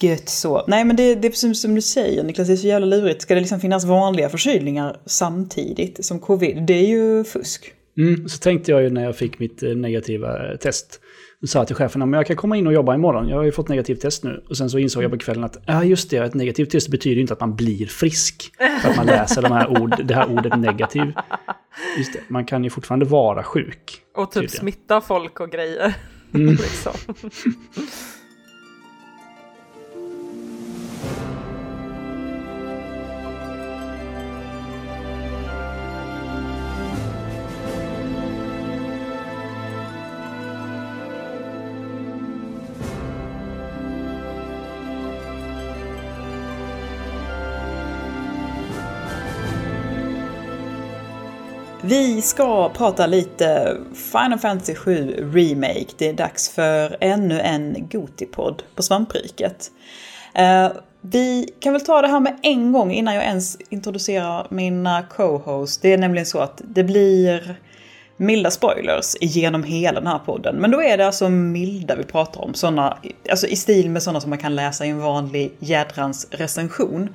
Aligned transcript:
Gött 0.00 0.28
så. 0.28 0.64
Nej 0.66 0.84
men 0.84 0.96
det, 0.96 1.14
det 1.14 1.28
är 1.28 1.30
precis 1.30 1.62
som 1.62 1.74
du 1.74 1.80
säger 1.80 2.22
Niklas, 2.22 2.46
det 2.46 2.52
är 2.52 2.56
så 2.56 2.66
jävla 2.66 2.86
lurigt. 2.86 3.22
Ska 3.22 3.34
det 3.34 3.40
liksom 3.40 3.60
finnas 3.60 3.84
vanliga 3.84 4.28
förkylningar 4.28 5.00
samtidigt 5.06 6.04
som 6.04 6.18
covid? 6.18 6.62
Det 6.66 6.74
är 6.74 6.86
ju 6.86 7.24
fusk. 7.24 7.72
Mm, 7.98 8.28
så 8.28 8.38
tänkte 8.38 8.70
jag 8.70 8.82
ju 8.82 8.90
när 8.90 9.04
jag 9.04 9.16
fick 9.16 9.38
mitt 9.38 9.62
eh, 9.62 9.70
negativa 9.70 10.56
test. 10.56 11.00
Då 11.40 11.46
sa 11.46 11.58
jag 11.58 11.66
till 11.66 11.76
chefen 11.76 12.02
att 12.02 12.10
jag 12.10 12.26
kan 12.26 12.36
komma 12.36 12.56
in 12.56 12.66
och 12.66 12.72
jobba 12.72 12.94
imorgon. 12.94 13.28
Jag 13.28 13.36
har 13.36 13.44
ju 13.44 13.52
fått 13.52 13.68
negativt 13.68 14.00
test 14.00 14.24
nu. 14.24 14.44
Och 14.48 14.56
sen 14.56 14.70
så 14.70 14.78
insåg 14.78 15.02
jag 15.04 15.10
på 15.10 15.18
kvällen 15.18 15.44
att 15.44 15.56
ja, 15.66 15.84
just 15.84 16.10
det, 16.10 16.16
ett 16.16 16.34
negativt 16.34 16.70
test 16.70 16.88
betyder 16.88 17.14
ju 17.14 17.20
inte 17.20 17.32
att 17.32 17.40
man 17.40 17.56
blir 17.56 17.86
frisk. 17.86 18.52
För 18.82 18.90
att 18.90 18.96
man 18.96 19.06
läser 19.06 19.42
de 19.42 19.52
här 19.52 19.82
ord, 19.82 20.04
det 20.04 20.14
här 20.14 20.30
ordet 20.30 20.58
negativ. 20.58 21.12
Just 21.98 22.12
det, 22.12 22.20
man 22.28 22.46
kan 22.46 22.64
ju 22.64 22.70
fortfarande 22.70 23.06
vara 23.06 23.42
sjuk. 23.42 24.00
Och 24.16 24.30
typ 24.30 24.34
tydligen. 24.34 24.60
smitta 24.60 25.00
folk 25.00 25.40
och 25.40 25.50
grejer. 25.50 25.94
Mm. 26.34 26.50
liksom. 26.50 26.92
Vi 51.88 52.22
ska 52.22 52.68
prata 52.68 53.06
lite 53.06 53.76
Final 54.12 54.38
Fantasy 54.38 54.74
7 54.74 55.30
Remake. 55.32 55.86
Det 55.98 56.08
är 56.08 56.12
dags 56.12 56.48
för 56.48 56.96
ännu 57.00 57.40
en 57.40 57.88
Gotipodd 57.90 58.62
på 58.74 58.82
Svampriket. 58.82 59.70
Eh, 60.34 60.68
vi 61.00 61.48
kan 61.60 61.72
väl 61.72 61.84
ta 61.84 62.02
det 62.02 62.08
här 62.08 62.20
med 62.20 62.38
en 62.42 62.72
gång 62.72 62.92
innan 62.92 63.14
jag 63.14 63.24
ens 63.24 63.58
introducerar 63.68 64.46
mina 64.50 65.02
co-hosts. 65.02 65.78
Det 65.78 65.92
är 65.92 65.98
nämligen 65.98 66.26
så 66.26 66.38
att 66.38 66.62
det 66.64 66.84
blir 66.84 67.56
milda 68.16 68.50
spoilers 68.50 69.16
genom 69.20 69.62
hela 69.62 70.00
den 70.00 70.08
här 70.08 70.18
podden. 70.18 70.56
Men 70.56 70.70
då 70.70 70.82
är 70.82 70.96
det 70.96 71.06
alltså 71.06 71.28
milda 71.28 71.96
vi 71.96 72.04
pratar 72.04 72.40
om. 72.40 72.54
Såna, 72.54 72.98
alltså 73.30 73.46
i 73.46 73.56
stil 73.56 73.90
med 73.90 74.02
sådana 74.02 74.20
som 74.20 74.30
man 74.30 74.38
kan 74.38 74.54
läsa 74.54 74.86
i 74.86 74.88
en 74.88 75.00
vanlig 75.00 75.52
jädrans 75.58 76.26
recension. 76.30 77.08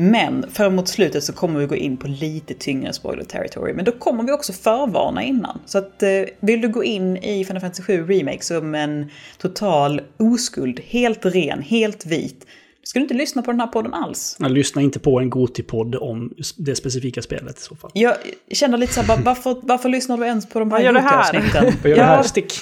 Men 0.00 0.46
framåt 0.52 0.88
slutet 0.88 1.24
så 1.24 1.32
kommer 1.32 1.60
vi 1.60 1.66
gå 1.66 1.76
in 1.76 1.96
på 1.96 2.08
lite 2.08 2.54
tyngre 2.54 2.92
spoiler 2.92 3.24
territory. 3.24 3.72
Men 3.72 3.84
då 3.84 3.92
kommer 3.92 4.24
vi 4.24 4.32
också 4.32 4.52
förvarna 4.52 5.22
innan. 5.22 5.60
Så 5.66 5.78
att 5.78 6.02
eh, 6.02 6.10
vill 6.40 6.60
du 6.60 6.68
gå 6.68 6.84
in 6.84 7.16
i 7.16 7.44
Final 7.44 7.60
Fantasy 7.60 7.82
7 7.82 8.06
Remake 8.06 8.44
som 8.44 8.74
en 8.74 9.10
total 9.38 10.00
oskuld, 10.16 10.80
helt 10.80 11.26
ren, 11.26 11.62
helt 11.62 12.06
vit. 12.06 12.40
Då 12.40 12.46
ska 12.82 12.98
du 12.98 13.02
inte 13.02 13.14
lyssna 13.14 13.42
på 13.42 13.50
den 13.50 13.60
här 13.60 13.66
podden 13.66 13.94
alls. 13.94 14.36
Jag 14.40 14.50
lyssnar 14.50 14.82
inte 14.82 14.98
på 14.98 15.20
en 15.20 15.30
Gotipodd 15.30 15.94
om 15.94 16.34
det 16.56 16.74
specifika 16.74 17.22
spelet 17.22 17.58
i 17.58 17.62
så 17.62 17.76
fall. 17.76 17.90
Jag 17.94 18.14
känner 18.52 18.78
lite 18.78 18.92
så 18.92 19.02
här, 19.02 19.22
varför, 19.22 19.56
varför 19.62 19.88
lyssnar 19.88 20.16
du 20.16 20.24
ens 20.24 20.48
på 20.48 20.58
de 20.58 20.70
här 20.70 20.78
Vad 20.78 20.84
gör 20.84 20.92
du 20.92 21.00
här? 21.00 21.32
Gotia-avsnitten? 21.32 21.72
Vad 21.82 21.90
gör 21.90 21.96
det 21.96 22.04
här? 22.04 22.22
Stick! 22.22 22.52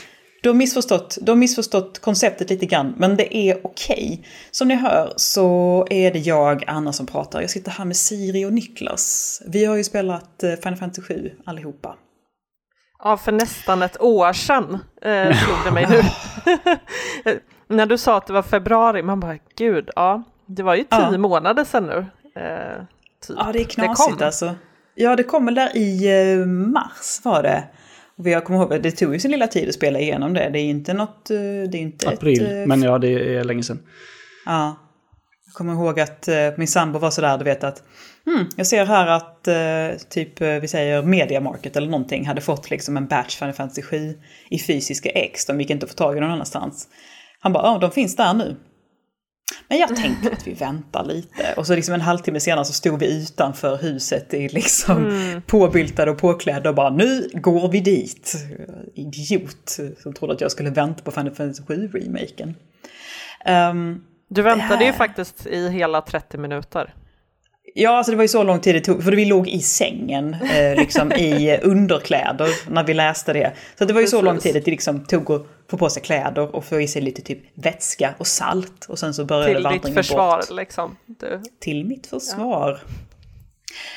Du 0.46 0.50
har 0.50 0.54
missförstått, 0.54 1.18
du 1.20 1.32
har 1.32 1.36
missförstått 1.36 1.98
konceptet 1.98 2.50
lite 2.50 2.66
grann, 2.66 2.94
men 2.96 3.16
det 3.16 3.36
är 3.36 3.66
okej. 3.66 4.22
Som 4.50 4.68
ni 4.68 4.74
hör 4.74 5.12
så 5.16 5.86
är 5.90 6.12
det 6.12 6.18
jag, 6.18 6.64
Anna, 6.66 6.92
som 6.92 7.06
pratar. 7.06 7.40
Jag 7.40 7.50
sitter 7.50 7.70
här 7.70 7.84
med 7.84 7.96
Siri 7.96 8.44
och 8.44 8.52
Niklas. 8.52 9.42
Vi 9.46 9.64
har 9.64 9.76
ju 9.76 9.84
spelat 9.84 10.42
eh, 10.42 10.52
Final 10.52 10.76
Fantasy 10.76 11.02
7 11.02 11.32
allihopa. 11.44 11.94
Ja, 12.98 13.16
för 13.16 13.32
nästan 13.32 13.82
ett 13.82 14.00
år 14.00 14.32
sedan 14.32 14.78
eh, 15.02 15.36
slog 15.36 15.56
det 15.64 15.70
mig 15.70 15.86
nu. 15.90 16.02
När 17.76 17.86
du 17.86 17.98
sa 17.98 18.16
att 18.16 18.26
det 18.26 18.32
var 18.32 18.42
februari, 18.42 19.02
man 19.02 19.20
bara 19.20 19.38
gud, 19.56 19.90
ja, 19.96 20.22
det 20.46 20.62
var 20.62 20.74
ju 20.74 20.82
tio 20.84 21.12
Ja. 21.12 21.18
månader 21.18 21.64
sedan 21.64 21.86
nu. 21.86 22.06
Eh, 22.40 22.82
typ. 23.26 23.36
Ja, 23.38 23.50
det 23.52 23.60
är 23.60 23.64
knasigt 23.64 24.18
kom. 24.18 24.26
alltså. 24.26 24.54
Ja, 24.94 25.16
det 25.16 25.22
kommer 25.22 25.52
där 25.52 25.76
i 25.76 26.06
eh, 26.40 26.46
mars 26.46 27.20
var 27.24 27.42
det. 27.42 27.64
Och 28.18 28.28
jag 28.28 28.44
kommer 28.44 28.60
ihåg, 28.60 28.82
det 28.82 28.90
tog 28.90 29.12
ju 29.14 29.20
sin 29.20 29.30
lilla 29.30 29.46
tid 29.46 29.68
att 29.68 29.74
spela 29.74 29.98
igenom 30.00 30.34
det. 30.34 30.50
Det 30.52 30.58
är 30.58 30.64
inte 30.64 30.94
något... 30.94 31.30
eh, 31.30 31.36
Det 31.36 31.78
är 31.78 31.80
inte 31.80 32.08
April, 32.08 32.46
ett, 32.46 32.52
eh, 32.52 32.66
men 32.66 32.82
ja, 32.82 32.98
det 32.98 33.36
är 33.36 33.44
länge 33.44 33.62
sedan. 33.62 33.82
Ja. 34.46 34.76
Jag 35.46 35.54
kommer 35.54 35.72
ihåg 35.72 36.00
att 36.00 36.28
eh, 36.28 36.36
min 36.56 36.68
sambo 36.68 36.98
var 36.98 37.10
sådär, 37.10 37.38
du 37.38 37.44
vet 37.44 37.64
att 37.64 37.82
hmm, 38.24 38.46
jag 38.56 38.66
ser 38.66 38.86
här 38.86 39.06
att 39.06 39.48
typ, 40.10 40.40
vi 40.40 40.68
säger 40.68 41.02
Media 41.02 41.40
Market 41.40 41.76
eller 41.76 41.88
någonting 41.88 42.26
hade 42.26 42.40
fått 42.40 42.70
liksom 42.70 42.96
en 42.96 43.06
batch 43.06 43.36
Final 43.36 43.52
Fantasy 43.54 43.82
7 43.82 44.18
i 44.50 44.58
fysiska 44.58 45.08
ex. 45.10 45.46
De 45.46 45.60
gick 45.60 45.70
inte 45.70 45.84
att 45.84 45.90
få 45.90 45.96
tag 45.96 46.16
i 46.16 46.20
någon 46.20 46.30
annanstans. 46.30 46.88
Han 47.40 47.52
bara, 47.52 47.62
ja 47.66 47.78
de 47.78 47.90
finns 47.90 48.16
där 48.16 48.34
nu. 48.34 48.56
Men 49.68 49.78
jag 49.78 49.96
tänker 49.96 50.30
att 50.32 50.46
vi 50.46 50.52
väntar 50.52 51.04
lite. 51.04 51.54
Och 51.56 51.66
så 51.66 51.74
liksom 51.74 51.94
en 51.94 52.00
halvtimme 52.00 52.40
senare 52.40 52.64
så 52.64 52.72
stod 52.72 53.00
vi 53.00 53.22
utanför 53.22 53.76
huset 53.76 54.34
i 54.34 54.48
liksom 54.48 55.22
påbyltade 55.46 56.10
och 56.10 56.18
påklädda 56.18 56.68
och 56.68 56.74
bara 56.74 56.90
nu 56.90 57.30
går 57.34 57.68
vi 57.68 57.80
dit. 57.80 58.34
Idiot 58.94 59.78
som 60.02 60.12
trodde 60.12 60.34
att 60.34 60.40
jag 60.40 60.50
skulle 60.50 60.70
vänta 60.70 61.02
på 61.02 61.10
Final 61.10 61.34
Fantasy 61.34 61.62
7-remaken. 61.62 62.54
Um, 63.70 64.04
Du 64.28 64.42
väntade 64.42 64.84
ju 64.84 64.92
faktiskt 64.92 65.46
i 65.46 65.68
hela 65.68 66.00
30 66.00 66.38
minuter. 66.38 66.94
Ja, 67.74 67.96
alltså 67.96 68.12
det 68.12 68.16
var 68.16 68.24
ju 68.24 68.28
så 68.28 68.42
lång 68.42 68.60
tid 68.60 68.74
det 68.74 68.80
tog, 68.80 69.04
för 69.04 69.12
vi 69.12 69.24
låg 69.24 69.48
i 69.48 69.60
sängen, 69.60 70.34
eh, 70.34 70.76
liksom 70.76 71.12
i 71.12 71.58
underkläder 71.62 72.48
när 72.70 72.84
vi 72.84 72.94
läste 72.94 73.32
det. 73.32 73.52
Så 73.78 73.84
det 73.84 73.92
var 73.92 74.00
ju 74.00 74.06
så 74.06 74.16
Precis. 74.16 74.24
lång 74.24 74.38
tid 74.38 74.54
det 74.54 74.70
liksom 74.70 75.04
tog 75.04 75.30
att 75.30 75.46
få 75.70 75.76
på 75.76 75.90
sig 75.90 76.02
kläder 76.02 76.56
och 76.56 76.64
få 76.64 76.80
i 76.80 76.88
sig 76.88 77.02
lite 77.02 77.22
typ 77.22 77.38
vätska 77.54 78.14
och 78.18 78.26
salt. 78.26 78.86
Och 78.88 78.98
sen 78.98 79.14
så 79.14 79.24
började 79.24 79.54
Till 79.54 79.62
vandringen 79.62 79.94
ditt 79.96 80.06
försvar 80.06 80.36
bort. 80.36 80.50
liksom. 80.50 80.96
Du. 81.06 81.42
Till 81.60 81.84
mitt 81.84 82.06
försvar. 82.06 82.80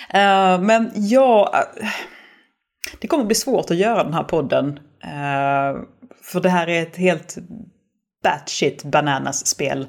Eh, 0.09 0.61
men 0.61 0.91
ja, 0.95 1.51
eh, 1.81 1.87
det 2.99 3.07
kommer 3.07 3.23
bli 3.23 3.35
svårt 3.35 3.71
att 3.71 3.77
göra 3.77 4.03
den 4.03 4.13
här 4.13 4.23
podden. 4.23 4.79
eh, 5.03 5.81
för 6.23 6.39
det 6.41 6.49
här 6.49 6.69
är 6.69 6.81
ett 6.81 6.95
helt 6.95 7.37
batshit 8.23 8.83
bananas 8.83 9.47
spel. 9.47 9.87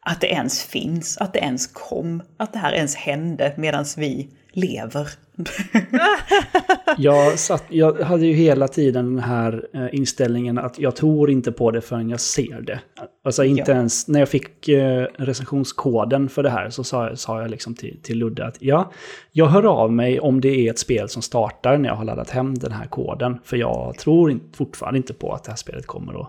Att 0.00 0.20
det 0.20 0.26
ens 0.26 0.62
finns, 0.62 1.18
att 1.18 1.32
det 1.32 1.38
ens 1.38 1.66
kom, 1.66 2.22
att 2.36 2.52
det 2.52 2.58
här 2.58 2.72
ens 2.72 2.96
hände 2.96 3.54
medan 3.56 3.84
vi 3.96 4.30
lever. 4.52 5.08
Jag, 6.96 7.38
satt, 7.38 7.64
jag 7.68 7.92
hade 8.00 8.26
ju 8.26 8.32
hela 8.32 8.68
tiden 8.68 9.14
den 9.14 9.24
här 9.24 9.68
eh, 9.74 9.86
inställningen 9.92 10.58
att 10.58 10.78
jag 10.78 10.96
tror 10.96 11.30
inte 11.30 11.52
på 11.52 11.70
det 11.70 11.80
förrän 11.80 12.10
jag 12.10 12.20
ser 12.20 12.60
det. 12.60 12.80
Alltså 13.24 13.44
inte 13.44 13.70
Ja. 13.70 13.76
ens, 13.76 14.08
när 14.08 14.18
jag 14.20 14.28
fick 14.28 14.68
eh, 14.68 15.06
recensionskoden 15.18 16.28
för 16.28 16.42
det 16.42 16.50
här 16.50 16.70
så 16.70 16.84
sa, 16.84 17.06
jag- 17.08 17.18
sa 17.18 17.40
jag 17.42 17.50
liksom 17.50 17.74
till, 17.74 18.00
till 18.02 18.18
Ludde 18.18 18.46
att 18.46 18.56
ja, 18.60 18.92
jag 19.32 19.46
hör 19.46 19.66
av 19.82 19.92
mig 19.92 20.20
om 20.20 20.40
det 20.40 20.48
är 20.66 20.70
ett 20.70 20.78
spel 20.78 21.08
som 21.08 21.22
startar 21.22 21.78
när 21.78 21.88
jag 21.88 21.96
har 21.96 22.04
laddat 22.04 22.30
hem 22.30 22.54
den 22.54 22.72
här 22.72 22.86
koden. 22.86 23.38
För 23.44 23.56
jag 23.56 23.98
tror 23.98 24.30
inte, 24.30 24.56
fortfarande 24.56 24.96
inte 24.96 25.14
på 25.14 25.32
att 25.32 25.44
det 25.44 25.50
här 25.50 25.56
spelet 25.56 25.86
kommer 25.86 26.20
att 26.20 26.28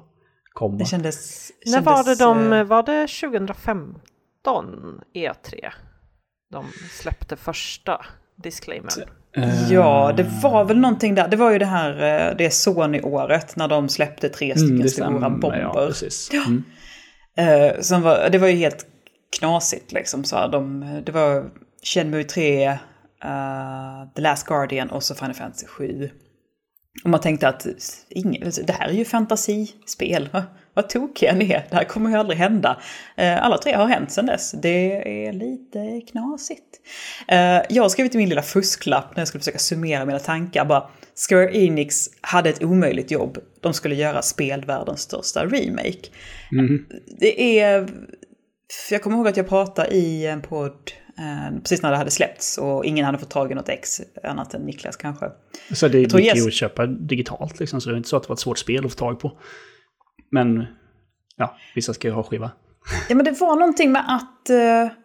komma. 0.53 0.77
Det 0.77 0.85
kändes... 0.85 1.49
När 1.65 1.81
var 1.81 2.03
det 2.03 2.15
de, 2.15 2.53
eh, 2.53 2.63
var 2.63 2.83
det 2.83 3.07
2015 3.07 5.01
E3? 5.15 5.71
De 6.51 6.65
släppte 6.91 7.35
första 7.35 8.05
disclaimern. 8.44 9.03
Eh, 9.38 9.72
Ja, 9.73 10.13
det 10.17 10.23
var 10.23 10.66
väl 10.66 10.79
någonting 10.79 11.16
där. 11.16 11.27
Det 11.27 11.38
var 11.38 11.51
ju 11.51 11.59
det 11.59 11.66
här, 11.66 11.91
eh, 12.29 12.38
det 12.38 12.50
Sony-året 12.50 13.55
när 13.55 13.67
de 13.67 13.89
släppte 13.89 14.29
tre 14.29 14.51
stycken 14.51 14.69
mm, 14.69 14.81
det 14.81 14.89
stora 14.89 15.29
bomber. 15.29 15.59
Ja, 15.59 15.73
precis. 15.88 16.31
Mm. 16.33 16.63
Eh, 17.38 17.79
som 17.81 18.01
var, 18.01 18.29
det 18.29 18.38
var 18.38 18.47
ju 18.47 18.55
helt 18.55 18.85
knasigt 19.39 19.91
liksom. 19.91 20.23
Så 20.23 20.35
här, 20.35 20.47
de, 20.47 21.01
det 21.05 21.11
var 21.11 21.45
Shenmue 21.83 22.23
3, 22.23 22.63
eh, 22.66 22.77
The 24.16 24.22
Last 24.22 24.47
Guardian 24.47 24.89
och 24.89 25.03
så 25.03 25.16
Final 25.16 25.33
Fantasy 25.33 25.66
7. 25.67 26.09
Och 27.03 27.09
man 27.09 27.19
tänkte 27.19 27.47
att 27.47 27.67
ingen, 28.09 28.51
det 28.67 28.73
här 28.73 28.88
är 28.89 28.94
ju 28.94 29.06
fantasispel. 29.06 30.29
Va? 30.74 30.81
Vad 30.81 30.90
tokiga 30.90 31.34
ni 31.34 31.52
är, 31.52 31.66
det 31.69 31.75
här 31.75 31.84
kommer 31.84 32.09
ju 32.09 32.16
aldrig 32.16 32.40
hända. 32.40 32.81
Eh, 33.18 33.44
alla 33.44 33.57
tre 33.57 33.74
har 33.74 33.88
hänt 33.88 34.12
sedan 34.12 34.25
dess. 34.25 34.52
Det 34.52 35.27
är 35.27 35.33
lite 35.33 36.01
knasigt. 36.12 36.66
Eh, 37.27 37.62
jag 37.69 37.83
har 37.83 37.89
skrivit 37.89 38.16
i 38.16 38.18
min 38.18 38.30
lilla 38.30 38.42
fusklapp 38.42 39.16
när 39.16 39.21
jag 39.21 39.27
skulle 39.27 39.39
försöka 39.39 39.60
summera 39.60 40.06
mina 40.06 40.19
tankar. 40.19 40.66
Bara, 40.66 40.89
Square 41.30 41.57
Enix 41.57 42.10
hade 42.21 42.50
ett 42.50 42.63
omöjligt 42.63 43.12
jobb. 43.12 43.38
De 43.62 43.74
skulle 43.74 43.95
göra 43.95 44.21
spelvärldens 44.21 45.01
största 45.01 45.45
remake. 45.45 46.10
Det 47.19 47.60
är... 47.60 47.89
Jag 48.92 49.01
kommer 49.01 49.18
ihåg 49.18 49.27
att 49.27 49.38
jag 49.38 49.48
pratade 49.48 49.95
i 49.95 50.27
en 50.27 50.42
podd 50.42 50.92
eh, 51.18 51.60
precis 51.62 51.81
när 51.81 51.92
det 51.92 51.98
hade 51.98 52.12
släppts 52.12 52.57
och 52.57 52.86
ingen 52.86 53.06
hade 53.06 53.18
fått 53.18 53.30
tag 53.30 53.51
i 53.51 53.56
något 53.56 53.69
ex 53.69 54.01
annat 54.24 54.54
än 54.54 54.62
Niklas 54.62 54.95
kanske. 54.95 55.25
Så 55.74 55.88
det 55.88 56.00
gick 56.00 56.36
ju 56.36 56.48
att 56.48 56.54
köpa 56.54 56.86
digitalt 56.86 57.60
liksom, 57.60 57.81
så 57.81 57.89
det 57.89 57.95
är 57.95 57.98
inte 57.98 58.10
så 58.10 58.18
att 58.18 58.24
det 58.24 58.30
var 58.30 58.33
ett 58.33 58.39
svårt 58.39 58.57
spel 58.57 58.86
att 58.86 58.92
få 58.92 58.98
tag 58.98 59.19
på. 59.19 59.38
Men 60.31 60.65
ja, 61.37 61.55
vissa 61.75 61.93
ska 61.93 62.07
ju 62.07 62.13
ha 62.13 62.23
skiva. 62.23 62.51
Ja 63.09 63.15
men 63.15 63.25
det 63.25 63.31
var 63.39 63.55
någonting 63.55 63.91
med 63.91 64.03
att, 64.07 64.49
eh, 64.49 64.95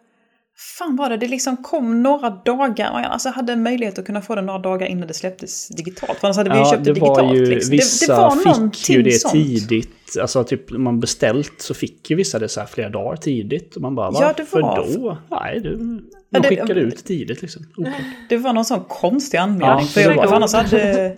fan 0.77 0.95
var 0.95 1.09
det, 1.09 1.17
det 1.17 1.27
liksom 1.27 1.57
kom 1.57 2.03
några 2.03 2.29
dagar, 2.29 2.91
och 2.93 2.99
jag 2.99 3.05
alltså 3.05 3.29
hade 3.29 3.55
möjlighet 3.55 3.99
att 3.99 4.05
kunna 4.05 4.21
få 4.21 4.35
det 4.35 4.41
några 4.41 4.59
dagar 4.59 4.87
innan 4.87 5.07
det 5.07 5.13
släpptes 5.13 5.67
digitalt. 5.69 6.19
För 6.19 6.27
annars 6.27 6.37
hade 6.37 6.49
vi 6.49 6.57
ju 6.59 6.65
köpt 6.65 6.83
det, 6.83 6.93
digitalt. 6.93 7.17
Var 7.21 7.35
ju, 7.35 7.45
liksom. 7.45 7.71
Vissa 7.71 8.07
det, 8.07 8.13
det 8.13 8.45
var 8.45 8.69
fick 8.71 8.89
ju 8.89 9.01
det 9.03 9.11
sånt. 9.11 9.33
tidigt. 9.33 10.17
Alltså 10.21 10.43
typ 10.43 10.71
man 10.71 10.99
beställt 10.99 11.61
så 11.61 11.73
fick 11.73 12.09
ju 12.09 12.15
vissa 12.15 12.39
det 12.39 12.49
så 12.49 12.59
här 12.59 12.67
flera 12.67 12.89
dagar 12.89 13.15
tidigt. 13.15 13.75
Och 13.75 13.81
man 13.81 13.95
bara, 13.95 14.11
Ja, 14.13 14.33
det 14.37 14.43
varför 14.43 14.61
var- 14.61 14.75
då? 14.97 15.17
Nej, 15.31 15.59
du, 15.59 15.75
de 15.77 16.09
Ja, 16.29 16.39
det- 16.39 16.47
skickade 16.49 16.79
ut 16.79 17.05
tidigt 17.05 17.41
liksom. 17.41 17.63
Oklart. 17.77 17.95
Det 18.29 18.37
var 18.37 18.53
någon 18.53 18.65
sån 18.65 18.83
konstig 18.83 19.37
anledning. 19.37 19.67
Ja, 19.69 19.79
för, 19.79 20.01
det 20.09 20.15
jag, 20.15 20.29
för 20.29 20.35
annars 20.35 20.53
hade... 20.53 21.17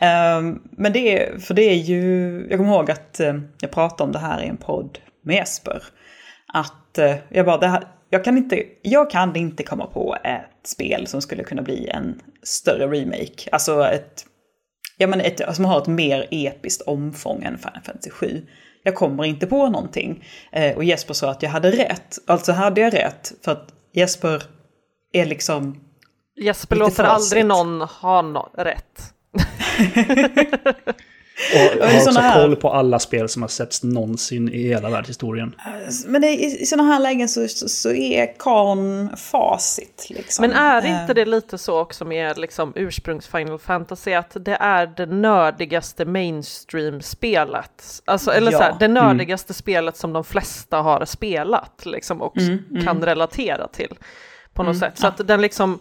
Ehm, 0.00 0.62
men 0.70 0.92
det 0.92 1.22
är, 1.22 1.38
för 1.38 1.54
det 1.54 1.62
är 1.62 1.76
ju, 1.76 2.46
jag 2.50 2.58
kommer 2.58 2.72
ihåg 2.72 2.90
att 2.90 3.20
eh, 3.20 3.34
jag 3.60 3.70
pratade 3.70 4.02
om 4.02 4.12
det 4.12 4.18
här 4.18 4.42
i 4.42 4.46
en 4.46 4.56
podd 4.56 4.98
med 5.22 5.36
Jesper. 5.36 5.82
Att 6.52 6.98
eh, 6.98 7.14
jag 7.28 7.46
bara, 7.46 7.58
det 7.58 7.68
här, 7.68 7.84
jag 8.10 8.24
kan, 8.24 8.38
inte, 8.38 8.62
jag 8.82 9.10
kan 9.10 9.36
inte 9.36 9.62
komma 9.62 9.86
på 9.86 10.16
ett 10.24 10.66
spel 10.66 11.06
som 11.06 11.22
skulle 11.22 11.44
kunna 11.44 11.62
bli 11.62 11.88
en 11.88 12.20
större 12.42 12.86
remake. 12.86 13.48
Alltså 13.52 13.84
ett, 13.84 14.26
ja 14.96 15.06
men 15.06 15.20
ett, 15.20 15.56
som 15.56 15.64
har 15.64 15.80
ett 15.80 15.86
mer 15.86 16.28
episkt 16.30 16.82
omfång 16.82 17.42
än 17.42 17.58
Final 17.58 17.82
Fantasy 17.84 18.10
7. 18.10 18.46
Jag 18.82 18.94
kommer 18.94 19.24
inte 19.24 19.46
på 19.46 19.68
någonting. 19.68 20.24
Eh, 20.52 20.76
och 20.76 20.84
Jesper 20.84 21.14
sa 21.14 21.30
att 21.30 21.42
jag 21.42 21.50
hade 21.50 21.70
rätt. 21.70 22.18
Alltså 22.26 22.52
hade 22.52 22.80
jag 22.80 22.94
rätt, 22.94 23.32
för 23.44 23.52
att 23.52 23.68
Jesper 23.92 24.42
är 25.12 25.26
liksom 25.26 25.80
Jesper 26.40 26.76
låter 26.76 27.04
aldrig 27.04 27.46
någon 27.46 27.80
ha 27.80 28.22
no 28.22 28.50
rätt. 28.54 29.15
Och 31.54 31.86
har 31.86 31.96
också 31.96 32.20
här- 32.20 32.42
koll 32.42 32.56
på 32.56 32.72
alla 32.72 32.98
spel 32.98 33.28
som 33.28 33.42
har 33.42 33.48
setts 33.48 33.82
någonsin 33.82 34.48
i 34.48 34.68
hela 34.68 34.90
världshistorien. 34.90 35.54
Men 36.06 36.24
i, 36.24 36.58
i 36.62 36.66
sådana 36.66 36.92
här 36.92 37.00
lägen 37.00 37.28
så, 37.28 37.48
så, 37.48 37.68
så 37.68 37.92
är 37.92 38.38
kan 38.38 39.16
facit. 39.16 40.06
Liksom. 40.10 40.42
Men 40.42 40.52
är 40.56 40.82
Eh, 40.84 41.00
inte 41.00 41.14
det 41.14 41.24
lite 41.24 41.58
så 41.58 41.78
också 41.80 42.04
med 42.04 42.38
liksom 42.38 42.72
ursprungs 42.76 43.26
Final 43.26 43.58
Fantasy 43.58 44.12
att 44.14 44.36
det 44.40 44.56
är 44.60 44.86
det 44.86 45.06
nördigaste 45.06 46.04
mainstream-spelet? 46.04 48.02
Alltså, 48.04 48.30
eller 48.32 48.52
Ja. 48.52 48.58
så 48.58 48.64
här, 48.64 48.76
det 48.80 48.88
nördigaste 48.88 49.54
spelet 49.54 49.96
som 49.96 50.12
de 50.12 50.24
flesta 50.24 50.76
har 50.76 51.04
spelat 51.04 51.82
liksom, 51.86 52.22
och 52.22 52.34
kan 52.84 53.04
relatera 53.04 53.68
till 53.68 53.94
på 54.54 54.62
något 54.62 54.78
sätt. 54.78 54.98
Så 54.98 55.06
att 55.06 55.26
den 55.28 55.40
liksom 55.42 55.78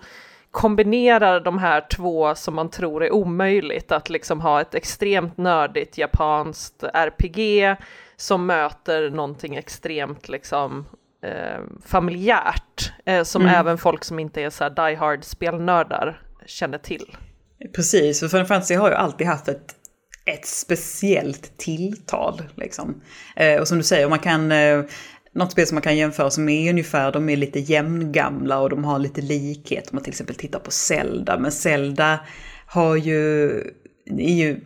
kombinerar 0.56 1.40
de 1.40 1.58
här 1.58 1.86
två 1.92 2.36
som 2.36 2.56
man 2.56 2.70
tror 2.70 3.04
är 3.04 3.14
omöjligt, 3.14 3.92
att 3.92 4.10
liksom 4.10 4.42
ha 4.42 4.62
ett 4.62 4.76
extremt 4.76 5.38
nördigt 5.38 5.98
japanskt 5.98 6.84
RPG 6.94 7.76
som 8.16 8.46
möter 8.46 9.10
någonting 9.10 9.56
extremt 9.56 10.30
liksom 10.30 10.86
eh, 11.24 11.62
familjärt, 11.86 12.94
eh, 13.06 13.24
som 13.24 13.46
även 13.46 13.78
folk 13.78 14.04
som 14.04 14.20
inte 14.20 14.42
är 14.42 14.50
så 14.50 14.64
här 14.64 14.90
die 14.90 14.96
hard 14.96 15.24
spelnördar 15.24 16.22
känner 16.46 16.78
till. 16.78 17.18
Precis, 17.76 18.20
för 18.20 18.28
Final 18.28 18.46
Fantasy 18.46 18.76
har 18.76 18.90
ju 18.90 18.96
alltid 18.96 19.28
haft 19.28 19.48
ett, 19.48 19.76
ett 20.26 20.46
speciellt 20.46 21.58
tilltal. 21.58 22.42
Liksom. 22.56 23.02
Eh, 23.36 23.60
och 23.62 23.68
som 23.68 23.78
du 23.78 23.84
säger, 23.84 24.10
man 24.10 24.20
kan, 24.20 24.52
eh, 24.52 24.84
något 25.36 25.52
spel 25.52 25.68
som 25.68 25.76
man 25.76 25.82
kan 25.82 25.98
jämföra 25.98 26.30
som 26.30 26.50
är 26.50 26.70
ungefär, 26.70 27.12
de 27.12 27.30
är 27.30 27.38
lite 27.38 27.60
jämngamla 27.60 28.60
och 28.60 28.70
de 28.70 28.84
har 28.84 29.00
lite 29.00 29.22
likhet. 29.22 29.88
Om 29.92 29.96
man 29.96 30.04
till 30.04 30.12
exempel 30.12 30.36
tittar 30.36 30.60
på 30.60 30.72
Zelda, 30.72 31.40
men 31.40 31.52
Zelda 31.52 32.20
har 32.68 32.96
ju, 32.96 33.50
är 34.06 34.36
ju 34.36 34.60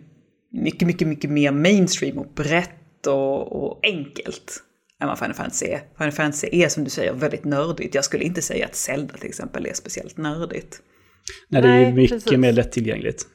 mycket, 0.52 0.88
mycket, 0.88 1.08
mycket 1.08 1.30
mer 1.30 1.52
mainstream 1.52 2.18
och 2.18 2.34
brett 2.36 3.08
och, 3.08 3.64
och 3.64 3.80
enkelt 3.84 4.64
än 5.02 5.08
vad 5.08 5.20
Final 5.20 5.34
Fantasy 5.34 5.66
är. 5.66 5.82
Final 5.98 6.12
Fantasy 6.12 6.48
är 6.52 6.70
som 6.70 6.84
du 6.84 6.90
säger 6.90 7.14
väldigt 7.14 7.46
nördigt. 7.46 7.96
Jag 7.96 8.04
skulle 8.04 8.24
inte 8.24 8.42
säga 8.42 8.66
att 8.66 8.76
Zelda 8.76 9.14
till 9.14 9.30
exempel 9.30 9.66
är 9.66 9.74
speciellt 9.74 10.18
nördigt. 10.18 10.82
Nej, 11.48 11.62
det 11.62 11.68
är 11.68 11.80
ju 11.80 11.84
Nej, 11.84 11.94
mycket 11.94 12.24
precis. 12.24 12.38
mer 12.38 12.52
lättillgängligt. 12.52 13.26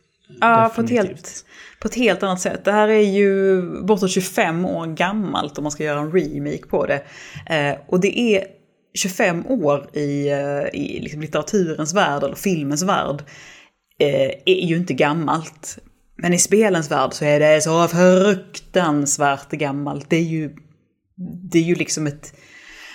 Ja, 0.41 0.73
på 0.75 0.81
ett, 0.81 0.91
helt, 0.91 1.45
på 1.81 1.89
ett 1.89 1.95
helt 1.95 2.23
annat 2.23 2.41
sätt. 2.41 2.65
Det 2.65 2.73
här 2.73 2.89
är 2.89 3.13
ju 3.13 3.63
bortåt 3.83 4.11
25 4.11 4.65
år 4.65 4.87
gammalt 4.87 5.59
om 5.59 5.65
man 5.65 5.71
ska 5.71 5.85
göra 5.85 6.01
en 6.01 6.13
remake 6.13 6.67
på 6.69 6.87
det. 6.87 7.03
Eh, 7.47 7.79
och 7.87 8.01
det 8.01 8.19
är 8.19 8.45
25 8.95 9.47
år 9.47 9.97
i, 9.97 10.29
eh, 10.29 10.81
i 10.81 11.01
liksom 11.01 11.21
litteraturens 11.21 11.95
värld, 11.95 12.23
eller 12.23 12.35
filmens 12.35 12.83
värld, 12.83 13.23
eh, 13.99 14.31
är 14.47 14.67
ju 14.67 14.77
inte 14.77 14.95
gammalt. 14.95 15.79
Men 16.17 16.35
i 16.35 16.39
spelens 16.39 16.91
värld 16.91 17.13
så 17.13 17.25
är 17.25 17.41
det 17.41 17.61
så 17.61 17.89
fruktansvärt 17.89 19.51
gammalt. 19.51 20.11
Det 20.11 20.17
är 20.17 20.23
ju, 20.23 20.51
det 21.51 21.59
är 21.59 21.63
ju 21.63 21.75
liksom 21.75 22.07
ett... 22.07 22.35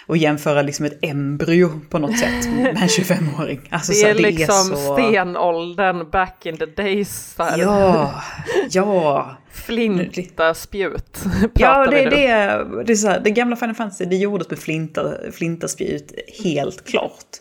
Och 0.09 0.17
jämföra 0.17 0.61
liksom 0.61 0.85
ett 0.85 0.99
embryo 1.01 1.81
på 1.89 1.99
något 1.99 2.17
sätt 2.19 2.49
med 2.49 2.67
en 2.67 2.75
25-åring. 2.87 3.61
Alltså, 3.69 3.91
Det 3.91 3.97
så 3.97 4.07
är 4.07 4.13
liksom 4.13 4.55
så... 4.55 4.93
stenåldern 4.93 6.09
back 6.09 6.45
in 6.45 6.57
the 6.57 6.65
days. 6.65 7.35
Här. 7.37 7.57
Ja, 7.57 8.13
ja. 8.69 9.37
Flinta 9.51 10.53
spjut 10.53 11.23
Ja, 11.53 11.85
det, 11.85 12.09
det, 12.09 12.27
är, 12.27 12.83
det 12.83 12.93
är 12.93 12.95
så 12.95 13.07
här, 13.07 13.19
det 13.19 13.29
gamla 13.31 13.55
Final 13.55 13.75
Fantasy 13.75 14.05
det 14.05 14.15
gjordes 14.15 14.49
med 14.49 14.59
flinta, 14.59 15.13
flintaspjut, 15.31 16.13
helt 16.43 16.85
klart. 16.85 17.37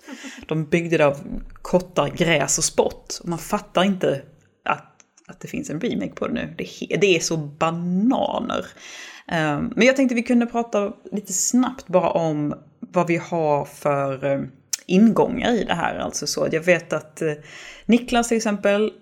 De 0.47 0.65
byggde 0.65 0.97
det 0.97 1.07
av 1.07 1.17
kottar, 1.63 2.09
gräs 2.09 2.59
och 2.59 2.65
spott. 2.65 3.21
Och 3.23 3.29
man 3.29 3.39
fattar 3.39 3.85
inte 3.85 4.23
att, 4.65 4.95
att 5.27 5.41
det 5.41 5.49
finns 5.49 5.71
en 5.71 5.81
remake 5.81 6.13
på 6.13 6.27
det 6.27 6.35
nu. 6.35 6.55
Det, 6.59 6.93
är 6.95 7.01
det 7.01 7.17
är 7.17 7.21
så 7.21 7.37
bananer. 7.37 8.67
Um, 9.33 9.73
men 9.77 9.87
jag 9.87 9.97
tänkte 9.97 10.15
vi 10.15 10.23
kunde 10.23 10.47
prata 10.47 10.93
lite 11.13 11.33
snabbt 11.33 11.87
bara 11.87 12.11
om 12.11 12.55
vad 12.81 13.07
vi 13.07 13.17
har 13.17 13.65
för 13.65 14.25
um, 14.25 14.51
ingångar 14.87 15.53
i 15.53 15.65
det 15.65 15.75
här. 15.75 15.99
Alltså 15.99 16.27
så, 16.27 16.49
jag 16.53 16.61
vet 16.61 16.93
att 16.93 17.23
eh, 17.23 17.33
Niklas 17.87 18.29
till 18.29 18.37
exempel, 18.37 18.93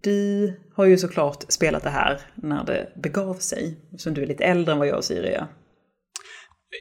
du 0.00 0.52
har 0.76 0.84
ju 0.84 0.98
såklart 0.98 1.44
spelat 1.48 1.82
det 1.82 1.90
här 1.90 2.20
när 2.34 2.64
det 2.64 2.88
begav 3.02 3.34
sig. 3.34 3.76
Som 3.96 4.14
du 4.14 4.22
är 4.22 4.26
lite 4.26 4.44
äldre 4.44 4.72
än 4.72 4.78
vad 4.78 4.88
jag 4.88 4.96
och 4.96 5.04
Siri 5.04 5.28
är. 5.32 5.46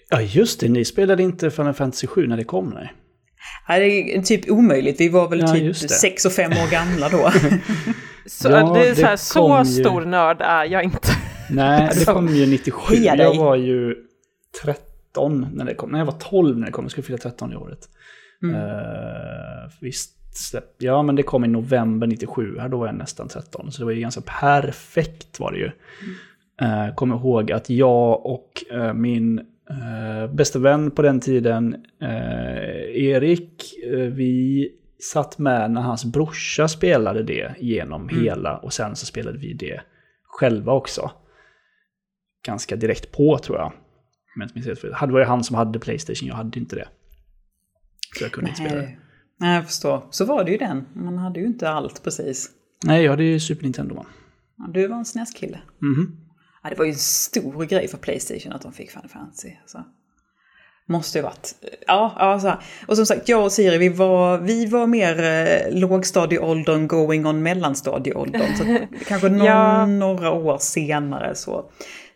Ja, 0.10 0.22
just 0.22 0.60
det. 0.60 0.70
Ni 0.70 0.86
spelade 0.86 1.24
inte 1.24 1.52
Final 1.52 1.74
Fantasy 1.74 2.08
7 2.08 2.28
när 2.28 2.38
det 2.38 2.44
kom, 2.44 2.70
nej. 2.70 2.94
Ja, 3.68 3.80
det 3.80 4.16
är 4.16 4.22
typ 4.22 4.50
omöjligt. 4.52 5.02
Vi 5.02 5.10
var 5.10 5.30
väl 5.30 5.40
Ja, 5.40 5.48
typ 5.48 5.64
just 5.64 5.82
det. 5.82 5.90
sex 5.90 6.26
och 6.26 6.32
fem 6.32 6.52
år 6.52 6.72
gamla 6.72 7.10
då. 7.10 7.32
Så, 8.26 8.50
Ja, 8.50 8.74
det 8.74 8.90
är 8.90 8.96
så, 8.96 9.02
det 9.02 9.08
här, 9.08 9.16
så 9.16 9.40
kom 9.40 9.66
ju- 9.66 9.84
stor 9.84 10.02
nörd 10.02 10.42
är 10.42 10.66
jag 10.66 10.84
inte. 10.84 11.08
Nej, 11.52 11.90
det 11.94 12.00
Så- 12.00 12.14
kom 12.14 12.28
ju 12.28 12.48
97. 12.48 12.96
Heja 12.96 13.16
dig. 13.16 13.26
Jag 13.26 13.44
var 13.44 13.56
ju 13.56 13.96
13 14.64 15.48
när 15.54 15.66
det 15.66 15.74
kom. 15.74 15.90
Nej, 15.92 16.00
jag 16.00 16.06
var 16.06 16.20
12 16.20 16.58
när 16.60 16.66
det 16.66 16.72
kom. 16.72 16.86
Jag 16.86 16.92
skulle 16.92 17.06
fylla 17.06 17.18
13 17.18 17.54
i 17.54 17.56
året. 17.56 17.90
Mm. 18.44 18.56
Eh, 18.56 19.72
visst, 19.82 20.38
släpp. 20.50 20.76
ja 20.78 21.04
men 21.04 21.16
det 21.16 21.24
kom 21.24 21.46
i 21.46 21.48
november 21.48 22.08
97. 22.08 22.58
Här 22.60 22.70
då 22.70 22.78
var 22.78 22.86
jag 22.86 22.96
nästan 22.96 23.28
13. 23.28 23.72
Så 23.72 23.82
det 23.82 23.86
var 23.86 23.92
ju 23.92 24.02
ganska 24.02 24.22
perfekt 24.22 25.40
var 25.40 25.52
det 25.52 25.58
ju. 25.58 25.72
Uh, 26.62 26.96
Kommer 26.96 27.16
ihåg 27.16 27.52
att 27.52 27.70
jag 27.70 28.26
och 28.26 28.64
eh, 28.72 28.94
min 28.94 29.40
uh, 29.40 30.34
bästa 30.34 30.60
vän 30.60 30.92
på 30.92 31.02
den 31.02 31.20
tiden, 31.20 31.76
eh, 32.02 33.04
Erik, 33.04 33.64
eh, 33.86 34.00
vi 34.00 34.70
satt 35.14 35.38
med 35.38 35.72
när 35.72 35.82
hans 35.82 36.06
brorsa 36.06 36.68
spelade 36.68 37.24
det 37.24 37.56
genom 37.60 38.10
hela 38.10 38.58
och 38.58 38.74
sen 38.74 38.96
så 38.96 39.06
spelade 39.06 39.38
vi 39.38 39.54
det 39.54 39.82
själva 40.24 40.74
också. 40.74 41.12
Ganska 42.46 42.76
direkt 42.76 43.12
på 43.12 43.38
tror 43.38 43.58
jag. 43.58 43.68
Om 44.36 44.42
jag 44.42 44.50
minns 44.54 44.68
helt 44.68 44.80
fel. 44.82 44.96
Det 45.02 45.08
var 45.14 45.20
ju 45.20 45.26
han 45.26 45.44
som 45.44 45.56
hade 45.56 45.80
Playstation, 45.80 46.28
jag 46.28 46.36
hade 46.36 46.60
inte 46.60 46.76
det. 46.76 46.88
Så 48.18 48.24
jag 48.24 48.32
kunde 48.32 48.50
inte 48.50 48.62
spela 48.62 48.76
det. 48.76 48.82
Nej, 48.88 48.98
Nej, 49.40 49.56
jag 49.56 49.66
förstår. 49.66 50.04
Så 50.12 50.26
var 50.26 50.44
det 50.44 50.52
ju 50.52 50.58
den. 50.58 50.86
Man 50.94 51.18
hade 51.18 51.40
ju 51.40 51.46
inte 51.46 51.70
allt 51.70 52.04
precis. 52.04 52.50
Nej, 52.86 53.04
jag 53.04 53.12
hade 53.12 53.24
ju 53.24 53.40
Super 53.40 53.64
Nintendo 53.64 53.96
va? 53.96 54.06
Ja, 54.58 54.68
Du 54.74 54.88
var 54.88 54.98
en 54.98 55.06
SNES-kille. 55.06 55.60
Mhm. 55.82 56.18
Ja, 56.64 56.70
det 56.70 56.76
var 56.76 56.86
ju 56.86 56.92
en 56.92 56.98
stor 56.98 57.66
grej 57.66 57.88
för 57.88 57.98
Playstation 57.98 58.54
att 58.54 58.62
de 58.62 58.74
fick 58.74 58.92
Final 58.92 59.10
Fantasy. 59.10 59.50
Alltså. 59.62 59.84
Måste 60.88 61.18
ju 61.18 61.22
varit. 61.24 61.56
Ja, 61.88 62.16
ja 62.20 62.40
så 62.40 62.48
här. 62.48 62.58
Och 62.88 62.96
som 62.98 63.06
sagt, 63.06 63.30
jag 63.30 63.44
och 63.44 63.52
Siri, 63.52 63.78
vi 63.78 63.90
var, 63.90 64.38
vi 64.38 64.66
var 64.66 64.88
mer 64.88 65.24
eh, 65.24 65.80
lågstadieåldern 65.80 66.88
going 66.88 67.26
on 67.26 67.44
mellanstadieåldern. 67.44 68.56
Så 68.58 68.78
kanske 69.08 69.30
någon, 69.30 69.46
Ja. 69.46 69.86
några 69.86 70.32
år 70.32 70.58
senare 70.58 71.36
så. 71.36 71.72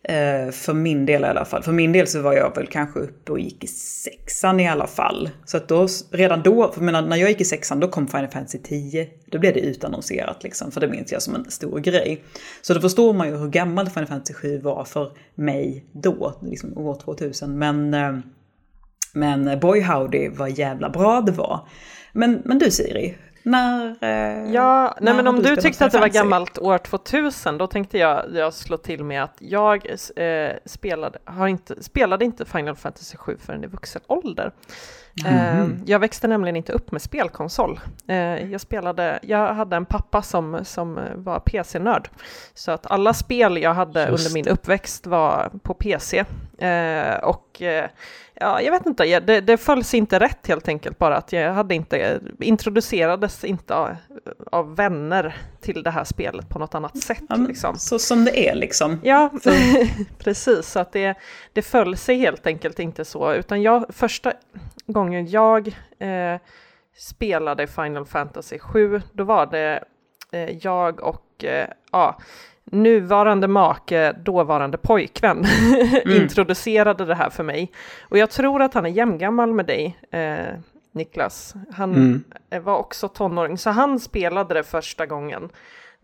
Eh, 0.08 0.50
för 0.50 0.74
min 0.74 1.06
del 1.06 1.22
i 1.22 1.26
alla 1.26 1.44
fall. 1.44 1.62
För 1.62 1.72
min 1.72 1.92
del 1.92 2.06
så 2.06 2.22
var 2.22 2.32
jag 2.32 2.54
väl 2.56 2.66
kanske 2.66 3.00
uppe 3.00 3.32
och 3.32 3.40
gick 3.40 3.64
i 3.64 3.66
sexan 3.66 4.60
i 4.60 4.68
alla 4.68 4.86
fall. 4.86 5.30
Så 5.44 5.56
att 5.56 5.68
då, 5.68 5.88
redan 6.10 6.42
då, 6.42 6.72
för 6.72 6.80
jag 6.80 6.84
menar, 6.84 7.02
när 7.02 7.16
jag 7.16 7.28
gick 7.28 7.40
i 7.40 7.44
sexan 7.44 7.80
då 7.80 7.88
kom 7.88 8.08
Final 8.08 8.28
Fantasy 8.28 8.58
10. 8.58 9.08
Då 9.30 9.38
blev 9.38 9.54
det 9.54 9.60
utannonserat 9.60 10.42
liksom, 10.42 10.70
för 10.70 10.80
det 10.80 10.88
minns 10.88 11.12
jag 11.12 11.22
som 11.22 11.34
en 11.34 11.50
stor 11.50 11.78
grej. 11.78 12.22
Så 12.62 12.74
då 12.74 12.80
förstår 12.80 13.12
man 13.12 13.28
ju 13.28 13.36
hur 13.36 13.48
gammal 13.48 13.90
Final 13.90 14.06
Fantasy 14.06 14.34
7 14.34 14.58
var 14.58 14.84
för 14.84 15.12
mig 15.34 15.84
då, 15.92 16.38
liksom 16.42 16.78
år 16.78 16.94
2000. 17.04 17.58
Men, 17.58 17.94
eh, 17.94 18.18
men 19.12 19.60
Boy 19.60 19.80
Howdy 19.80 20.28
vad 20.28 20.50
jävla 20.50 20.90
bra 20.90 21.20
det 21.20 21.32
var. 21.32 21.68
Men, 22.12 22.42
men 22.44 22.58
du 22.58 22.70
Siri, 22.70 23.16
när, 23.46 23.96
eh, 24.00 24.52
ja, 24.52 24.96
nej 25.00 25.14
men 25.14 25.26
om 25.26 25.42
du 25.42 25.56
tyckte 25.56 25.84
att 25.84 25.92
det 25.92 25.98
var 25.98 26.08
gammalt 26.08 26.58
år 26.58 26.78
2000, 26.78 27.58
då 27.58 27.66
tänkte 27.66 27.98
jag, 27.98 28.24
jag 28.34 28.54
slå 28.54 28.76
till 28.76 29.04
med 29.04 29.22
att 29.22 29.36
jag 29.38 29.86
eh, 30.16 30.56
spelade, 30.64 31.18
har 31.24 31.48
inte, 31.48 31.82
spelade 31.82 32.24
inte 32.24 32.44
Final 32.44 32.76
Fantasy 32.76 33.16
7 33.16 33.36
förrän 33.40 33.64
i 33.64 33.66
vuxen 33.66 34.02
ålder. 34.06 34.52
Eh, 35.26 35.66
jag 35.86 35.98
växte 35.98 36.28
nämligen 36.28 36.56
inte 36.56 36.72
upp 36.72 36.92
med 36.92 37.02
spelkonsol. 37.02 37.80
Eh, 38.08 38.50
jag, 38.50 38.60
spelade, 38.60 39.18
jag 39.22 39.54
hade 39.54 39.76
en 39.76 39.86
pappa 39.86 40.22
som, 40.22 40.64
som 40.64 41.00
var 41.14 41.40
PC-nörd. 41.40 42.10
Så 42.54 42.70
att 42.70 42.86
alla 42.86 43.14
spel 43.14 43.62
jag 43.62 43.74
hade 43.74 44.08
Just 44.08 44.26
under 44.26 44.34
min 44.34 44.48
uppväxt 44.48 45.06
var 45.06 45.50
på 45.62 45.74
PC. 45.74 46.24
Eh, 46.58 47.14
och 47.14 47.62
eh, 47.62 47.90
ja, 48.40 48.60
jag 48.60 48.72
vet 48.72 48.86
inte, 48.86 49.04
jag- 49.04 49.22
det, 49.26 49.40
det 49.40 49.56
följs 49.56 49.94
inte 49.94 50.18
rätt 50.20 50.46
helt 50.46 50.68
enkelt 50.68 50.98
bara 50.98 51.16
att 51.16 51.32
jag 51.32 51.52
hade 51.52 51.74
inte, 51.74 52.20
introducerades 52.40 53.44
inte 53.44 53.74
av, 53.74 53.96
av 54.52 54.76
vänner 54.76 55.36
till 55.60 55.82
det 55.82 55.90
här 55.90 56.04
spelet 56.04 56.48
på 56.48 56.58
något 56.58 56.74
annat 56.74 56.98
sätt. 56.98 57.22
Ja, 57.28 57.36
liksom. 57.36 57.78
Så 57.78 57.98
som 57.98 58.24
det 58.24 58.48
är 58.48 58.54
liksom. 58.54 59.00
Ja, 59.04 59.30
precis. 60.18 60.66
Så 60.66 60.80
att 60.80 60.92
det, 60.92 61.14
det 61.52 61.62
föll 61.62 61.96
sig 61.96 62.16
helt 62.18 62.46
enkelt 62.46 62.78
inte 62.78 63.04
så. 63.04 63.32
Utan 63.34 63.62
jag, 63.62 63.84
första 63.88 64.32
gången 64.86 65.26
jag 65.26 65.68
eh, 65.98 66.40
spelade 66.98 67.66
Final 67.66 68.06
Fantasy 68.06 68.58
7, 68.58 69.02
då 69.12 69.24
var 69.24 69.46
det 69.46 69.84
eh, 70.32 70.50
jag 70.62 71.00
och 71.00 71.44
eh, 71.44 71.68
ja, 71.92 72.18
nuvarande 72.72 73.48
make, 73.48 74.12
dåvarande 74.12 74.78
pojkvän, 74.78 75.44
introducerade 76.04 77.04
det 77.04 77.14
här 77.14 77.30
för 77.30 77.42
mig. 77.42 77.72
Och 78.02 78.18
jag 78.18 78.30
tror 78.30 78.62
att 78.62 78.74
han 78.74 78.86
är 78.86 78.90
jämngammal 78.90 79.52
med 79.52 79.66
dig, 79.66 79.98
eh, 80.10 80.54
Niklas. 80.92 81.54
Han 81.72 81.94
Mm. 81.94 82.64
var 82.64 82.76
också 82.78 83.08
tonåring, 83.08 83.58
så 83.58 83.70
han 83.70 84.00
spelade 84.00 84.54
det 84.54 84.62
första 84.62 85.06
gången 85.06 85.48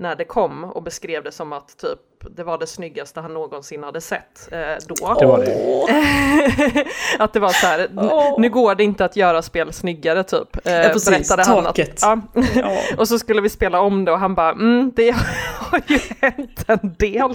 när 0.02 0.16
det 0.16 0.25
kom 0.25 0.64
och 0.64 0.82
beskrev 0.82 1.25
det 1.25 1.32
som 1.32 1.52
att 1.52 1.76
typ 1.78 1.99
det 2.37 2.44
var 2.44 2.59
det 2.59 2.66
snyggaste 2.66 3.21
han 3.21 3.35
någonsin 3.35 3.82
hade 3.82 4.00
sett 4.00 4.49
eh, 4.52 4.59
då. 4.88 5.14
Det 5.21 5.26
var 5.26 5.38
det. 5.38 6.85
Att 7.18 7.32
det 7.32 7.40
var 7.40 7.49
så 7.49 7.66
här, 7.66 7.88
Åh. 7.97 8.35
nu 8.40 8.50
går 8.50 8.75
det 8.75 8.85
inte 8.85 9.04
att 9.04 9.16
göra 9.16 9.42
spel 9.42 9.73
snyggare 9.73 10.25
typ. 10.25 10.66
Eh, 10.66 10.73
Ja, 10.73 10.88
precis. 10.92 11.11
berättade 11.11 11.44
han 11.44 11.66
att-. 11.66 11.78
Ja. 12.54 12.78
Och 12.99 13.09
så 13.09 13.18
skulle 13.18 13.40
vi 13.40 13.49
spela 13.49 13.80
om 13.80 14.04
det 14.04 14.12
och 14.12 14.18
han 14.18 14.35
bara, 14.35 14.50
mm, 14.52 14.92
det 14.97 15.11
har 15.59 15.80
ju 15.87 15.99
hänt 16.21 16.64
en 16.66 16.94
del. 16.99 17.35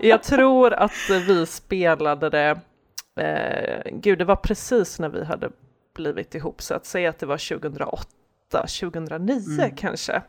Jag 0.00 0.22
tror 0.22 0.72
att 0.72 0.92
vi 1.10 1.46
spelade 1.46 2.30
det, 2.30 2.60
eh, 3.20 3.90
gud 3.92 4.18
det 4.18 4.24
var 4.24 4.36
precis 4.36 4.98
när 4.98 5.08
vi 5.08 5.24
hade 5.24 5.50
blivit 5.94 6.34
ihop, 6.34 6.62
så 6.62 6.74
att 6.74 6.86
säga 6.86 7.10
att 7.10 7.18
det 7.18 7.26
var 7.26 7.38
2008, 7.58 8.06
2009 8.52 9.40
Mm. 9.60 9.76
kanske, 9.76 10.22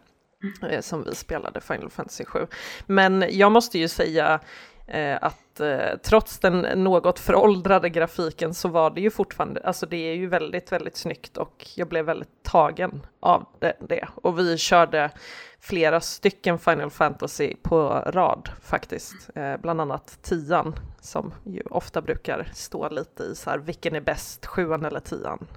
eh, 0.69 0.81
som 0.81 1.03
vi 1.03 1.15
spelade 1.15 1.61
Final 1.61 1.89
Fantasy 1.89 2.25
7. 2.25 2.47
Men 2.85 3.25
jag 3.29 3.51
måste 3.51 3.79
ju 3.79 3.87
säga 3.87 4.39
eh, 4.87 5.17
att 5.21 5.59
eh, 5.59 5.97
trots 6.03 6.39
den 6.39 6.83
något 6.83 7.19
föråldrade 7.19 7.89
grafiken 7.89 8.53
så 8.53 8.67
var 8.67 8.89
det 8.89 9.01
ju 9.01 9.09
fortfarande, 9.09 9.61
alltså 9.63 9.85
det 9.85 9.97
är 9.97 10.15
ju 10.15 10.27
väldigt, 10.27 10.71
väldigt 10.71 10.97
snyggt 10.97 11.37
och 11.37 11.67
jag 11.75 11.87
blev 11.87 12.05
väldigt 12.05 12.43
tagen 12.43 13.05
av 13.19 13.45
det. 13.59 13.73
det. 13.79 14.07
Och 14.15 14.39
vi 14.39 14.57
körde 14.57 15.11
flera 15.59 16.01
stycken 16.01 16.59
Final 16.59 16.91
Fantasy 16.91 17.55
på 17.61 17.89
rad 18.07 18.49
faktiskt, 18.61 19.29
eh, 19.35 19.57
bland 19.57 19.81
annat 19.81 20.19
tian 20.21 20.75
som 21.01 21.33
ju 21.45 21.61
ofta 21.61 22.01
brukar 22.01 22.49
stå 22.53 22.89
lite 22.89 23.23
i 23.23 23.35
så 23.35 23.49
här, 23.49 23.57
vilken 23.57 23.95
är 23.95 24.01
bäst, 24.01 24.45
sjuan 24.45 24.85
eller 24.85 24.99
tian? 24.99 25.47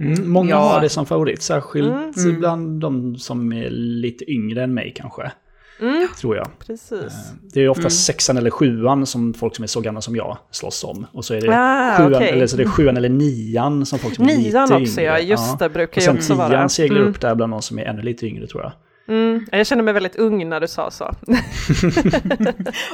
Mm, 0.00 0.28
många 0.30 0.50
Ja. 0.50 0.56
har 0.58 0.80
det 0.80 0.88
som 0.88 1.06
favorit, 1.06 1.42
särskilt 1.42 1.88
Mm. 2.16 2.38
bland 2.38 2.80
de 2.80 3.16
som 3.16 3.52
är 3.52 3.70
lite 3.70 4.30
yngre 4.32 4.62
än 4.64 4.74
mig 4.74 4.92
kanske. 4.96 5.32
Mm, 5.80 6.08
Tror 6.20 6.36
jag. 6.36 6.48
precis. 6.66 7.12
Det 7.54 7.60
är 7.60 7.68
ofta 7.68 7.80
Mm. 7.80 7.90
sexan 7.90 8.36
eller 8.36 8.50
sjuan 8.50 9.06
som 9.06 9.34
folk 9.34 9.56
som 9.56 9.62
är 9.62 9.66
så 9.66 9.80
gamla 9.80 10.00
som 10.00 10.16
jag 10.16 10.38
slåss 10.50 10.84
om. 10.84 11.06
Och 11.12 11.24
så 11.24 11.34
är 11.34 11.40
det, 11.40 11.48
Ah, 11.58 11.96
sjuan, 11.98 12.14
okej. 12.14 12.28
eller 12.30 12.46
så 12.46 12.56
är 12.56 12.64
det 12.64 12.68
sjuan 12.70 12.96
eller 12.96 13.08
nian 13.08 13.86
som 13.86 13.98
folk 13.98 14.14
som 14.14 14.24
är 14.24 14.28
Nian 14.28 14.42
lite 14.68 14.74
också, 14.74 15.00
yngre. 15.00 15.02
ja, 15.12 15.18
just 15.18 15.58
det, 15.58 15.68
brukar 15.68 15.92
Och 15.92 15.96
ju 15.96 16.02
sen 16.06 16.16
också 16.16 16.34
vara. 16.34 16.48
tian 16.48 16.68
seglar 16.68 16.96
Mm. 16.98 17.10
upp 17.10 17.20
där 17.20 17.34
bland 17.34 17.52
de 17.52 17.62
som 17.62 17.78
är 17.78 17.82
ännu 17.84 18.02
lite 18.02 18.26
yngre 18.26 18.46
tror 18.46 18.62
jag. 18.62 18.72
Mm, 19.08 19.46
jag 19.52 19.66
känner 19.66 19.82
mig 19.82 19.94
väldigt 19.94 20.16
ung 20.16 20.48
när 20.48 20.60
du 20.60 20.68
sa 20.68 20.90
så. 20.90 21.04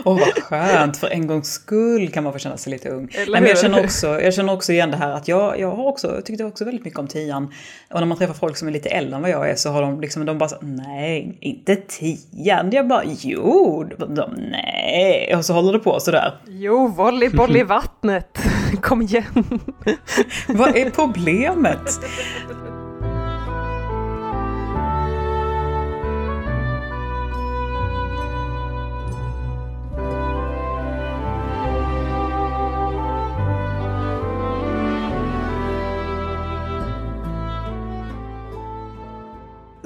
Åh, 0.04 0.18
vad 0.18 0.42
skönt. 0.42 0.96
För 0.96 1.08
en 1.08 1.26
gångs 1.26 1.52
skull 1.52 2.08
kan 2.08 2.24
man 2.24 2.32
få 2.32 2.38
känna 2.38 2.56
sig 2.56 2.70
lite 2.70 2.88
ung. 2.88 3.08
Nej, 3.14 3.26
men 3.30 3.46
jag, 3.46 3.58
känner 3.58 3.84
också, 3.84 4.20
jag 4.20 4.34
känner 4.34 4.52
också 4.52 4.72
igen 4.72 4.90
det 4.90 4.96
här 4.96 5.10
att 5.12 5.28
jag, 5.28 5.60
jag 5.60 5.70
har 5.76 5.86
också, 5.86 6.14
jag 6.14 6.24
tyckte 6.24 6.44
också 6.44 6.64
väldigt 6.64 6.84
mycket 6.84 6.98
om 6.98 7.08
tian. 7.08 7.52
Och 7.90 8.00
när 8.00 8.06
man 8.06 8.18
träffar 8.18 8.34
folk 8.34 8.56
som 8.56 8.68
är 8.68 8.72
lite 8.72 8.88
äldre 8.88 9.16
än 9.16 9.22
vad 9.22 9.30
jag 9.30 9.50
är 9.50 9.56
så 9.56 9.70
har 9.70 9.82
de 9.82 10.00
liksom, 10.00 10.26
de 10.26 10.38
bara 10.38 10.48
så, 10.48 10.56
nej, 10.60 11.38
inte 11.40 11.76
tian. 11.76 12.70
Jag 12.70 12.88
bara, 12.88 13.02
jo, 13.04 13.84
de, 14.08 14.30
nej. 14.50 15.36
Och 15.36 15.44
så 15.44 15.52
håller 15.52 15.72
det 15.72 15.78
på 15.78 16.00
sådär. 16.00 16.40
Jo, 16.46 16.88
volleyboll 16.88 17.56
i 17.56 17.62
vattnet. 17.62 18.38
Kom 18.80 19.02
igen. 19.02 19.24
Vad 20.48 20.76
är 20.76 20.90
problemet? 20.90 22.00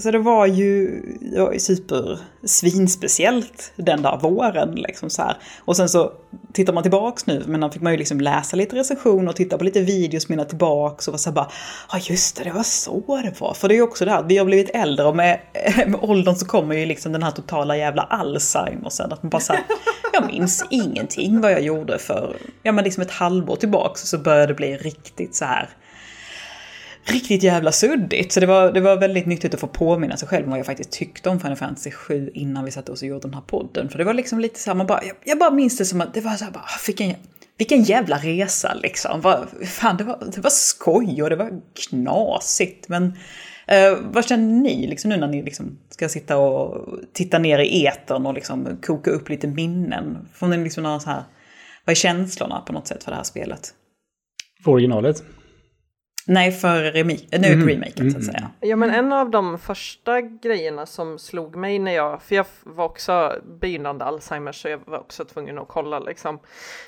Alltså 0.06 0.18
det 0.18 0.24
var 0.24 0.46
ju, 0.46 1.02
det 1.52 1.60
super 1.60 2.18
svinspeciellt 2.44 3.72
den 3.76 4.02
där 4.02 4.16
våren. 4.16 4.74
Liksom 4.74 5.10
så 5.10 5.22
här. 5.22 5.36
Och 5.58 5.76
sen 5.76 5.88
så 5.88 6.12
tittar 6.52 6.72
man 6.72 6.82
tillbaks 6.82 7.26
nu, 7.26 7.42
men 7.46 7.60
då 7.60 7.70
fick 7.70 7.82
man 7.82 7.92
ju 7.92 7.98
liksom 7.98 8.20
läsa 8.20 8.56
lite 8.56 8.76
recensioner 8.76 9.28
och 9.28 9.36
titta 9.36 9.58
på 9.58 9.64
lite 9.64 9.80
videos, 9.80 10.28
mina 10.28 10.44
tillbaks 10.44 11.08
och 11.08 11.12
var 11.12 11.18
så 11.18 11.30
här 11.30 11.34
bara, 11.34 11.50
ja 11.92 11.98
just 12.02 12.36
det, 12.36 12.44
det 12.44 12.52
var 12.52 12.62
så 12.62 13.20
det 13.24 13.40
var. 13.40 13.54
För 13.54 13.68
det 13.68 13.74
är 13.74 13.76
ju 13.76 13.82
också 13.82 14.04
det 14.04 14.10
här, 14.10 14.18
att 14.18 14.30
vi 14.30 14.38
har 14.38 14.44
blivit 14.44 14.70
äldre 14.74 15.06
och 15.06 15.16
med, 15.16 15.40
med 15.86 16.00
åldern 16.02 16.34
så 16.34 16.46
kommer 16.46 16.74
ju 16.74 16.86
liksom 16.86 17.12
den 17.12 17.22
här 17.22 17.30
totala 17.30 17.76
jävla 17.76 18.02
Alzheimersen. 18.02 19.12
Att 19.12 19.22
man 19.22 19.30
bara 19.30 19.40
såhär, 19.40 19.62
jag 20.12 20.26
minns 20.26 20.64
ingenting 20.70 21.40
vad 21.40 21.52
jag 21.52 21.62
gjorde 21.62 21.98
för, 21.98 22.36
ja 22.62 22.72
men 22.72 22.84
liksom 22.84 23.02
ett 23.02 23.10
halvår 23.10 23.56
tillbaks 23.56 24.00
så 24.00 24.18
började 24.18 24.46
det 24.46 24.54
bli 24.54 24.76
riktigt 24.76 25.34
så 25.34 25.44
här 25.44 25.68
riktigt 27.06 27.42
jävla 27.42 27.72
suddigt. 27.72 28.32
Så 28.32 28.40
det 28.40 28.46
var, 28.46 28.72
det 28.72 28.80
var 28.80 28.96
väldigt 28.96 29.26
nyttigt 29.26 29.54
att 29.54 29.60
få 29.60 29.66
påminna 29.66 30.16
sig 30.16 30.28
själv 30.28 30.44
om 30.44 30.50
vad 30.50 30.58
jag 30.58 30.66
faktiskt 30.66 30.92
tyckte 30.92 31.28
om 31.28 31.40
Final 31.40 31.56
Fantasy 31.56 31.90
7 31.90 32.30
innan 32.34 32.64
vi 32.64 32.70
satte 32.70 32.92
oss 32.92 33.02
och 33.02 33.08
gjorde 33.08 33.20
den 33.20 33.34
här 33.34 33.40
podden. 33.40 33.88
För 33.88 33.98
det 33.98 34.04
var 34.04 34.14
liksom 34.14 34.40
lite 34.40 34.60
så 34.60 34.70
här, 34.70 34.74
man 34.74 34.86
bara, 34.86 35.04
jag, 35.04 35.16
jag 35.24 35.38
bara 35.38 35.50
minns 35.50 35.76
det 35.76 35.84
som 35.84 36.00
att 36.00 36.14
det 36.14 36.20
var 36.20 36.34
så 36.34 36.44
här, 36.44 36.52
bara, 36.52 36.64
vilken, 36.86 37.14
vilken 37.58 37.82
jävla 37.82 38.16
resa 38.18 38.74
liksom. 38.74 39.20
Bara, 39.20 39.46
fan, 39.64 39.96
det 39.96 40.04
var, 40.04 40.18
det 40.34 40.40
var 40.40 40.50
skoj 40.50 41.22
och 41.22 41.30
det 41.30 41.36
var 41.36 41.50
knasigt. 41.88 42.88
Men 42.88 43.12
eh, 43.66 43.98
vad 44.02 44.28
känner 44.28 44.60
ni 44.60 44.86
liksom 44.86 45.10
nu 45.10 45.16
när 45.16 45.28
ni 45.28 45.42
liksom 45.42 45.78
ska 45.90 46.08
sitta 46.08 46.36
och 46.36 46.88
titta 47.12 47.38
ner 47.38 47.58
i 47.58 47.86
etern 47.86 48.26
och 48.26 48.34
liksom 48.34 48.78
koka 48.82 49.10
upp 49.10 49.28
lite 49.28 49.46
minnen? 49.46 50.28
Får 50.34 50.46
ni 50.46 50.56
liksom 50.56 50.82
några 50.82 51.00
så 51.00 51.10
här, 51.10 51.22
vad 51.84 51.90
är 51.90 51.94
känslorna 51.94 52.60
på 52.60 52.72
något 52.72 52.86
sätt 52.86 53.04
för 53.04 53.10
det 53.10 53.16
här 53.16 53.24
spelet? 53.24 53.74
För 54.64 54.70
originalet. 54.70 55.22
Nej, 56.28 56.52
för 56.52 56.82
remake, 56.92 57.38
nu 57.38 57.56
Mhm. 57.56 57.68
remaken 57.68 58.10
så 58.12 58.18
att 58.18 58.24
säga. 58.24 58.50
Ja, 58.60 58.76
men 58.76 58.90
en 58.90 59.12
av 59.12 59.30
de 59.30 59.58
första 59.58 60.20
grejerna 60.20 60.86
som 60.86 61.18
slog 61.18 61.56
mig 61.56 61.78
när 61.78 61.92
jag, 61.92 62.22
för 62.22 62.34
jag 62.34 62.46
var 62.62 62.84
också 62.84 63.32
begynnande 63.60 64.04
Alzheimer 64.04 64.52
så 64.52 64.68
jag 64.68 64.80
var 64.86 64.98
också 64.98 65.24
tvungen 65.24 65.58
att 65.58 65.68
kolla 65.68 65.98
liksom. 65.98 66.38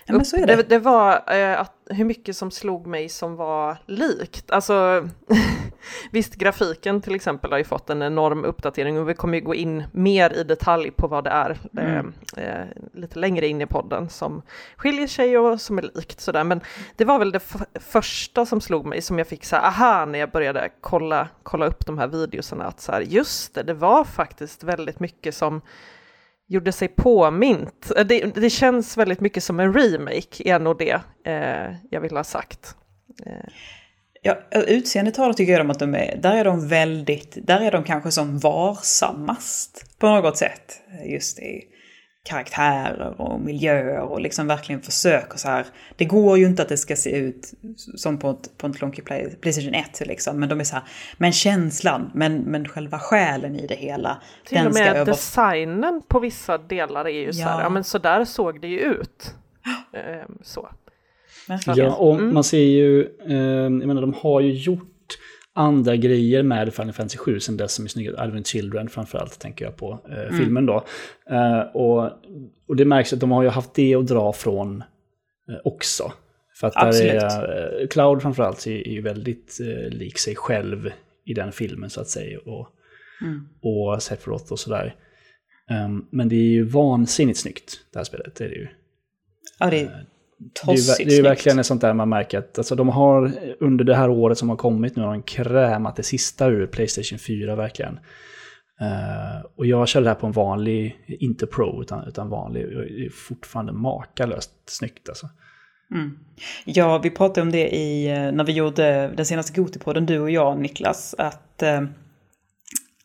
Ja, 0.06 0.14
men 0.14 0.24
så 0.24 0.36
är 0.36 0.46
det. 0.46 0.56
det, 0.56 0.62
det 0.62 0.78
var 0.78 1.22
eh, 1.34 1.60
att, 1.60 1.72
hur 1.90 2.04
mycket 2.04 2.36
som 2.36 2.50
slog 2.50 2.86
mig 2.86 3.08
som 3.08 3.36
var 3.36 3.76
likt. 3.86 4.50
Alltså, 4.50 5.08
visst 6.10 6.34
grafiken 6.34 7.00
till 7.00 7.14
exempel 7.14 7.50
har 7.50 7.58
ju 7.58 7.64
fått 7.64 7.90
en 7.90 8.02
enorm 8.02 8.44
uppdatering 8.44 8.98
och 8.98 9.08
vi 9.08 9.14
kommer 9.14 9.38
ju 9.38 9.44
gå 9.44 9.54
in 9.54 9.84
mer 9.92 10.32
i 10.32 10.44
detalj 10.44 10.90
på 10.90 11.06
vad 11.08 11.24
det 11.24 11.30
är 11.30 11.58
Mm. 11.78 12.12
eh, 12.36 12.44
eh, 12.44 12.66
lite 12.92 13.18
längre 13.18 13.46
in 13.46 13.60
i 13.60 13.66
podden 13.66 14.08
som 14.08 14.42
skiljer 14.76 15.06
sig 15.06 15.38
och 15.38 15.60
som 15.60 15.78
är 15.78 15.90
likt 15.94 16.20
sådär. 16.20 16.44
Men 16.44 16.60
det 16.96 17.04
var 17.04 17.18
väl 17.18 17.32
det 17.32 17.42
första 17.74 18.46
som 18.46 18.60
slog 18.60 18.86
mig 18.86 19.02
som 19.02 19.18
jag 19.18 19.28
fick 19.28 19.44
så 19.44 19.56
här, 19.56 19.62
aha, 19.66 20.04
när 20.04 20.18
jag 20.18 20.30
började 20.30 20.68
kolla, 20.80 21.28
kolla 21.42 21.66
upp 21.66 21.86
de 21.86 21.98
här 21.98 22.06
videorna, 22.06 22.64
att 22.64 22.80
så 22.80 22.92
här, 22.92 23.00
just 23.00 23.54
det, 23.54 23.62
det 23.62 23.74
var 23.74 24.04
faktiskt 24.04 24.64
väldigt 24.64 25.00
mycket 25.00 25.34
som 25.34 25.60
gjorde 26.48 26.72
sig 26.72 26.88
påmint. 26.88 27.92
Eh, 27.96 28.06
det, 28.06 28.34
det 28.34 28.50
känns 28.50 28.96
väldigt 28.96 29.20
mycket 29.20 29.44
som 29.44 29.60
en 29.60 29.74
remake, 29.74 30.48
är 30.48 30.58
nog 30.58 30.78
det 30.78 31.00
eh, 31.24 31.74
jag 31.90 32.00
vill 32.00 32.16
ha 32.16 32.24
sagt. 32.24 32.74
Eh, 33.26 33.48
Ja, 34.22 34.38
eh, 34.50 34.60
utseendetalet 34.60 35.36
tycker 35.36 35.52
jag 35.52 35.60
om 35.60 35.70
att 35.70 35.78
de 35.78 35.94
är, 35.94 36.16
där 36.22 36.36
är 36.36 36.44
de 36.44 36.68
väldigt, 36.68 37.38
där 37.46 37.60
är 37.60 37.72
de 37.72 37.84
kanske 37.84 38.10
som 38.10 38.38
varsammast 38.38 39.98
på 39.98 40.06
något 40.06 40.36
sätt. 40.36 40.80
Just 41.04 41.38
i 41.38 41.64
karaktärer 42.28 43.20
och 43.20 43.40
miljöer 43.40 44.00
och 44.00 44.20
liksom 44.20 44.46
verkligen 44.46 44.82
försöker 44.82 45.38
så 45.38 45.48
här. 45.48 45.66
Det 45.96 46.04
går 46.04 46.38
ju 46.38 46.46
inte 46.46 46.62
att 46.62 46.68
det 46.68 46.76
ska 46.76 46.96
se 46.96 47.10
ut 47.10 47.52
som 47.96 48.18
på 48.18 48.30
ett, 48.30 48.58
på 48.58 48.66
ett 48.66 48.80
Donkey 48.80 49.04
Play, 49.04 49.36
Playstation 49.40 49.74
1 49.74 50.02
liksom, 50.06 50.40
men 50.40 50.48
de 50.48 50.60
är 50.60 50.64
så 50.64 50.74
här, 50.74 50.84
men 51.18 51.32
känslan, 51.32 52.10
men, 52.14 52.38
men 52.38 52.68
själva 52.68 52.98
själen 52.98 53.56
i 53.56 53.66
det 53.66 53.74
hela. 53.74 54.22
Till 54.44 54.66
och 54.66 54.74
med 54.74 55.06
designen 55.06 56.02
på 56.08 56.18
vissa 56.18 56.58
delar 56.58 57.04
är 57.04 57.20
ju 57.20 57.26
ja. 57.26 57.32
så 57.32 57.42
här, 57.42 57.62
ja 57.62 57.68
men 57.68 57.84
så 57.84 57.98
där 57.98 58.24
såg 58.24 58.60
det 58.60 58.68
ju 58.68 58.78
ut. 58.78 59.34
Ehm, 59.92 60.38
så. 60.42 60.68
Ja, 61.66 61.94
och 61.94 62.14
mm. 62.14 62.34
man 62.34 62.44
ser 62.44 62.58
ju, 62.58 63.02
eh, 63.26 63.36
jag 63.62 63.72
menar 63.72 64.00
de 64.00 64.14
har 64.14 64.40
ju 64.40 64.52
gjort 64.52 64.97
andra 65.58 65.96
grejer 65.96 66.42
med 66.42 66.74
Final 66.74 66.92
Fantasy 66.92 67.18
7 67.18 67.40
sen 67.40 67.56
dess 67.56 67.72
som 67.72 67.84
är 67.84 67.88
snygga. 67.88 68.20
Advent 68.20 68.46
Children 68.46 68.88
framförallt 68.88 69.38
tänker 69.38 69.64
jag 69.64 69.76
på 69.76 70.00
eh, 70.08 70.18
mm. 70.18 70.36
filmen 70.36 70.66
då. 70.66 70.84
Eh, 71.30 71.60
och, 71.60 72.10
och 72.68 72.76
det 72.76 72.84
märks 72.84 73.12
att 73.12 73.20
de 73.20 73.30
har 73.30 73.42
ju 73.42 73.48
haft 73.48 73.74
det 73.74 73.94
att 73.94 74.06
dra 74.06 74.32
från 74.32 74.82
eh, 75.48 75.56
också. 75.64 76.12
För 76.60 76.66
att 76.66 76.74
där 76.74 77.02
är, 77.02 77.80
eh, 77.80 77.88
Cloud 77.88 78.22
framförallt 78.22 78.66
är, 78.66 78.88
ju 78.88 79.02
väldigt 79.02 79.58
eh, 79.60 79.90
lik 79.90 80.18
sig 80.18 80.36
själv 80.36 80.90
i 81.24 81.34
den 81.34 81.52
filmen 81.52 81.90
så 81.90 82.00
att 82.00 82.08
säga. 82.08 82.38
Och, 82.38 82.68
mm. 83.22 83.48
och 83.62 84.02
Sephiroth 84.02 84.52
och 84.52 84.58
sådär. 84.58 84.94
Um, 85.70 86.08
men 86.10 86.28
det 86.28 86.36
är 86.36 86.50
ju 86.50 86.64
vansinnigt 86.64 87.38
snyggt, 87.38 87.80
det 87.92 87.98
här 87.98 88.04
spelet. 88.04 88.34
Det 88.34 88.44
är 88.44 88.48
det 88.48 88.54
ju. 88.54 88.68
Ja, 89.58 89.70
det 89.70 89.80
är 89.80 90.06
det 90.38 90.72
är, 90.72 91.06
det 91.06 91.16
är 91.16 91.22
verkligen 91.22 91.58
ett 91.58 91.66
sånt 91.66 91.80
där 91.80 91.94
man 91.94 92.08
märker 92.08 92.38
att 92.38 92.58
alltså, 92.58 92.74
de 92.74 92.88
har 92.88 93.32
under 93.60 93.84
det 93.84 93.94
här 93.94 94.10
året 94.10 94.38
som 94.38 94.48
har 94.48 94.56
kommit 94.56 94.96
nu 94.96 95.02
har 95.02 95.12
de 95.12 95.22
krämat 95.22 95.96
det 95.96 96.02
sista 96.02 96.46
ur 96.46 96.66
Playstation 96.66 97.18
4 97.18 97.56
verkligen. 97.56 97.98
Uh, 98.82 99.46
och 99.56 99.66
jag 99.66 99.88
körde 99.88 100.04
det 100.04 100.10
här 100.10 100.14
på 100.14 100.26
en 100.26 100.32
vanlig, 100.32 100.98
inte 101.06 101.46
Pro 101.46 101.82
utan, 101.82 102.08
utan 102.08 102.28
vanlig, 102.28 102.66
det 102.66 103.04
är 103.04 103.10
fortfarande 103.10 103.72
makalöst 103.72 104.52
snyggt 104.66 105.08
alltså. 105.08 105.28
Mm. 105.94 106.18
Ja, 106.64 106.98
vi 106.98 107.10
pratade 107.10 107.42
om 107.42 107.52
det 107.52 107.68
i, 107.68 108.08
eh, 108.08 108.32
när 108.32 108.44
vi 108.44 108.52
gjorde 108.52 109.12
den 109.16 109.26
senaste 109.26 109.60
Gotipodden, 109.60 110.06
du 110.06 110.20
och 110.20 110.30
jag 110.30 110.58
Niklas, 110.58 111.14
att 111.18 111.62
uh, 111.62 111.88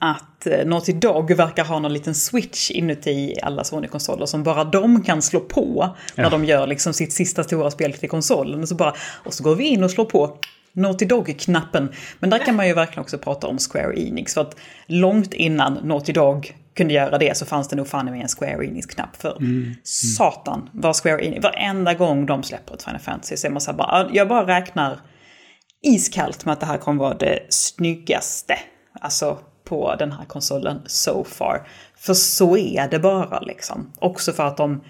att 0.04 0.48
eh, 0.48 0.66
Naughty 0.66 0.94
Dog 0.94 1.32
verkar 1.32 1.66
ha 1.66 1.80
någon 1.80 1.94
liten 1.94 2.16
switch 2.16 2.72
inuti 2.72 3.36
alla 3.44 3.64
Sony-konsoler 3.64 4.26
som 4.26 4.44
bara 4.44 4.64
de 4.64 5.04
kan 5.04 5.22
slå 5.22 5.40
på 5.40 5.96
när 6.16 6.30
de 6.30 6.46
gör 6.46 6.68
liksom 6.68 6.94
sitt 6.94 7.14
sista 7.14 7.44
stora 7.44 7.72
spel 7.72 7.94
till 7.94 8.10
konsolen. 8.10 8.62
Och 8.62 8.70
så, 8.70 8.76
bara, 8.76 8.94
och 9.26 9.34
så 9.34 9.44
går 9.44 9.56
vi 9.56 9.64
in 9.64 9.84
och 9.84 9.92
slår 9.92 10.06
på 10.06 10.38
Naughty 10.74 11.06
Dog-knappen. 11.06 11.92
Men 12.20 12.30
där 12.30 12.40
kan 12.40 12.56
man 12.56 12.68
ju 12.68 12.74
verkligen 12.74 13.02
också 13.02 13.18
prata 13.18 13.48
om 13.48 13.58
Square 13.58 14.00
Enix. 14.00 14.34
För 14.34 14.42
att 14.42 14.56
långt 14.88 15.34
innan 15.34 15.74
Naughty 15.74 16.14
Dog 16.14 16.56
kunde 16.76 16.94
göra 16.94 17.18
det 17.18 17.38
så 17.38 17.46
fanns 17.46 17.68
det 17.68 17.76
nog 17.76 17.88
fan 17.88 18.06
med 18.06 18.22
en 18.22 18.28
Square 18.28 18.66
Enix-knapp 18.66 19.16
för. 19.16 19.38
Mm. 19.38 19.62
Mm. 19.62 19.76
Satan 19.84 20.70
vad 20.74 20.96
Square 20.96 21.26
Enix, 21.26 21.44
varenda 21.44 21.94
gång 21.94 22.26
de 22.26 22.44
släpper 22.44 22.74
ett 22.74 22.84
Final 22.84 23.00
Fantasy 23.00 23.38
så 23.38 23.48
är 23.48 23.52
man 23.52 23.62
så 23.62 23.72
här 23.72 23.78
bara, 23.78 24.10
jag 24.14 24.28
bara 24.28 24.48
räknar 24.48 25.00
iskallt 25.84 26.46
med 26.46 26.54
att 26.54 26.60
det 26.60 26.66
här 26.66 26.78
kommer 26.78 27.00
vara 27.00 27.14
det 27.14 27.40
snyggaste. 27.50 28.56
Alltså 29.02 29.40
på 29.74 29.96
den 30.00 30.12
här 30.12 30.26
konsolen 30.26 30.82
so 30.86 31.24
far. 31.24 31.68
För 31.96 32.14
så 32.14 32.58
är 32.58 32.88
det 32.90 33.00
bara 33.00 33.40
liksom. 33.40 33.92
Också 34.00 34.32
för 34.32 34.44
att 34.44 34.58
de, 34.58 34.84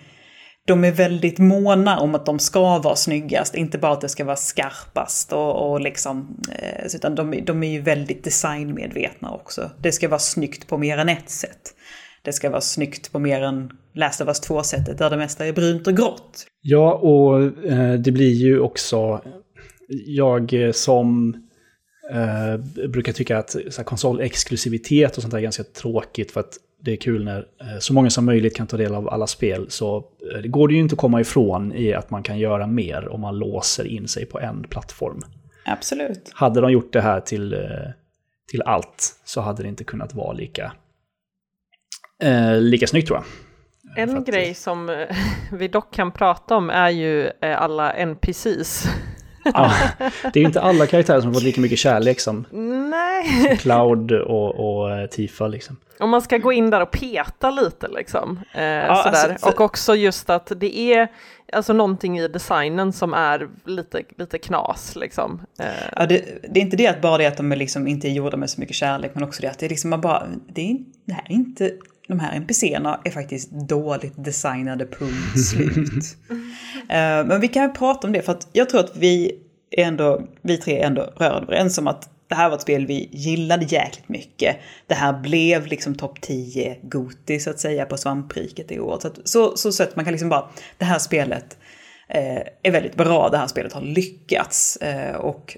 de 0.67 0.83
är 0.83 0.91
väldigt 0.91 1.39
måna 1.39 1.99
om 1.99 2.15
att 2.15 2.25
de 2.25 2.39
ska 2.39 2.79
vara 2.79 2.95
snyggast, 2.95 3.55
inte 3.55 3.77
bara 3.77 3.91
att 3.91 4.01
det 4.01 4.09
ska 4.09 4.25
vara 4.25 4.35
skarpast 4.35 5.33
och, 5.33 5.71
och 5.71 5.81
liksom, 5.81 6.37
eh, 6.51 6.95
utan 6.95 7.15
de, 7.15 7.43
de 7.45 7.63
är 7.63 7.71
ju 7.71 7.81
väldigt 7.81 8.23
designmedvetna 8.23 9.31
också. 9.31 9.71
Det 9.81 9.91
ska 9.91 10.09
vara 10.09 10.19
snyggt 10.19 10.67
på 10.67 10.77
mer 10.77 10.97
än 10.97 11.09
ett 11.09 11.29
sätt. 11.29 11.73
Det 12.23 12.33
ska 12.33 12.49
vara 12.49 12.61
snyggt 12.61 13.11
på 13.11 13.19
mer 13.19 13.41
än 13.41 13.71
Last 13.95 14.21
of 14.21 14.27
Us 14.27 14.49
2-sättet 14.49 14.97
där 14.97 15.09
det 15.09 15.17
mesta 15.17 15.45
är 15.45 15.53
brunt 15.53 15.87
och 15.87 15.97
grått. 15.97 16.45
Ja, 16.61 16.93
och 16.93 17.43
eh, 17.65 17.93
det 17.93 18.11
blir 18.11 18.33
ju 18.33 18.59
också, 18.59 19.21
jag 20.05 20.53
eh, 20.53 20.71
som 20.71 21.33
Eh, 22.12 22.57
brukar 22.88 23.13
tycka 23.13 23.38
att 23.38 23.55
så 23.69 23.83
konsolexklusivitet 23.83 25.17
och 25.17 25.22
sånt 25.22 25.31
där 25.31 25.38
är 25.38 25.43
ganska 25.43 25.63
tråkigt 25.63 26.31
för 26.31 26.39
att 26.39 26.57
det 26.79 26.91
är 26.91 26.95
kul 26.95 27.24
när 27.24 27.38
eh, 27.38 27.79
så 27.79 27.93
många 27.93 28.10
som 28.10 28.25
möjligt 28.25 28.55
kan 28.55 28.67
ta 28.67 28.77
del 28.77 28.95
av 28.95 29.10
alla 29.10 29.27
spel. 29.27 29.65
Så 29.69 29.98
eh, 30.33 30.41
det 30.41 30.48
går 30.48 30.67
det 30.67 30.74
ju 30.74 30.79
inte 30.79 30.93
att 30.93 31.00
komma 31.00 31.22
ifrån 31.22 31.74
i 31.74 31.93
att 31.93 32.10
man 32.10 32.24
kan 32.24 32.39
göra 32.39 32.67
mer 32.67 33.07
om 33.07 33.22
man 33.22 33.38
låser 33.38 33.88
in 33.88 34.07
sig 34.07 34.25
på 34.25 34.39
en 34.39 34.63
plattform. 34.63 35.22
Absolut. 35.65 36.31
Hade 36.33 36.62
de 36.62 36.72
gjort 36.72 36.93
det 36.93 37.01
här 37.01 37.19
till, 37.19 37.53
eh, 37.53 37.60
till 38.51 38.62
allt 38.62 39.15
så 39.25 39.41
hade 39.41 39.63
det 39.63 39.69
inte 39.69 39.83
kunnat 39.83 40.13
vara 40.13 40.33
lika, 40.33 40.74
eh, 42.24 42.57
lika 42.57 42.88
snyggt 42.88 43.07
tror 43.07 43.19
jag. 43.19 43.25
En 43.98 44.17
att, 44.17 44.25
grej 44.25 44.53
som 44.53 45.05
vi 45.51 45.67
dock 45.67 45.93
kan 45.93 46.12
prata 46.12 46.55
om 46.55 46.69
är 46.69 46.89
ju 46.89 47.29
alla 47.41 47.93
NPCs 47.93 48.88
ja, 49.43 49.71
det 50.33 50.39
är 50.39 50.41
ju 50.41 50.45
inte 50.45 50.62
alla 50.62 50.88
karaktärer 50.88 51.21
som 51.21 51.27
har 51.27 51.33
fått 51.33 51.43
lika 51.43 51.62
mycket 51.62 51.79
kärlek 51.79 52.19
som, 52.19 52.45
Nej. 52.89 53.57
Cloud 53.57 54.12
och, 54.12 54.79
och 54.79 54.91
eh, 54.91 55.06
Tifa. 55.06 55.47
Liksom. 55.47 55.77
Om 55.99 56.10
man 56.10 56.21
ska 56.21 56.38
gå 56.38 56.53
in 56.53 56.69
där 56.69 56.82
och 56.82 56.91
peta 56.91 57.51
lite 57.51 57.88
liksom. 57.88 58.39
Eh, 58.53 58.63
ja, 58.63 59.03
sådär. 59.03 59.29
Alltså, 59.32 59.49
och 59.49 59.62
också 59.62 59.95
just 59.95 60.29
att 60.29 60.51
det 60.56 60.77
är 60.77 61.08
alltså 61.53 61.73
någonting 61.73 62.19
i 62.19 62.27
designen 62.27 62.93
som 62.93 63.13
är 63.13 63.49
lite, 63.65 64.03
lite 64.17 64.38
knas 64.38 64.95
liksom. 64.95 65.41
Eh. 65.60 65.65
Ja, 65.95 66.06
det, 66.06 66.25
det, 66.49 66.60
är 66.60 66.63
inte 66.63 66.77
det 66.77 66.88
att 66.88 67.01
bara 67.01 67.17
det 67.17 67.25
att 67.25 67.38
de 67.38 67.51
är 67.51 67.56
liksom 67.56 67.88
inte 67.88 68.08
är 68.08 68.12
gjorda 68.12 68.38
med 68.38 68.49
så 68.49 68.60
mycket 68.60 68.75
kärlek, 68.75 69.12
men 69.13 69.23
också 69.23 69.41
det 69.41 69.47
att 69.47 69.60
det 69.60 69.65
är 69.65 69.69
liksom 69.69 69.89
man 69.89 70.01
bara, 70.01 70.27
det, 70.47 70.71
är, 70.71 70.77
det 71.06 71.13
här 71.13 71.25
är 71.29 71.34
inte 71.34 71.71
de 72.07 72.19
här 72.19 72.35
NPCerna 72.35 73.01
är 73.03 73.11
faktiskt 73.11 73.51
dåligt 73.51 74.13
designade, 74.15 74.85
punkt 74.85 75.49
slut. 75.49 76.17
uh, 76.29 76.37
men 77.27 77.41
vi 77.41 77.47
kan 77.47 77.73
prata 77.73 78.07
om 78.07 78.13
det, 78.13 78.21
för 78.21 78.31
att 78.31 78.47
jag 78.53 78.69
tror 78.69 78.79
att 78.79 78.97
vi, 78.97 79.39
är 79.71 79.85
ändå, 79.85 80.21
vi 80.41 80.57
tre 80.57 80.79
är 80.79 80.87
ändå 80.87 81.01
rörande 81.01 81.47
överens 81.47 81.77
om 81.77 81.87
att 81.87 82.09
det 82.27 82.35
här 82.35 82.49
var 82.49 82.55
ett 82.55 82.61
spel 82.61 82.85
vi 82.85 83.09
gillade 83.11 83.65
jäkligt 83.65 84.09
mycket. 84.09 84.57
Det 84.87 84.95
här 84.95 85.19
blev 85.19 85.67
liksom 85.67 85.95
topp 85.95 86.21
10 86.21 86.79
Goti 86.81 87.39
så 87.39 87.49
att 87.49 87.59
säga 87.59 87.85
på 87.85 87.97
svampriket 87.97 88.71
i 88.71 88.79
år. 88.79 88.99
Så, 89.01 89.07
att, 89.07 89.19
så, 89.23 89.57
så, 89.57 89.83
att 89.83 89.95
man 89.95 90.05
kan 90.05 90.11
liksom 90.11 90.29
bara, 90.29 90.49
det 90.77 90.85
här 90.85 90.99
spelet 90.99 91.57
eh, 92.07 92.41
är 92.63 92.71
väldigt 92.71 92.95
bra, 92.95 93.29
det 93.29 93.37
här 93.37 93.47
spelet 93.47 93.73
har 93.73 93.81
lyckats. 93.81 94.77
Eh, 94.77 95.15
och 95.15 95.57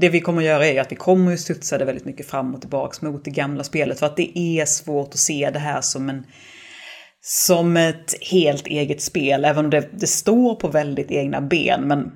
det 0.00 0.08
vi 0.08 0.20
kommer 0.20 0.38
att 0.38 0.46
göra 0.48 0.66
är 0.66 0.80
att 0.80 0.92
vi 0.92 0.96
kommer 0.96 1.32
att 1.32 1.40
studsa 1.40 1.78
det 1.78 1.84
väldigt 1.84 2.04
mycket 2.04 2.26
fram 2.26 2.54
och 2.54 2.60
tillbaka 2.60 3.06
mot 3.06 3.24
det 3.24 3.30
gamla 3.30 3.64
spelet. 3.64 3.98
För 3.98 4.06
att 4.06 4.16
det 4.16 4.38
är 4.38 4.64
svårt 4.64 5.08
att 5.08 5.18
se 5.18 5.50
det 5.52 5.58
här 5.58 5.80
som 5.80 6.08
en 6.08 6.26
som 7.24 7.76
ett 7.76 8.14
helt 8.30 8.66
eget 8.66 9.02
spel, 9.02 9.44
även 9.44 9.64
om 9.64 9.70
det, 9.70 9.88
det 9.92 10.06
står 10.06 10.54
på 10.54 10.68
väldigt 10.68 11.10
egna 11.10 11.40
ben. 11.40 11.80
Men 11.80 12.12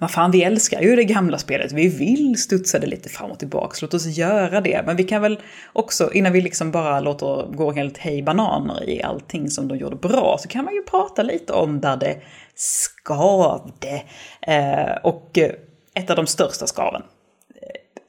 vad 0.00 0.10
fan, 0.10 0.30
vi 0.30 0.42
älskar 0.42 0.80
ju 0.80 0.96
det 0.96 1.04
gamla 1.04 1.38
spelet. 1.38 1.72
Vi 1.72 1.88
vill 1.88 2.36
studsa 2.38 2.78
det 2.78 2.86
lite 2.86 3.08
fram 3.08 3.30
och 3.30 3.38
tillbaka. 3.38 3.76
Låt 3.82 3.94
oss 3.94 4.06
göra 4.06 4.60
det. 4.60 4.82
Men 4.86 4.96
vi 4.96 5.04
kan 5.04 5.22
väl 5.22 5.40
också, 5.72 6.12
innan 6.12 6.32
vi 6.32 6.40
liksom 6.40 6.70
bara 6.70 7.00
låter 7.00 7.52
gå 7.52 7.72
helt 7.72 7.98
hej 7.98 8.22
bananer 8.22 8.88
i 8.88 9.02
allting 9.02 9.50
som 9.50 9.68
de 9.68 9.78
gjorde 9.78 9.96
bra, 9.96 10.36
så 10.40 10.48
kan 10.48 10.64
man 10.64 10.74
ju 10.74 10.82
prata 10.82 11.22
lite 11.22 11.52
om 11.52 11.80
där 11.80 11.96
det 11.96 12.16
skavde. 12.54 14.02
Eh, 14.42 14.96
och 15.02 15.38
eh, 15.38 15.50
ett 15.94 16.10
av 16.10 16.16
de 16.16 16.26
största 16.26 16.66
skaven. 16.66 17.02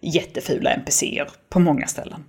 Jättefula 0.01 0.73
NPCer 0.73 1.29
på 1.49 1.59
många 1.59 1.87
ställen. 1.87 2.23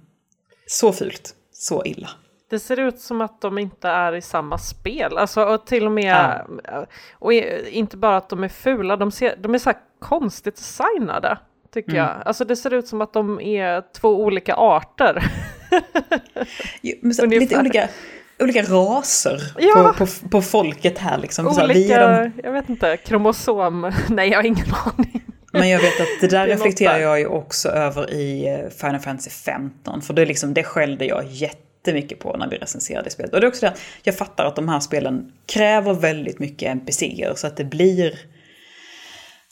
Så 0.66 0.92
fult, 0.92 1.34
så 1.52 1.84
illa. 1.84 2.10
Det 2.50 2.58
ser 2.58 2.80
ut 2.80 3.00
som 3.00 3.20
att 3.20 3.40
de 3.40 3.58
inte 3.58 3.88
är 3.88 4.14
i 4.14 4.22
samma 4.22 4.58
spel. 4.58 5.18
Alltså, 5.18 5.44
och 5.44 5.66
till 5.66 5.86
och 5.86 5.92
med, 5.92 6.40
ja. 6.64 6.86
och 7.12 7.32
inte 7.32 7.96
bara 7.96 8.16
att 8.16 8.28
de 8.28 8.44
är 8.44 8.48
fula, 8.48 8.96
de, 8.96 9.10
ser, 9.10 9.36
de 9.36 9.54
är 9.54 9.58
så 9.58 9.70
här 9.70 9.78
konstigt 9.98 10.56
designade. 10.56 11.38
Tycker 11.72 11.92
mm. 11.92 12.02
jag. 12.02 12.22
Alltså 12.24 12.44
det 12.44 12.56
ser 12.56 12.72
ut 12.72 12.88
som 12.88 13.00
att 13.00 13.12
de 13.12 13.40
är 13.40 13.82
två 13.92 14.08
olika 14.08 14.54
arter. 14.54 15.24
jo, 16.82 17.12
så, 17.12 17.26
lite 17.26 17.60
olika, 17.60 17.88
olika 18.40 18.62
raser 18.62 19.40
ja. 19.58 19.94
på, 19.98 20.06
på, 20.06 20.28
på, 20.28 20.42
folket 20.42 20.98
här 20.98 21.18
liksom. 21.18 21.46
Olika, 21.46 21.60
så, 21.60 21.66
vi 21.66 21.92
är 21.92 22.22
de... 22.22 22.32
jag 22.44 22.52
vet 22.52 22.68
inte, 22.68 22.96
kromosom, 22.96 23.92
nej 24.08 24.30
jag 24.30 24.38
har 24.38 24.44
ingen 24.44 24.66
aning. 24.84 25.22
Men 25.52 25.68
jag 25.68 25.80
vet 25.80 26.00
att 26.00 26.20
det 26.20 26.28
där 26.28 26.46
det 26.46 26.54
reflekterar 26.54 26.98
jag 26.98 27.18
ju 27.18 27.26
också 27.26 27.68
över 27.68 28.12
i 28.12 28.48
eh, 28.48 28.70
Final 28.70 29.00
Fantasy 29.00 29.30
15. 29.30 30.02
För 30.02 30.14
det, 30.14 30.26
liksom, 30.26 30.54
det 30.54 30.64
skällde 30.64 31.04
jag 31.04 31.26
jättemycket 31.26 32.18
på 32.18 32.36
när 32.36 32.48
vi 32.48 32.56
recenserade 32.56 33.10
spelet. 33.10 33.34
Och 33.34 33.40
det 33.40 33.46
är 33.46 33.48
också 33.48 33.60
det 33.60 33.68
att 33.68 33.80
jag 34.02 34.16
fattar 34.16 34.44
att 34.44 34.56
de 34.56 34.68
här 34.68 34.80
spelen 34.80 35.32
kräver 35.46 35.94
väldigt 35.94 36.38
mycket 36.38 36.70
NPCer 36.70 37.32
så 37.36 37.46
att 37.46 37.56
det 37.56 37.64
blir 37.64 38.18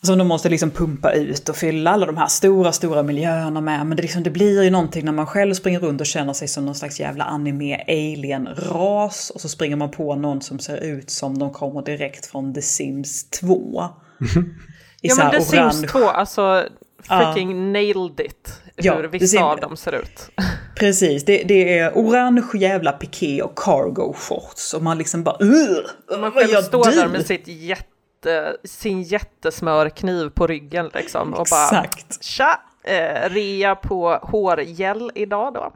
som 0.02 0.18
de 0.18 0.28
måste 0.28 0.48
liksom 0.48 0.70
pumpa 0.70 1.12
ut 1.12 1.48
och 1.48 1.56
fylla 1.56 1.90
alla 1.90 2.06
de 2.06 2.16
här 2.16 2.26
stora, 2.26 2.72
stora 2.72 3.02
miljöerna 3.02 3.60
med. 3.60 3.86
Men 3.86 3.96
det, 3.96 4.02
liksom, 4.02 4.22
det 4.22 4.30
blir 4.30 4.62
ju 4.62 4.70
någonting 4.70 5.04
när 5.04 5.12
man 5.12 5.26
själv 5.26 5.54
springer 5.54 5.80
runt 5.80 6.00
och 6.00 6.06
känner 6.06 6.32
sig 6.32 6.48
som 6.48 6.66
någon 6.66 6.74
slags 6.74 7.00
jävla 7.00 7.24
anime-alien-ras. 7.24 9.30
Och 9.30 9.40
så 9.40 9.48
springer 9.48 9.76
man 9.76 9.90
på 9.90 10.14
någon 10.14 10.42
som 10.42 10.58
ser 10.58 10.76
ut 10.76 11.10
som 11.10 11.38
de 11.38 11.52
kommer 11.52 11.82
direkt 11.82 12.26
från 12.26 12.54
The 12.54 12.62
Sims 12.62 13.30
2. 13.30 13.84
ja 15.00 15.14
men 15.16 15.30
The 15.30 15.40
Sims 15.40 15.92
2, 15.92 16.08
alltså 16.08 16.68
freaking 17.02 17.50
uh. 17.50 17.72
nailed 17.72 18.20
it. 18.20 18.62
ja, 18.76 18.94
hur 18.94 19.08
vissa 19.08 19.26
ser, 19.26 19.42
av 19.42 19.60
dem 19.60 19.76
ser 19.76 19.94
ut. 19.94 20.30
Precis, 20.76 21.24
det, 21.24 21.42
det, 21.42 21.78
är 21.78 21.92
orange 21.94 22.42
jävla 22.54 22.92
piké 22.92 23.42
och 23.42 23.58
cargo 23.58 24.12
shorts 24.12 24.74
och 24.74 24.82
man 24.82 24.98
liksom 24.98 25.24
bara 25.24 25.36
uh, 25.44 26.20
Man 26.20 26.32
själv 26.32 26.62
står 26.62 26.84
där 26.84 27.08
med 27.08 27.26
sitt 27.26 27.48
jätte, 27.48 28.56
sin 28.64 29.02
jättesmörkniv 29.02 30.28
på 30.28 30.46
ryggen 30.46 30.90
liksom 30.94 31.34
och 31.34 31.40
Exakt. 31.40 32.08
bara 32.08 32.18
tja, 32.20 32.60
eh, 32.84 33.30
rea 33.30 33.74
på 33.74 34.18
hårgel 34.22 35.10
idag 35.14 35.54
då. 35.54 35.72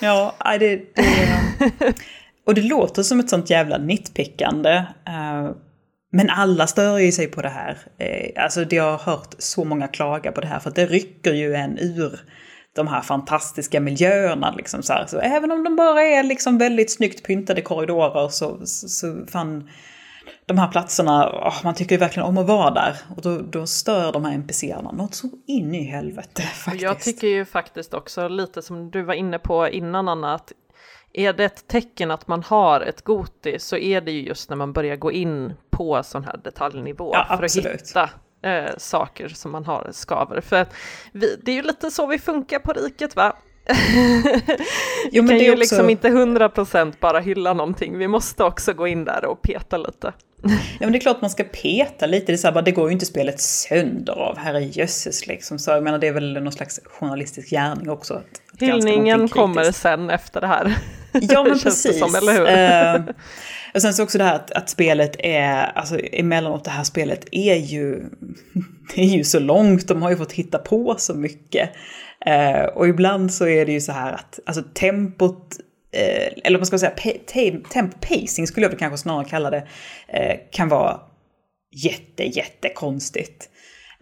Ja, 0.00 0.34
det, 0.60 0.76
det 0.94 1.94
och 2.46 2.54
det 2.54 2.62
låter 2.62 3.02
som 3.02 3.20
ett 3.20 3.30
sånt 3.30 3.50
jävla 3.50 3.78
nitpickande. 3.78 4.84
Men 6.16 6.30
alla 6.30 6.66
stör 6.66 6.98
ju 6.98 7.12
sig 7.12 7.26
på 7.26 7.42
det 7.42 7.48
här. 7.48 7.78
Eh, 7.98 8.42
alltså 8.44 8.64
jag 8.70 8.96
har 8.96 8.98
hört 8.98 9.34
så 9.38 9.64
många 9.64 9.88
klaga 9.88 10.32
på 10.32 10.40
det 10.40 10.46
här 10.46 10.58
för 10.58 10.70
att 10.70 10.76
det 10.76 10.86
rycker 10.86 11.32
ju 11.32 11.54
en 11.54 11.78
ur 11.78 12.20
de 12.72 12.88
här 12.88 13.00
fantastiska 13.00 13.80
miljöerna. 13.80 14.54
Liksom 14.56 14.82
så, 14.82 14.92
här. 14.92 15.06
så 15.06 15.18
även 15.18 15.52
om 15.52 15.64
de 15.64 15.76
bara 15.76 16.02
är 16.02 16.22
liksom 16.22 16.58
väldigt 16.58 16.90
snyggt 16.90 17.26
pyntade 17.26 17.60
korridorer 17.62 18.28
så, 18.28 18.66
så, 18.66 18.88
så 18.88 19.26
fan, 19.28 19.70
de 20.46 20.58
här 20.58 20.68
platserna, 20.68 21.28
oh, 21.28 21.64
man 21.64 21.74
tycker 21.74 21.94
ju 21.94 21.98
verkligen 21.98 22.28
om 22.28 22.38
att 22.38 22.46
vara 22.46 22.70
där. 22.70 22.96
Och 23.16 23.22
då, 23.22 23.38
då 23.38 23.66
stör 23.66 24.12
de 24.12 24.24
här 24.24 24.34
NPCerna 24.34 24.92
något 24.92 25.14
så 25.14 25.28
in 25.46 25.74
i 25.74 25.82
helvete 25.82 26.42
faktiskt. 26.42 26.82
Jag 26.82 27.00
tycker 27.00 27.26
ju 27.26 27.44
faktiskt 27.44 27.94
också 27.94 28.28
lite 28.28 28.62
som 28.62 28.90
du 28.90 29.02
var 29.02 29.14
inne 29.14 29.38
på 29.38 29.68
innan 29.68 30.08
Anna, 30.08 30.34
att 30.34 30.52
är 31.16 31.32
det 31.32 31.44
ett 31.44 31.68
tecken 31.68 32.10
att 32.10 32.28
man 32.28 32.42
har 32.42 32.80
ett 32.80 33.02
Goti 33.02 33.58
så 33.58 33.76
är 33.76 34.00
det 34.00 34.10
ju 34.10 34.22
just 34.22 34.50
när 34.50 34.56
man 34.56 34.72
börjar 34.72 34.96
gå 34.96 35.12
in 35.12 35.54
på 35.70 36.02
sån 36.02 36.24
här 36.24 36.40
detaljnivå 36.44 37.10
ja, 37.14 37.36
för 37.36 37.44
att 37.44 37.56
hitta 37.56 38.10
eh, 38.42 38.76
saker 38.78 39.28
som 39.28 39.52
man 39.52 39.64
har 39.64 39.88
skaver. 39.92 40.40
För 40.40 40.66
vi, 41.12 41.36
det 41.42 41.50
är 41.50 41.56
ju 41.56 41.62
lite 41.62 41.90
så 41.90 42.06
vi 42.06 42.18
funkar 42.18 42.58
på 42.58 42.72
riket 42.72 43.16
va? 43.16 43.36
jo, 45.10 45.22
vi 45.22 45.28
kan 45.28 45.38
ju 45.38 45.50
också... 45.50 45.60
liksom 45.60 45.90
inte 45.90 46.08
hundra 46.08 46.48
procent 46.48 47.00
bara 47.00 47.20
hylla 47.20 47.52
någonting, 47.52 47.98
vi 47.98 48.08
måste 48.08 48.44
också 48.44 48.72
gå 48.72 48.86
in 48.86 49.04
där 49.04 49.24
och 49.24 49.42
peta 49.42 49.76
lite. 49.76 50.12
ja 50.42 50.50
men 50.80 50.92
det 50.92 50.98
är 50.98 51.00
klart 51.00 51.20
man 51.20 51.30
ska 51.30 51.44
peta 51.44 52.06
lite, 52.06 52.26
det, 52.26 52.32
är 52.32 52.36
så 52.36 52.46
här, 52.46 52.54
bara, 52.54 52.62
det 52.62 52.70
går 52.70 52.88
ju 52.88 52.92
inte 52.92 53.06
spelet 53.06 53.40
sönder 53.40 54.12
av, 54.12 54.38
herrejösses 54.38 55.26
liksom. 55.26 55.58
Så 55.58 55.70
jag 55.70 55.82
menar 55.82 55.98
det 55.98 56.08
är 56.08 56.12
väl 56.12 56.42
någon 56.42 56.52
slags 56.52 56.80
journalistisk 56.84 57.50
gärning 57.50 57.90
också. 57.90 58.14
Att, 58.14 58.60
Hyllningen 58.60 59.28
kommer 59.28 59.72
sen 59.72 60.10
efter 60.10 60.40
det 60.40 60.46
här. 60.46 60.74
Ja 61.12 61.44
men 61.44 61.58
precis. 61.62 61.98
Som, 61.98 62.14
eller 62.14 62.32
hur? 62.32 63.00
Uh, 63.00 63.14
och 63.74 63.82
sen 63.82 63.94
så 63.94 64.02
också 64.02 64.18
det 64.18 64.24
här 64.24 64.34
att, 64.34 64.50
att 64.50 64.70
spelet 64.70 65.16
är, 65.18 65.72
alltså 65.74 65.98
emellanåt 65.98 66.64
det 66.64 66.70
här 66.70 66.84
spelet 66.84 67.24
är 67.32 67.54
ju, 67.54 67.94
det 68.94 69.00
är 69.00 69.16
ju 69.16 69.24
så 69.24 69.38
långt, 69.38 69.88
de 69.88 70.02
har 70.02 70.10
ju 70.10 70.16
fått 70.16 70.32
hitta 70.32 70.58
på 70.58 70.94
så 70.98 71.14
mycket. 71.14 71.70
Eh, 72.26 72.64
och 72.64 72.88
ibland 72.88 73.32
så 73.32 73.46
är 73.46 73.66
det 73.66 73.72
ju 73.72 73.80
så 73.80 73.92
här 73.92 74.12
att, 74.12 74.40
alltså 74.46 74.62
tempot 74.74 75.56
eh, 75.92 76.32
eller 76.44 76.58
vad 76.58 76.66
ska 76.66 76.74
man 76.74 76.80
säga, 76.80 77.18
temp 77.68 78.00
pacing 78.00 78.46
skulle 78.46 78.64
jag 78.64 78.70
väl 78.70 78.78
kanske 78.78 78.98
snarare 78.98 79.24
kalla 79.24 79.50
det, 79.50 79.66
eh, 80.08 80.36
kan 80.52 80.68
vara 80.68 81.00
jätte, 81.84 82.24
jätte 82.24 82.68
konstigt 82.68 83.50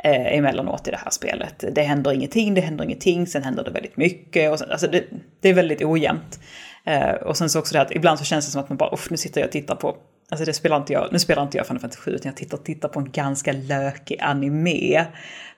eh, 0.05 0.37
emellanåt 0.37 0.89
i 0.89 0.91
det 0.91 0.97
här 0.97 1.11
spelet. 1.11 1.65
Det 1.73 1.83
händer 1.83 2.13
ingenting, 2.13 2.55
det 2.55 2.61
händer 2.61 2.85
ingenting, 2.85 3.27
sen 3.27 3.43
händer 3.43 3.65
det 3.65 3.71
väldigt 3.71 3.97
mycket. 3.97 4.51
Och 4.51 4.59
sen, 4.59 4.71
alltså 4.71 4.87
det, 4.87 5.05
det 5.41 5.49
är 5.49 5.55
väldigt 5.55 5.83
ojämnt. 5.83 6.41
Eh, 6.87 7.11
och 7.11 7.37
sen 7.37 7.51
så 7.51 7.59
också 7.59 7.75
det 7.75 7.81
att 7.81 7.93
ibland 7.93 8.19
så 8.19 8.25
känns 8.25 8.47
det 8.47 8.53
som 8.53 8.61
att 8.61 8.69
man 8.69 8.79
bara, 8.79 8.95
uff, 8.95 9.11
nu 9.11 9.17
sitter 9.17 9.41
jag 9.41 9.49
och 9.49 9.53
tittar 9.53 9.75
på, 9.75 9.97
alltså 10.31 10.45
det 10.45 10.53
spelar 10.53 10.77
inte 10.77 10.93
jag, 10.93 11.09
nu 11.13 11.19
spelar 11.19 11.43
inte 11.43 11.57
jag 11.57 11.67
Final 11.67 11.81
Fantasy 11.81 12.01
7 12.01 12.11
utan 12.11 12.29
jag 12.29 12.37
tittar, 12.37 12.59
tittar 12.59 12.89
på 12.89 13.01
en 13.01 13.11
ganska 13.11 13.53
lökig 13.53 14.19
anime. 14.21 15.07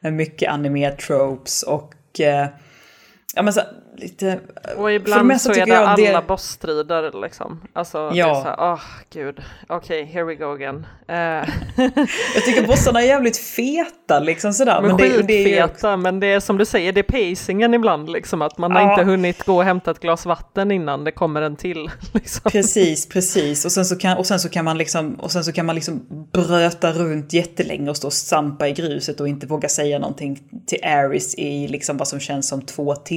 Med 0.00 0.12
mycket 0.12 0.50
anime-tropes 0.50 1.62
och 1.62 1.94
eh, 2.20 2.50
ja 3.34 3.42
men 3.42 3.52
så 3.52 3.60
lite... 3.98 4.40
Och 4.76 4.92
ibland 4.92 5.40
så 5.40 5.52
är 5.52 5.66
det 5.66 5.78
alla 5.78 6.20
det... 6.20 6.26
bossstrider 6.26 7.20
liksom. 7.22 7.60
Alltså 7.72 7.98
ja. 7.98 8.26
det 8.26 8.30
är 8.30 8.34
så 8.34 8.42
här, 8.42 8.56
åh 8.58 8.74
oh, 8.74 8.80
gud, 9.12 9.42
okej, 9.68 10.02
okay, 10.02 10.14
here 10.14 10.24
we 10.24 10.34
go 10.34 10.54
again. 10.54 10.86
Uh. 11.10 11.16
jag 12.34 12.44
tycker 12.44 12.66
bossarna 12.66 13.02
är 13.02 13.06
jävligt 13.06 13.36
feta 13.36 14.20
liksom 14.20 14.52
sådär. 14.52 14.80
Men, 14.80 14.90
men 14.90 14.96
det, 14.96 15.22
det 15.22 15.32
är 15.34 15.48
ju... 15.48 15.54
feta, 15.54 15.96
men 15.96 16.20
det 16.20 16.26
är 16.26 16.40
som 16.40 16.58
du 16.58 16.64
säger, 16.64 16.92
det 16.92 17.00
är 17.00 17.32
pacingen 17.34 17.74
ibland 17.74 18.10
liksom. 18.10 18.42
Att 18.42 18.58
man 18.58 18.70
ja. 18.70 18.78
har 18.78 18.90
inte 18.90 19.04
hunnit 19.04 19.44
gå 19.44 19.56
och 19.56 19.64
hämta 19.64 19.90
ett 19.90 20.00
glas 20.00 20.26
vatten 20.26 20.70
innan 20.70 21.04
det 21.04 21.12
kommer 21.12 21.42
en 21.42 21.56
till. 21.56 21.90
Liksom. 22.12 22.50
Precis, 22.50 23.08
precis. 23.08 23.64
Och 23.64 23.72
sen, 23.72 23.84
så 23.84 23.96
kan, 23.96 24.18
och 24.18 24.26
sen 24.26 24.40
så 24.40 24.48
kan 24.48 24.64
man 24.64 24.78
liksom, 24.78 25.14
och 25.14 25.32
sen 25.32 25.44
så 25.44 25.52
kan 25.52 25.66
man 25.66 25.74
liksom 25.74 26.06
bröta 26.32 26.92
runt 26.92 27.32
jättelänge 27.32 27.90
och 27.90 27.96
stå 27.96 28.06
och 28.06 28.12
stampa 28.12 28.68
i 28.68 28.72
gruset 28.72 29.20
och 29.20 29.28
inte 29.28 29.46
våga 29.46 29.68
säga 29.68 29.98
någonting 29.98 30.40
till 30.66 30.84
Aris 30.84 31.34
i 31.34 31.68
liksom 31.68 31.96
vad 31.96 32.08
som 32.08 32.20
känns 32.20 32.48
som 32.48 32.62
två 32.62 32.94
timmar. 32.94 33.15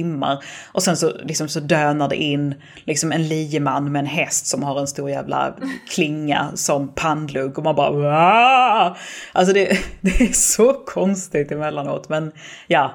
Och 0.72 0.82
sen 0.82 0.96
så, 0.96 1.12
liksom, 1.22 1.48
så 1.48 1.60
dönar 1.60 2.08
det 2.08 2.16
in 2.16 2.54
liksom 2.84 3.12
en 3.12 3.28
lieman 3.28 3.92
med 3.92 4.00
en 4.00 4.06
häst 4.06 4.46
som 4.46 4.62
har 4.62 4.80
en 4.80 4.86
stor 4.86 5.10
jävla 5.10 5.54
klinga 5.90 6.50
som 6.54 6.94
pannlugg 6.94 7.58
och 7.58 7.64
man 7.64 7.74
bara 7.74 7.90
Wah! 7.90 8.96
Alltså 9.32 9.54
det, 9.54 9.78
det 10.00 10.20
är 10.20 10.32
så 10.32 10.72
konstigt 10.72 11.52
emellanåt 11.52 12.08
men 12.08 12.32
ja. 12.66 12.94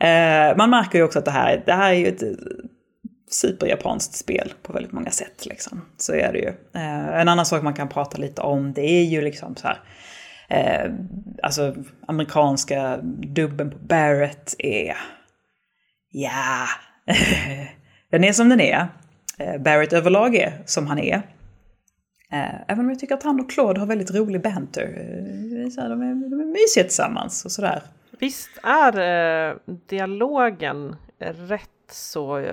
Eh, 0.00 0.56
man 0.56 0.70
märker 0.70 0.98
ju 0.98 1.04
också 1.04 1.18
att 1.18 1.24
det 1.24 1.30
här, 1.30 1.62
det 1.66 1.72
här 1.72 1.90
är 1.90 1.94
ju 1.94 2.06
ett 2.06 2.22
superjapanskt 3.30 4.14
spel 4.14 4.52
på 4.62 4.72
väldigt 4.72 4.92
många 4.92 5.10
sätt. 5.10 5.46
Liksom. 5.46 5.86
Så 5.96 6.12
är 6.12 6.32
det 6.32 6.38
ju. 6.38 6.48
Eh, 6.74 7.20
en 7.20 7.28
annan 7.28 7.46
sak 7.46 7.62
man 7.62 7.74
kan 7.74 7.88
prata 7.88 8.18
lite 8.18 8.42
om 8.42 8.72
det 8.72 8.82
är 8.82 9.04
ju 9.04 9.20
liksom 9.20 9.56
så 9.56 9.68
här. 9.68 9.80
Eh, 10.48 10.92
alltså 11.42 11.74
amerikanska 12.06 12.96
dubben 13.34 13.70
på 13.70 13.78
Barrett 13.78 14.54
är... 14.58 14.96
Ja, 16.10 16.66
den 18.10 18.24
är 18.24 18.32
som 18.32 18.48
den 18.48 18.60
är. 18.60 18.88
Eh, 19.38 19.60
Barrett 19.60 19.92
överlag 19.92 20.34
är 20.34 20.62
som 20.66 20.86
han 20.86 20.98
är. 20.98 21.14
Eh, 22.32 22.54
även 22.68 22.80
om 22.80 22.88
jag 22.88 22.98
tycker 22.98 23.14
att 23.14 23.22
han 23.22 23.40
och 23.40 23.50
Claude 23.50 23.80
har 23.80 23.86
väldigt 23.86 24.14
rolig 24.14 24.42
banter. 24.42 24.82
Eh, 24.82 25.88
de 25.88 26.02
är, 26.02 26.30
de 26.30 26.40
är 26.40 26.44
mysiga 26.44 26.84
tillsammans 26.84 27.44
och 27.44 27.52
sådär. 27.52 27.82
Visst 28.18 28.50
är 28.62 29.58
dialogen 29.88 30.96
rätt 31.48 31.68
så 31.90 32.46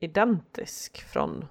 identisk 0.00 1.04
från 1.12 1.44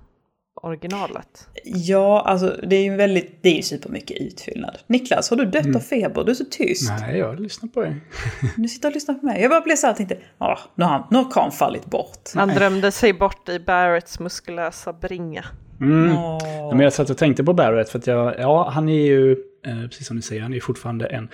originalet? 0.65 1.47
Ja, 1.63 2.21
alltså 2.21 2.55
det 2.67 2.75
är 2.75 2.83
ju 2.83 2.95
väldigt, 2.95 3.43
det 3.43 3.49
är 3.49 3.55
ju 3.55 3.61
supermycket 3.61 4.21
utfyllnad. 4.21 4.77
Niklas, 4.87 5.29
har 5.29 5.37
du 5.37 5.45
dött 5.45 5.65
mm. 5.65 5.75
av 5.75 5.79
feber? 5.79 6.23
Du 6.23 6.31
är 6.31 6.35
så 6.35 6.45
tyst. 6.45 6.91
Nej, 6.99 7.17
jag 7.17 7.39
lyssnar 7.39 7.69
på 7.69 7.81
dig. 7.81 7.95
du 8.57 8.67
sitter 8.67 8.89
och 8.89 8.93
lyssnar 8.93 9.15
på 9.15 9.25
mig. 9.25 9.41
Jag 9.41 9.49
bara 9.49 9.61
blev 9.61 9.75
så 9.75 9.87
här 9.87 9.93
och 9.93 9.97
tänkte, 9.97 10.17
ja, 10.37 10.59
nu 10.75 10.85
har, 10.85 11.07
nu 11.11 11.17
har 11.17 11.31
Khan 11.31 11.51
fallit 11.51 11.85
bort. 11.85 12.29
Han 12.33 12.49
drömde 12.49 12.91
sig 12.91 13.13
bort 13.13 13.49
i 13.49 13.59
Barretts 13.59 14.19
muskulösa 14.19 14.93
bringa. 14.93 15.45
Mm. 15.81 16.11
Oh. 16.11 16.37
Ja, 16.43 16.71
men 16.71 16.79
jag 16.79 16.93
satt 16.93 17.09
och 17.09 17.17
tänkte 17.17 17.43
på 17.43 17.53
Barrett 17.53 17.89
för 17.89 17.99
att 17.99 18.07
jag, 18.07 18.39
ja, 18.39 18.69
han 18.69 18.89
är 18.89 19.05
ju, 19.05 19.31
eh, 19.65 19.81
precis 19.81 20.07
som 20.07 20.15
ni 20.15 20.21
säger, 20.21 20.41
han 20.41 20.53
är 20.53 20.59
fortfarande 20.59 21.05
en 21.05 21.29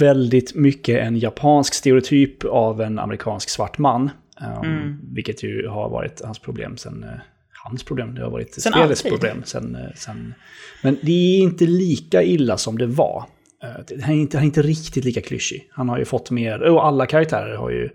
väldigt 0.00 0.54
mycket 0.54 0.98
en 0.98 1.18
japansk 1.18 1.74
stereotyp 1.74 2.44
av 2.44 2.80
en 2.80 2.98
amerikansk 2.98 3.48
svart 3.48 3.78
man. 3.78 4.10
Um, 4.40 4.64
mm. 4.64 5.00
Vilket 5.14 5.42
ju 5.42 5.68
har 5.68 5.88
varit 5.88 6.22
hans 6.24 6.38
problem 6.38 6.76
sen 6.76 7.04
eh, 7.04 7.20
hans 7.64 7.84
problem, 7.84 8.14
det 8.14 8.22
har 8.22 8.30
varit 8.30 8.54
sen 8.54 8.72
spelets 8.72 9.04
alltid. 9.04 9.12
problem. 9.12 9.42
Sen, 9.44 9.74
eh, 9.74 9.90
sen, 9.96 10.34
men 10.82 10.98
det 11.02 11.12
är 11.12 11.38
inte 11.38 11.66
lika 11.66 12.22
illa 12.22 12.56
som 12.56 12.78
det 12.78 12.86
var. 12.86 13.24
Eh, 13.62 14.02
han 14.02 14.14
är 14.14 14.18
inte, 14.18 14.36
han 14.36 14.44
är 14.44 14.46
inte 14.46 14.62
riktigt 14.62 15.04
lika 15.04 15.20
klyschig. 15.20 15.68
Han 15.72 15.88
har 15.88 15.98
ju 15.98 16.04
fått 16.04 16.30
mer, 16.30 16.62
och 16.62 16.86
alla 16.86 17.06
karaktärer 17.06 17.56
har 17.56 17.70
ju 17.70 17.88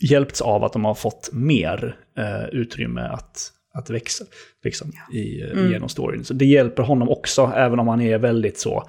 hjälpts 0.00 0.40
av 0.40 0.64
att 0.64 0.72
de 0.72 0.84
har 0.84 0.94
fått 0.94 1.30
mer 1.32 1.96
uh, 2.18 2.48
utrymme 2.52 3.00
att, 3.00 3.52
att 3.74 3.90
växa 3.90 4.24
liksom, 4.64 4.92
ja. 4.94 5.18
i, 5.18 5.42
mm. 5.42 5.72
genom 5.72 5.88
storyn. 5.88 6.24
Så 6.24 6.34
det 6.34 6.44
hjälper 6.44 6.82
honom 6.82 7.08
också, 7.08 7.52
även 7.56 7.78
om 7.78 7.88
han 7.88 8.00
är 8.00 8.18
väldigt 8.18 8.58
så 8.58 8.88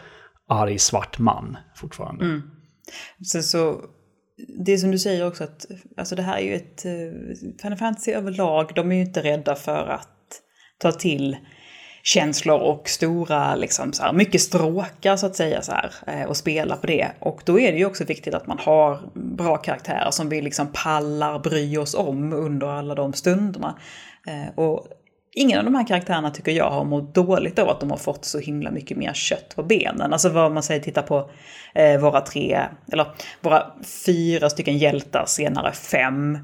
arg 0.49 0.79
svart 0.79 1.19
man 1.19 1.57
fortfarande. 1.75 2.25
Mm. 2.25 2.41
Sen 3.31 3.43
så 3.43 3.81
det 4.65 4.77
som 4.77 4.91
du 4.91 4.99
säger 4.99 5.27
också 5.27 5.43
att 5.43 5.65
alltså 5.97 6.15
det 6.15 6.21
här 6.21 6.37
är 6.37 6.41
ju 6.41 6.55
ett... 6.55 6.85
Eh, 6.85 7.61
Final 7.61 7.77
Fantasy 7.77 8.11
överlag, 8.11 8.71
de 8.75 8.91
är 8.91 8.95
ju 8.95 9.01
inte 9.01 9.23
rädda 9.23 9.55
för 9.55 9.87
att 9.87 10.09
ta 10.77 10.91
till 10.91 11.37
känslor 12.03 12.59
och 12.59 12.89
stora, 12.89 13.55
liksom 13.55 13.93
så 13.93 14.03
här, 14.03 14.13
mycket 14.13 14.41
stråkar 14.41 15.15
så 15.15 15.25
att 15.25 15.35
säga 15.35 15.61
så 15.61 15.71
här, 15.71 15.91
eh, 16.07 16.23
och 16.23 16.37
spela 16.37 16.75
på 16.75 16.87
det. 16.87 17.11
Och 17.19 17.41
då 17.45 17.59
är 17.59 17.71
det 17.71 17.77
ju 17.77 17.85
också 17.85 18.03
viktigt 18.03 18.33
att 18.33 18.47
man 18.47 18.59
har 18.59 18.99
bra 19.15 19.57
karaktärer 19.57 20.11
som 20.11 20.29
vi 20.29 20.41
liksom 20.41 20.67
pallar 20.73 21.39
bry 21.39 21.77
oss 21.77 21.95
om 21.95 22.33
under 22.33 22.67
alla 22.67 22.95
de 22.95 23.13
stunderna. 23.13 23.79
Eh, 24.27 24.59
och 24.59 24.87
ingen 25.33 25.59
av 25.59 25.65
de 25.65 25.75
här 25.75 25.87
karaktärerna 25.87 26.31
tycker 26.31 26.51
jag 26.51 26.69
har 26.69 26.83
mått 26.83 27.15
dåligt 27.15 27.59
av 27.59 27.69
att 27.69 27.79
de 27.79 27.91
har 27.91 27.97
fått 27.97 28.25
så 28.25 28.39
himla 28.39 28.71
mycket 28.71 28.97
mer 28.97 29.13
kött 29.13 29.53
på 29.55 29.63
benen. 29.63 30.13
Alltså 30.13 30.29
vad 30.29 30.51
man 30.51 30.63
säger, 30.63 30.81
titta 30.81 31.01
på 31.01 31.29
eh, 31.75 32.01
våra 32.01 32.21
tre, 32.21 32.59
eller 32.91 33.07
våra 33.41 33.63
fyra 34.05 34.49
stycken 34.49 34.77
hjältar, 34.77 35.23
senare 35.27 35.71
fem. 35.71 36.37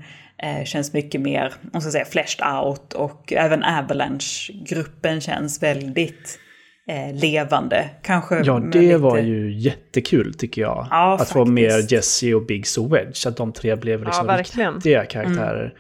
Eh, 0.44 0.66
känns 0.66 0.94
mycket 0.94 1.22
mer, 1.22 1.54
om 1.74 1.82
ska 1.82 1.92
säga, 1.92 2.06
fleshed 2.06 2.48
out 2.64 2.94
och 2.94 3.34
även 3.34 3.64
Avalanche-gruppen 3.64 5.22
känns 5.22 5.64
väldigt 5.64 6.40
eh, 6.88 7.16
levande. 7.16 7.90
Kanske 8.04 8.42
Ja, 8.44 8.60
det 8.60 8.82
lite... 8.82 8.98
var 8.98 9.18
ju 9.18 9.60
jättekul 9.60 10.34
tycker 10.34 10.62
jag. 10.62 10.88
Ja, 10.90 11.14
att 11.14 11.30
få 11.30 11.46
faktiskt. 11.46 11.54
mer 11.54 11.94
Jesse 11.94 12.34
och 12.34 12.46
Biggs 12.46 12.78
och 12.78 12.94
Wedge. 12.94 13.28
Att 13.28 13.38
de 13.38 13.54
tre 13.54 13.76
blev 13.76 14.04
liksom 14.04 14.28
verkligen. 14.28 14.74
riktiga 14.74 15.06
karaktärer. 15.06 15.74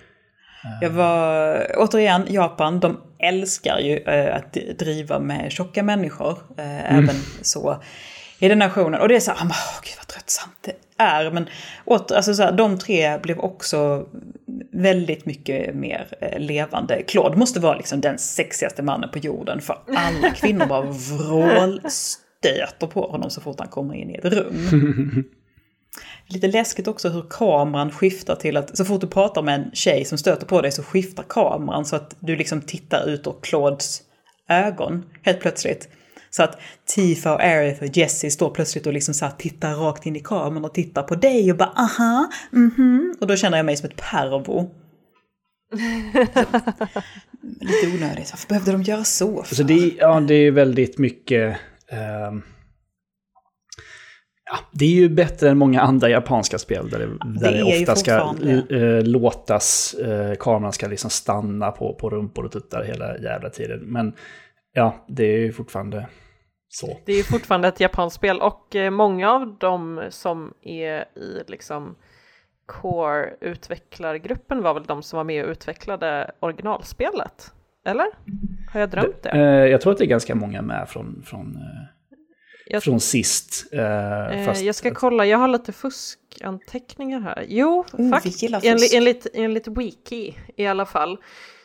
Jag 0.82 0.90
var, 0.90 1.66
återigen, 1.78 2.26
Japan, 2.30 2.80
de 2.80 3.02
älskar 3.20 3.80
ju 3.80 3.98
eh, 3.98 4.36
att 4.36 4.54
driva 4.80 5.20
med 5.20 5.52
tjocka 5.52 5.84
människor. 5.84 6.38
Eh, 6.58 6.98
Även 6.98 7.16
så 7.42 7.84
i 8.40 8.48
den 8.48 8.60
nationen. 8.60 9.02
Och 9.02 9.08
det 9.08 9.16
är 9.16 9.20
så 9.20 9.32
här, 9.32 9.48
oh, 9.48 9.82
gud 9.84 9.94
vad 9.98 10.08
tröttsamt 10.08 10.56
det 10.62 11.04
är. 11.04 11.32
Men 11.32 11.48
åter, 11.86 12.16
alltså 12.16 12.34
så 12.34 12.44
här, 12.44 12.52
de 12.52 12.78
tre 12.78 13.18
blev 13.18 13.40
också 13.40 14.06
väldigt 14.72 15.26
mycket 15.26 15.76
mer 15.76 16.08
eh, 16.22 16.40
levande. 16.40 17.04
Claude 17.04 17.38
måste 17.38 17.60
vara 17.60 17.78
liksom 17.78 18.02
den 18.02 18.18
sexigaste 18.18 18.84
mannen 18.84 19.10
på 19.10 19.20
jorden. 19.20 19.62
För 19.62 19.78
alla 19.96 20.30
kvinnor 20.30 20.66
bara 20.66 20.82
vrålstöter 20.92 22.88
på 22.88 23.02
honom 23.02 23.30
så 23.30 23.42
fort 23.42 23.60
han 23.60 23.68
kommer 23.68 23.96
in 23.96 24.10
i 24.10 24.16
ett 24.16 24.26
rum. 24.26 25.26
Lite 26.28 26.48
läskigt 26.48 26.88
också 26.88 27.10
hur 27.10 27.26
kameran 27.30 27.92
skiftar 27.92 28.36
till 28.36 28.58
att 28.58 28.78
så 28.78 28.86
fort 28.86 29.02
du 29.02 29.08
pratar 29.08 29.42
med 29.42 29.56
en 29.56 29.72
tjej 29.74 30.06
som 30.06 30.18
stöter 30.18 30.46
på 30.46 30.62
dig 30.62 30.72
så 30.72 30.84
skiftar 30.84 31.24
kameran 31.24 31.86
så 31.86 31.96
att 31.96 32.16
du 32.20 32.36
liksom 32.36 32.62
tittar 32.62 33.10
ut 33.10 33.28
ur 33.28 33.36
Claudes 33.42 34.02
ögon 34.50 35.06
helt 35.24 35.40
plötsligt. 35.40 35.90
Så 36.30 36.44
att 36.44 36.60
Tifa 36.86 37.34
och 37.34 37.42
Aerith 37.42 37.84
och 37.84 37.98
Jessie 37.98 38.32
står 38.32 38.50
plötsligt 38.50 38.88
och 38.88 38.94
liksom 38.94 39.14
så 39.14 39.28
tittar 39.38 39.76
rakt 39.76 40.06
in 40.06 40.16
i 40.16 40.20
kameran 40.20 40.66
och 40.66 40.74
tittar 40.74 41.04
på 41.04 41.16
dig 41.16 41.52
och 41.52 41.58
bara 41.58 41.70
aha, 41.70 42.30
mhm. 42.52 43.16
Och 43.22 43.28
då 43.28 43.36
känner 43.36 43.58
jag 43.58 43.66
mig 43.66 43.78
som 43.78 43.90
ett 43.90 43.96
pervo. 43.96 44.70
Lite 47.42 47.88
onödigt, 47.88 48.32
varför 48.32 48.48
behövde 48.48 48.72
de 48.72 48.84
göra 48.84 49.04
så? 49.04 49.44
för? 49.44 49.56
Så 49.56 49.64
det, 49.64 49.92
ja, 49.98 50.20
det 50.20 50.34
är 50.34 50.52
väldigt 50.52 50.98
mycket... 50.98 51.58
ehm, 51.92 52.44
ja, 54.52 54.60
det 54.72 54.86
är 54.86 54.90
ju 54.90 55.10
bättre 55.10 55.50
än 55.50 55.58
många 55.58 55.82
andra 55.82 56.10
japanska 56.10 56.58
spel 56.58 56.90
där 56.90 57.00
det, 57.00 57.40
där 57.40 57.52
är 57.52 57.66
det 57.66 57.82
ofta 57.82 57.96
ska 57.96 58.36
eh, 58.70 59.04
låtas, 59.04 59.94
eh, 59.94 60.36
kameran 60.36 60.74
ska 60.74 60.88
liksom 60.88 61.10
stanna 61.10 61.72
på, 61.72 61.94
på 61.94 62.10
rumpor 62.10 62.46
och 62.46 62.52
tuttar 62.52 62.84
hela 62.84 63.18
jävla 63.18 63.50
tiden. 63.50 63.80
Men 63.80 64.14
ja, 64.74 65.06
det 65.08 65.24
är 65.24 65.38
ju 65.38 65.52
fortfarande 65.52 66.08
så. 66.70 66.98
Det 67.06 67.12
är 67.12 67.18
ju 67.18 67.24
fortfarande 67.24 67.68
ett 67.68 67.80
japanskt 67.80 68.16
spel 68.16 68.42
och 68.42 68.76
eh, 68.76 68.92
många 68.92 69.32
av 69.32 69.58
dem 69.58 70.02
som 70.10 70.54
är 70.62 71.00
i 71.00 71.44
liksom 71.48 71.96
Core-utvecklargruppen 72.66 74.62
var 74.62 74.74
väl 74.74 74.84
de 74.84 75.04
som 75.04 75.18
var 75.18 75.24
med 75.24 75.46
och 75.46 75.52
utvecklade 75.52 76.32
originalspelet? 76.40 77.54
Eller? 77.86 78.06
Har 78.74 78.80
jag 78.80 78.90
drömt 78.90 79.24
det? 79.24 79.30
Eh, 79.30 79.72
jag 79.72 79.82
tror 79.82 79.94
att 79.94 80.00
det 80.00 80.06
är 80.06 80.10
ganska 80.10 80.36
många 80.36 80.62
med 80.62 80.90
från, 80.90 81.24
från, 81.26 81.58
Jag- 82.72 82.84
från 82.84 83.00
sist. 83.00 83.66
eh, 83.74 84.40
Eh, 84.40 84.46
fast 84.46 84.62
jag 84.64 84.76
ska 84.76 84.88
att- 84.90 84.96
kolla, 84.96 85.26
jag 85.26 85.38
har 85.38 85.48
lite 85.48 85.72
fuskanteckningar 85.72 87.20
här. 87.20 87.46
Jo, 87.48 87.86
Oh, 87.94 87.98
vi 88.06 88.10
faktiskt. 88.10 88.44
Enligt, 88.44 88.94
enligt, 88.94 89.28
enligt 89.34 89.68
Wiki 89.68 90.36
i 90.56 90.66
alla 90.68 90.86
fall 90.86 91.18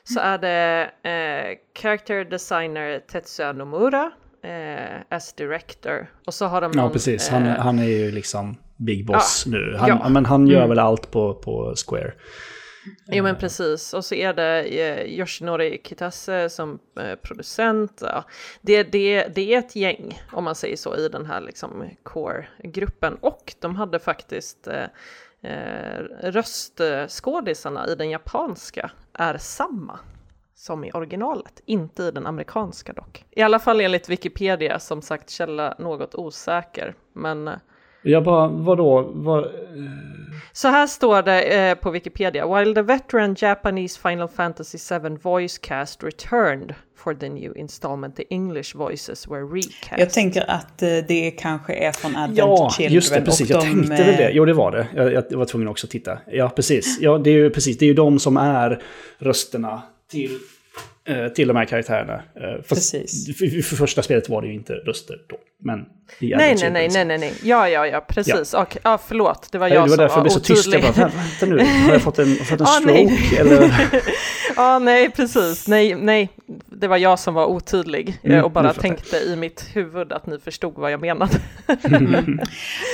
så 0.04 0.20
är 0.20 0.38
det 0.38 0.90
eh, 1.02 1.80
character 1.82 2.24
designer 2.24 2.98
Tetsuya 3.12 3.52
Nomura 3.52 4.10
eh, 4.44 5.00
as 5.16 5.32
director. 5.32 6.10
Och 6.26 6.34
så 6.34 6.46
har 6.46 6.60
de 6.60 6.72
Ja, 6.74 6.82
någon, 6.82 6.92
precis. 6.92 7.28
Han, 7.28 7.46
eh, 7.46 7.56
han 7.58 7.78
är 7.78 7.84
ju 7.88 8.10
liksom 8.10 8.56
big 8.76 9.06
boss 9.06 9.44
nu. 9.46 9.76
Han, 9.78 9.88
ja. 9.88 10.08
Men 10.08 10.26
han 10.26 10.46
gör 10.46 10.56
Mm. 10.56 10.68
väl 10.68 10.78
allt 10.78 11.10
på, 11.10 11.34
på 11.34 11.74
Square. 11.86 12.12
Jo 13.06 13.22
men 13.22 13.36
precis, 13.36 13.94
och 13.94 14.04
så 14.04 14.14
är 14.14 14.34
det 14.34 14.62
eh, 14.62 15.18
Yoshinori 15.18 15.80
Kitase 15.84 16.48
som 16.48 16.78
eh, 17.00 17.14
producent. 17.14 18.02
Ja. 18.02 18.24
Det, 18.60 18.82
det, 18.82 19.28
det 19.34 19.54
är 19.54 19.58
ett 19.58 19.76
gäng, 19.76 20.22
om 20.32 20.44
man 20.44 20.54
säger 20.54 20.76
så, 20.76 20.96
i 20.96 21.08
den 21.08 21.26
här 21.26 21.40
liksom 21.40 21.90
core-gruppen. 22.02 23.14
Och 23.20 23.54
de 23.60 23.76
hade 23.76 23.98
faktiskt 23.98 24.66
eh, 24.66 24.86
eh, 25.52 26.02
röstskådisarna 26.22 27.88
i 27.88 27.94
den 27.94 28.10
japanska 28.10 28.90
är 29.12 29.38
samma 29.38 29.98
som 30.54 30.84
i 30.84 30.92
originalet, 30.92 31.60
inte 31.64 32.02
i 32.02 32.10
den 32.10 32.26
amerikanska 32.26 32.92
dock. 32.92 33.24
I 33.30 33.42
alla 33.42 33.58
fall 33.58 33.80
enligt 33.80 34.08
Wikipedia, 34.08 34.78
som 34.78 35.02
sagt 35.02 35.30
källa 35.30 35.74
något 35.78 36.14
osäker. 36.14 36.94
Men 37.12 37.48
eh, 37.48 37.54
Jag 38.02 38.24
bara, 38.24 38.48
vadå? 38.48 39.10
Vad, 39.14 39.44
så 40.52 40.68
här 40.68 40.86
står 40.86 41.22
det 41.22 41.42
eh, 41.42 41.74
på 41.74 41.90
Wikipedia. 41.90 42.46
While 42.58 42.74
the 42.74 42.82
veteran 42.82 43.36
Japanese 43.38 44.00
Final 44.00 44.28
Fantasy 44.28 44.78
VII 44.98 45.16
voice 45.22 45.58
cast 45.58 46.02
returned 46.04 46.74
for 46.96 47.14
the 47.14 47.28
new 47.28 47.56
installment, 47.56 48.16
the 48.16 48.24
English 48.30 48.76
voices 48.76 49.28
were 49.28 49.42
recast. 49.42 49.98
Jag 49.98 50.10
tänker 50.10 50.50
att 50.50 50.82
eh, 50.82 50.88
det 51.08 51.30
kanske 51.30 51.74
är 51.74 51.92
från 51.92 52.16
Advent 52.16 52.38
Ja, 52.38 52.70
Children. 52.76 52.94
just 52.94 53.14
det, 53.14 53.20
precis. 53.20 53.50
Jag 53.50 53.60
de, 53.60 53.66
tänkte 53.66 54.04
väl 54.04 54.16
det. 54.16 54.24
eh, 54.24 54.30
Jo, 54.32 54.44
det 54.44 54.52
var 54.52 54.70
det. 54.70 54.86
Jag, 54.94 55.12
jag 55.30 55.38
var 55.38 55.44
tvungen 55.44 55.68
också 55.68 55.86
att 55.86 55.90
titta. 55.90 56.18
Ja, 56.26 56.48
precis. 56.48 56.98
Ja, 57.00 57.18
det 57.18 57.30
är 57.30 57.34
ju 57.34 57.50
precis. 57.50 57.78
Det 57.78 57.84
är 57.84 57.88
ju 57.88 57.94
de 57.94 58.18
som 58.18 58.36
är 58.36 58.82
rösterna 59.18 59.82
till, 60.10 60.38
till 61.34 61.48
de 61.48 61.56
här 61.56 61.64
karaktärerna. 61.64 62.14
Eh, 62.14 62.62
fast 62.68 62.68
Precis. 62.68 63.38
För, 63.38 63.62
för 63.62 63.76
första 63.76 64.02
spelet 64.02 64.28
var 64.28 64.42
det 64.42 64.48
ju 64.48 64.54
inte 64.54 64.72
röster 64.72 65.16
då. 65.28 65.36
Men 65.64 65.78
Nej, 66.20 66.36
nej, 66.38 66.70
nej, 66.70 66.88
nej, 66.92 67.04
nej, 67.04 67.18
nej. 67.18 67.34
Ja, 67.42 67.68
ja, 67.68 67.86
ja, 67.86 68.00
precis. 68.08 68.52
Ja. 68.52 68.66
ja, 68.82 68.98
förlåt, 69.06 69.48
det 69.52 69.58
var 69.58 69.68
Ja, 69.68 69.74
jag 69.74 69.84
det 69.84 69.88
var 69.90 69.96
som 69.96 69.98
därför 70.02 70.14
jag 70.14 70.16
var 70.16 70.22
blev 70.22 70.30
så 70.30 70.40
tyst. 70.40 70.66
Jag 70.72 70.78
otydlig. 70.78 70.94
bara, 70.96 71.10
vänta 71.40 71.46
nu, 71.46 71.84
har 71.86 71.92
jag 71.92 72.02
fått 72.02 72.18
en, 72.18 72.36
fått 72.36 72.60
en 72.60 72.66
Ah, 72.66 72.70
stroke? 72.70 72.92
nej. 72.92 73.36
Eller? 73.40 73.90
Ja, 74.56 74.78
nej, 74.78 75.10
precis. 75.10 75.68
Nej, 75.68 75.94
nej, 75.94 76.28
det 76.66 76.88
var 76.88 76.96
jag 76.96 77.18
som 77.18 77.34
var 77.34 77.46
otydlig 77.46 78.08
eh, 78.22 78.30
Mm, 78.30 78.44
och 78.44 78.50
bara 78.50 78.72
tänkte 78.72 79.16
i 79.16 79.36
mitt 79.36 79.66
huvud 79.72 80.12
att 80.12 80.26
ni 80.26 80.38
förstod 80.38 80.74
vad 80.74 80.92
jag 80.92 81.00
menade. 81.00 81.32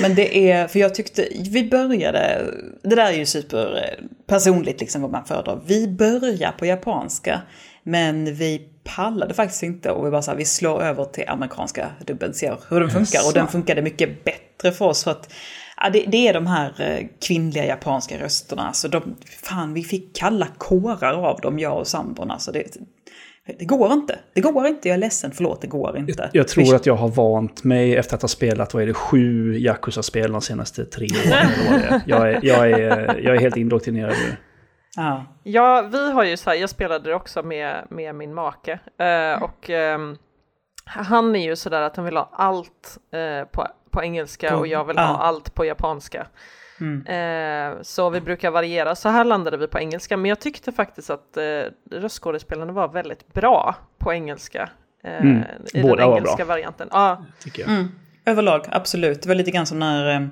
Men 0.03 0.15
det 0.15 0.51
är, 0.51 0.67
för 0.69 0.79
jag 0.79 0.95
tyckte, 0.95 1.29
vi 1.51 1.69
började, 1.71 2.45
det 2.83 2.95
där 2.97 3.13
är 3.13 3.17
ju 3.19 3.27
super 3.27 3.77
eh, 3.77 4.05
personligt 4.27 4.81
liksom 4.81 5.03
vad 5.03 5.11
man 5.11 5.25
föredrar. 5.25 5.61
Vi 5.67 5.89
börjar 5.89 6.53
på 6.53 6.67
japanska, 6.67 7.41
men 7.83 8.35
vi 8.35 8.69
pallade 8.85 9.35
faktiskt 9.35 9.63
inte 9.63 9.91
och 9.91 10.07
vi 10.07 10.11
bara 10.11 10.23
så 10.23 10.31
här, 10.31 10.39
vi 10.39 10.45
slår 10.45 10.83
över 10.83 11.05
till 11.05 11.25
amerikanska 11.29 11.91
dubben, 12.07 12.35
ser 12.35 12.59
hur 12.69 12.81
den 12.81 12.91
funkar. 12.91 13.21
Och 13.29 13.35
den 13.35 13.49
funkade 13.49 13.83
mycket 13.83 14.25
bättre 14.25 14.73
för 14.73 14.85
oss 14.85 15.05
för 15.05 15.11
att 15.11 15.33
ja, 15.77 15.91
det, 15.91 16.05
det 16.07 16.29
är 16.29 16.35
de 16.35 16.47
här 16.47 16.75
eh, 16.79 17.07
kvinnliga 17.27 17.67
japanska 17.67 18.19
rösterna. 18.19 18.73
Så 18.73 18.89
de, 18.89 19.17
fan, 19.43 19.75
vi 19.75 19.83
fick 19.83 20.17
kalla 20.17 20.47
kårar 20.59 21.13
av 21.13 21.41
dem, 21.41 21.59
jag 21.59 21.79
och 21.79 21.87
sambon. 21.87 22.31
Alltså 22.31 22.53
det, 22.53 22.77
det 23.59 23.65
går 23.65 23.93
inte. 23.93 24.19
Det 24.35 24.41
går 24.41 24.67
inte, 24.67 24.89
jag 24.89 24.95
är 24.95 24.99
ledsen, 24.99 25.31
förlåt, 25.35 25.61
det 25.61 25.67
går 25.67 25.99
inte. 25.99 26.31
Jag 26.33 26.49
tror 26.49 26.75
att 26.75 26.87
jag 26.87 26.97
har 26.97 27.09
vant 27.09 27.65
mig 27.65 27.97
efter 27.97 28.17
att 28.17 28.23
ha 28.23 28.29
spelat, 28.29 28.75
vad 28.75 28.83
är 28.83 28.87
det, 28.87 28.95
sju 28.95 29.55
Yakuza-spel 29.59 30.33
de 30.33 30.41
senaste 30.41 30.85
tre 30.85 31.07
åren. 31.27 32.01
Jag, 32.07 32.31
är, 32.31 32.41
jag, 32.43 32.71
är, 32.71 33.21
jag 33.25 33.37
är 33.37 33.41
helt 33.41 33.57
indoktrinerad 33.57 34.15
nu. 34.29 34.37
Ja. 34.97 35.25
Ja, 35.43 35.83
vi 35.93 36.13
har 36.13 36.25
ju 36.25 36.37
så 36.37 36.51
här, 36.51 36.57
jag 36.57 36.71
spelade 36.71 37.09
det 37.11 37.15
också 37.15 37.43
med, 37.43 37.87
med 37.91 38.15
min 38.15 38.35
make 38.35 38.79
eh, 38.99 39.43
och 39.43 39.71
ehm, 39.71 40.17
han 40.85 41.37
är 41.37 41.45
ju 41.45 41.57
sådär 41.57 41.83
att 41.83 41.97
han 41.97 42.05
vill 42.05 42.17
ha 42.17 42.29
allt 42.33 42.99
eh, 43.13 43.45
på, 43.49 43.67
på 43.91 44.03
engelska 44.03 44.51
På- 44.51 44.57
och 44.57 44.67
jag 44.67 44.85
vill 44.85 44.97
ja. 44.97 45.03
ha 45.03 45.19
allt 45.19 45.55
på 45.55 45.65
japanska. 45.65 46.27
Mm. 46.81 47.07
Eh, 47.07 47.83
så 47.83 48.11
vi 48.11 48.21
brukar 48.21 48.51
variera, 48.51 48.95
så 48.95 49.09
här 49.09 49.25
landade 49.25 49.57
vi 49.57 49.67
på 49.67 49.79
engelska, 49.79 50.17
men 50.17 50.29
jag 50.29 50.41
tyckte 50.41 50.73
faktiskt 50.73 51.11
att 51.11 51.37
eh, 51.37 51.63
röstskådespelarna 51.91 52.73
var 52.73 52.89
väldigt 52.89 53.33
bra 53.33 53.75
på 53.99 54.13
engelska. 54.13 54.69
Eh, 55.05 55.21
Mm, 55.21 55.43
I 55.75 55.83
båda 55.83 55.97
den 55.97 56.09
var 56.11 56.17
engelska 56.17 56.37
bra. 56.37 56.45
varianten. 56.45 56.89
Ja, 56.93 57.25
Tycker 57.43 57.63
jag. 57.63 57.71
Mm. 57.71 57.89
Överlag, 58.25 58.67
absolut. 58.71 59.23
Det 59.23 59.29
var 59.29 59.35
lite 59.35 59.51
grann 59.51 59.67
som 59.67 59.79
när 59.79 60.15
eh, 60.17 60.27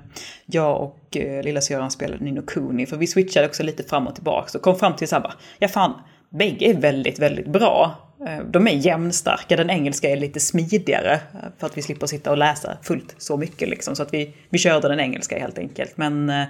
jag 0.45 0.81
och 0.81 1.17
eh, 1.17 1.43
lilla 1.43 1.61
Sören 1.61 1.91
spelade 1.91 2.23
Nino 2.23 2.41
Kuni. 2.41 2.85
För 2.85 2.97
vi 2.97 3.07
switchade 3.07 3.47
också 3.47 3.63
lite 3.63 3.83
fram 3.83 4.07
och 4.07 4.15
tillbaka. 4.15 4.57
Och 4.57 4.63
kom 4.63 4.75
fram 4.75 4.95
till 4.95 5.07
såhär 5.07 5.23
bara, 5.23 5.33
ja 5.59 5.67
fan, 5.67 5.93
bägge 6.29 6.65
är 6.65 6.73
väldigt, 6.73 7.19
väldigt 7.19 7.47
bra. 7.47 7.95
Eh, 8.27 8.45
de 8.45 8.67
är 8.67 8.71
jämnstarka, 8.71 9.55
den 9.55 9.69
engelska 9.69 10.09
är 10.09 10.17
lite 10.17 10.39
smidigare. 10.39 11.13
Eh, 11.13 11.49
för 11.57 11.67
att 11.67 11.77
vi 11.77 11.81
slipper 11.81 12.07
sitta 12.07 12.31
och 12.31 12.37
läsa 12.37 12.77
fullt 12.83 13.15
så 13.17 13.37
mycket 13.37 13.69
liksom. 13.69 13.95
Så 13.95 14.03
att 14.03 14.13
vi, 14.13 14.33
vi 14.49 14.57
körde 14.57 14.87
den 14.87 14.99
engelska 14.99 15.39
helt 15.39 15.57
enkelt. 15.57 15.97
Men 15.97 16.29
eh, 16.29 16.45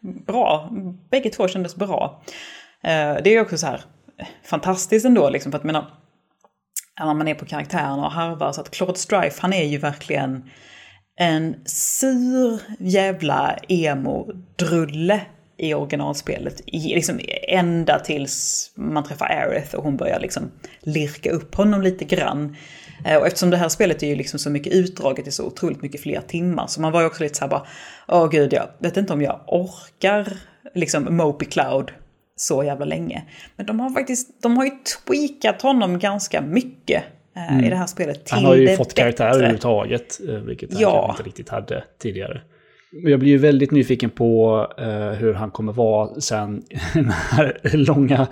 bra, 0.00 0.70
bägge 1.10 1.30
två 1.30 1.48
kändes 1.48 1.76
bra. 1.76 2.22
Eh, 2.82 3.16
det 3.24 3.34
är 3.34 3.40
också 3.40 3.58
så 3.58 3.66
här 3.66 3.80
fantastiskt 4.44 5.06
ändå 5.06 5.30
liksom. 5.30 5.52
För 5.52 5.56
att 5.58 5.64
jag 5.64 5.66
menar, 5.66 5.86
när 6.98 7.14
man 7.14 7.28
är 7.28 7.34
på 7.34 7.44
karaktärerna 7.44 8.06
och 8.06 8.12
harvar. 8.12 8.52
Så 8.52 8.60
att 8.60 8.70
Claude 8.70 8.98
Strife, 8.98 9.38
han 9.40 9.52
är 9.52 9.64
ju 9.64 9.78
verkligen 9.78 10.50
en 11.16 11.56
sur 11.64 12.60
jävla 12.78 13.56
emo-drulle 13.68 15.20
i 15.58 15.74
originalspelet. 15.74 16.60
I, 16.66 16.94
liksom 16.94 17.20
ända 17.48 17.98
tills 17.98 18.70
man 18.76 19.04
träffar 19.04 19.26
Aerith 19.26 19.74
och 19.74 19.84
hon 19.84 19.96
börjar 19.96 20.20
liksom 20.20 20.50
lirka 20.80 21.30
upp 21.30 21.54
honom 21.54 21.82
lite 21.82 22.04
grann. 22.04 22.56
Eh, 23.04 23.16
och 23.16 23.26
eftersom 23.26 23.50
det 23.50 23.56
här 23.56 23.68
spelet 23.68 24.02
är 24.02 24.06
ju 24.06 24.16
liksom 24.16 24.38
så 24.38 24.50
mycket 24.50 24.72
utdraget 24.72 25.28
i 25.28 25.30
så 25.30 25.46
otroligt 25.46 25.82
mycket 25.82 26.00
fler 26.00 26.20
timmar. 26.20 26.66
Så 26.66 26.80
man 26.80 26.92
var 26.92 27.00
ju 27.00 27.06
också 27.06 27.22
lite 27.22 27.34
så 27.34 27.44
här 27.44 27.50
bara, 27.50 27.66
åh 28.08 28.30
gud, 28.30 28.52
jag 28.52 28.68
vet 28.78 28.96
inte 28.96 29.12
om 29.12 29.22
jag 29.22 29.40
orkar 29.46 30.32
liksom 30.74 31.16
Mopey 31.16 31.48
Cloud 31.48 31.92
så 32.42 32.64
jävla 32.64 32.84
länge. 32.84 33.24
Men 33.56 33.66
de 33.66 33.80
har 33.80 33.90
faktiskt, 33.90 34.42
de 34.42 34.56
har 34.56 34.64
ju 34.64 34.70
tweakat 34.70 35.62
honom 35.62 35.98
ganska 35.98 36.40
mycket 36.40 37.04
mm. 37.36 37.64
i 37.64 37.70
det 37.70 37.76
här 37.76 37.86
spelet 37.86 38.24
till 38.24 38.34
Han 38.34 38.44
har 38.44 38.54
ju 38.54 38.76
fått 38.76 38.94
karaktär 38.94 39.28
överhuvudtaget, 39.28 40.20
vilket 40.46 40.72
han 40.72 40.82
ja. 40.82 41.10
inte 41.10 41.22
riktigt 41.22 41.48
hade 41.48 41.84
tidigare. 41.98 42.40
Jag 43.04 43.20
blir 43.20 43.30
ju 43.30 43.38
väldigt 43.38 43.70
nyfiken 43.70 44.10
på 44.10 44.60
uh, 44.80 44.86
hur 45.10 45.34
han 45.34 45.50
kommer 45.50 45.72
vara 45.72 46.20
sen 46.20 46.62
den 46.94 47.10
här 47.10 47.76
långa 47.76 48.26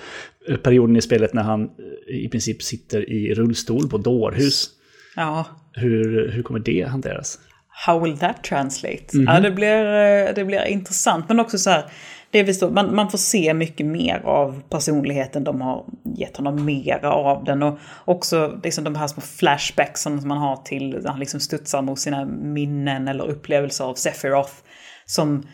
perioden 0.62 0.96
i 0.96 1.03
spelet 1.03 1.35
när 1.35 1.42
han 1.42 1.70
i 2.07 2.29
princip 2.29 2.62
sitter 2.62 3.11
i 3.11 3.35
rullstol 3.35 3.88
på 3.88 3.99
dårhus. 3.99 4.70
Ja. 5.16 5.46
Hur, 5.73 6.29
hur 6.29 6.42
kommer 6.42 6.61
det 6.61 6.88
hanteras? 6.88 7.38
How 7.87 8.01
will 8.01 8.18
that 8.18 8.44
translate? 8.44 9.05
Mm 9.14 9.27
-hmm. 9.27 9.35
Ja, 9.35 9.40
det 9.40 9.51
blir, 9.51 9.85
eh, 9.85 10.35
det 10.35 10.44
blir 10.44 10.64
intressant. 10.66 11.29
Men 11.29 11.40
också 11.40 11.59
så 11.59 11.70
här, 11.70 11.85
det 12.30 12.42
vill 12.42 12.70
man, 12.70 12.94
man 12.94 13.10
får 13.10 13.18
se 13.18 13.54
mycket 13.54 13.86
mer 13.86 14.22
av 14.24 14.62
personligheten. 14.68 15.44
De 15.44 15.60
har 15.60 15.84
gett 16.16 16.36
honom 16.36 16.64
mera 16.64 17.12
av 17.12 17.44
den. 17.44 17.62
Och 17.62 17.78
också 18.04 18.60
liksom 18.64 18.84
de 18.84 18.94
här 18.94 19.06
små 19.06 19.20
flashbacksen 19.20 20.20
som 20.20 20.28
man 20.28 20.38
har 20.38 20.56
till 20.56 20.98
när 21.02 21.10
han 21.10 21.20
liksom 21.20 21.40
studsar 21.40 21.82
mot 21.82 21.98
sina 21.98 22.24
minnen 22.24 23.08
eller 23.08 23.24
upplevelser 23.24 23.84
av 23.84 23.94
Sephiroth. 23.94 24.52
Som, 25.06 25.46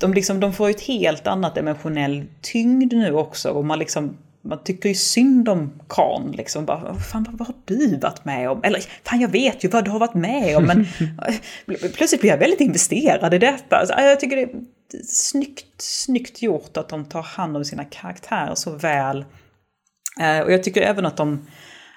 de, 0.00 0.14
liksom, 0.14 0.40
de 0.40 0.52
får 0.52 0.70
ett 0.70 0.80
helt 0.80 1.26
annat 1.26 1.58
emotionell 1.58 2.24
tyngd 2.40 2.92
nu 2.92 3.12
också. 3.14 3.50
Och 3.50 3.64
man 3.64 3.78
liksom 3.78 4.16
man 4.44 4.62
tycker 4.64 4.88
ju 4.88 4.94
synd 4.94 5.48
om 5.48 5.72
Khan 5.88 6.34
liksom. 6.36 6.64
Bara, 6.64 6.94
fan 6.94 7.24
vad, 7.24 7.38
vad 7.38 7.48
har 7.48 7.54
du 7.64 7.96
varit 7.96 8.24
med 8.24 8.50
om? 8.50 8.60
Eller 8.64 8.80
fan 9.04 9.20
jag 9.20 9.28
vet 9.28 9.64
ju 9.64 9.68
vad 9.68 9.84
du 9.84 9.90
har 9.90 9.98
varit 9.98 10.14
med 10.14 10.56
om 10.56 10.64
men 10.64 10.86
plötsligt 11.96 12.20
blir 12.20 12.30
jag 12.30 12.38
väldigt 12.38 12.60
investerad 12.60 13.34
i 13.34 13.38
detta. 13.38 13.76
Alltså, 13.76 13.94
jag 13.94 14.20
tycker 14.20 14.36
det 14.36 14.48
snyggt, 15.04 15.82
snyggt 15.82 16.42
gjort 16.42 16.76
att 16.76 16.88
de 16.88 17.04
tar 17.04 17.22
hand 17.22 17.56
om 17.56 17.64
sina 17.64 17.84
karaktärer 17.84 18.54
så 18.54 18.70
väl. 18.70 19.24
Eh, 20.20 20.40
och 20.40 20.52
jag 20.52 20.62
tycker 20.62 20.82
även 20.82 21.06
att 21.06 21.16
de, 21.16 21.46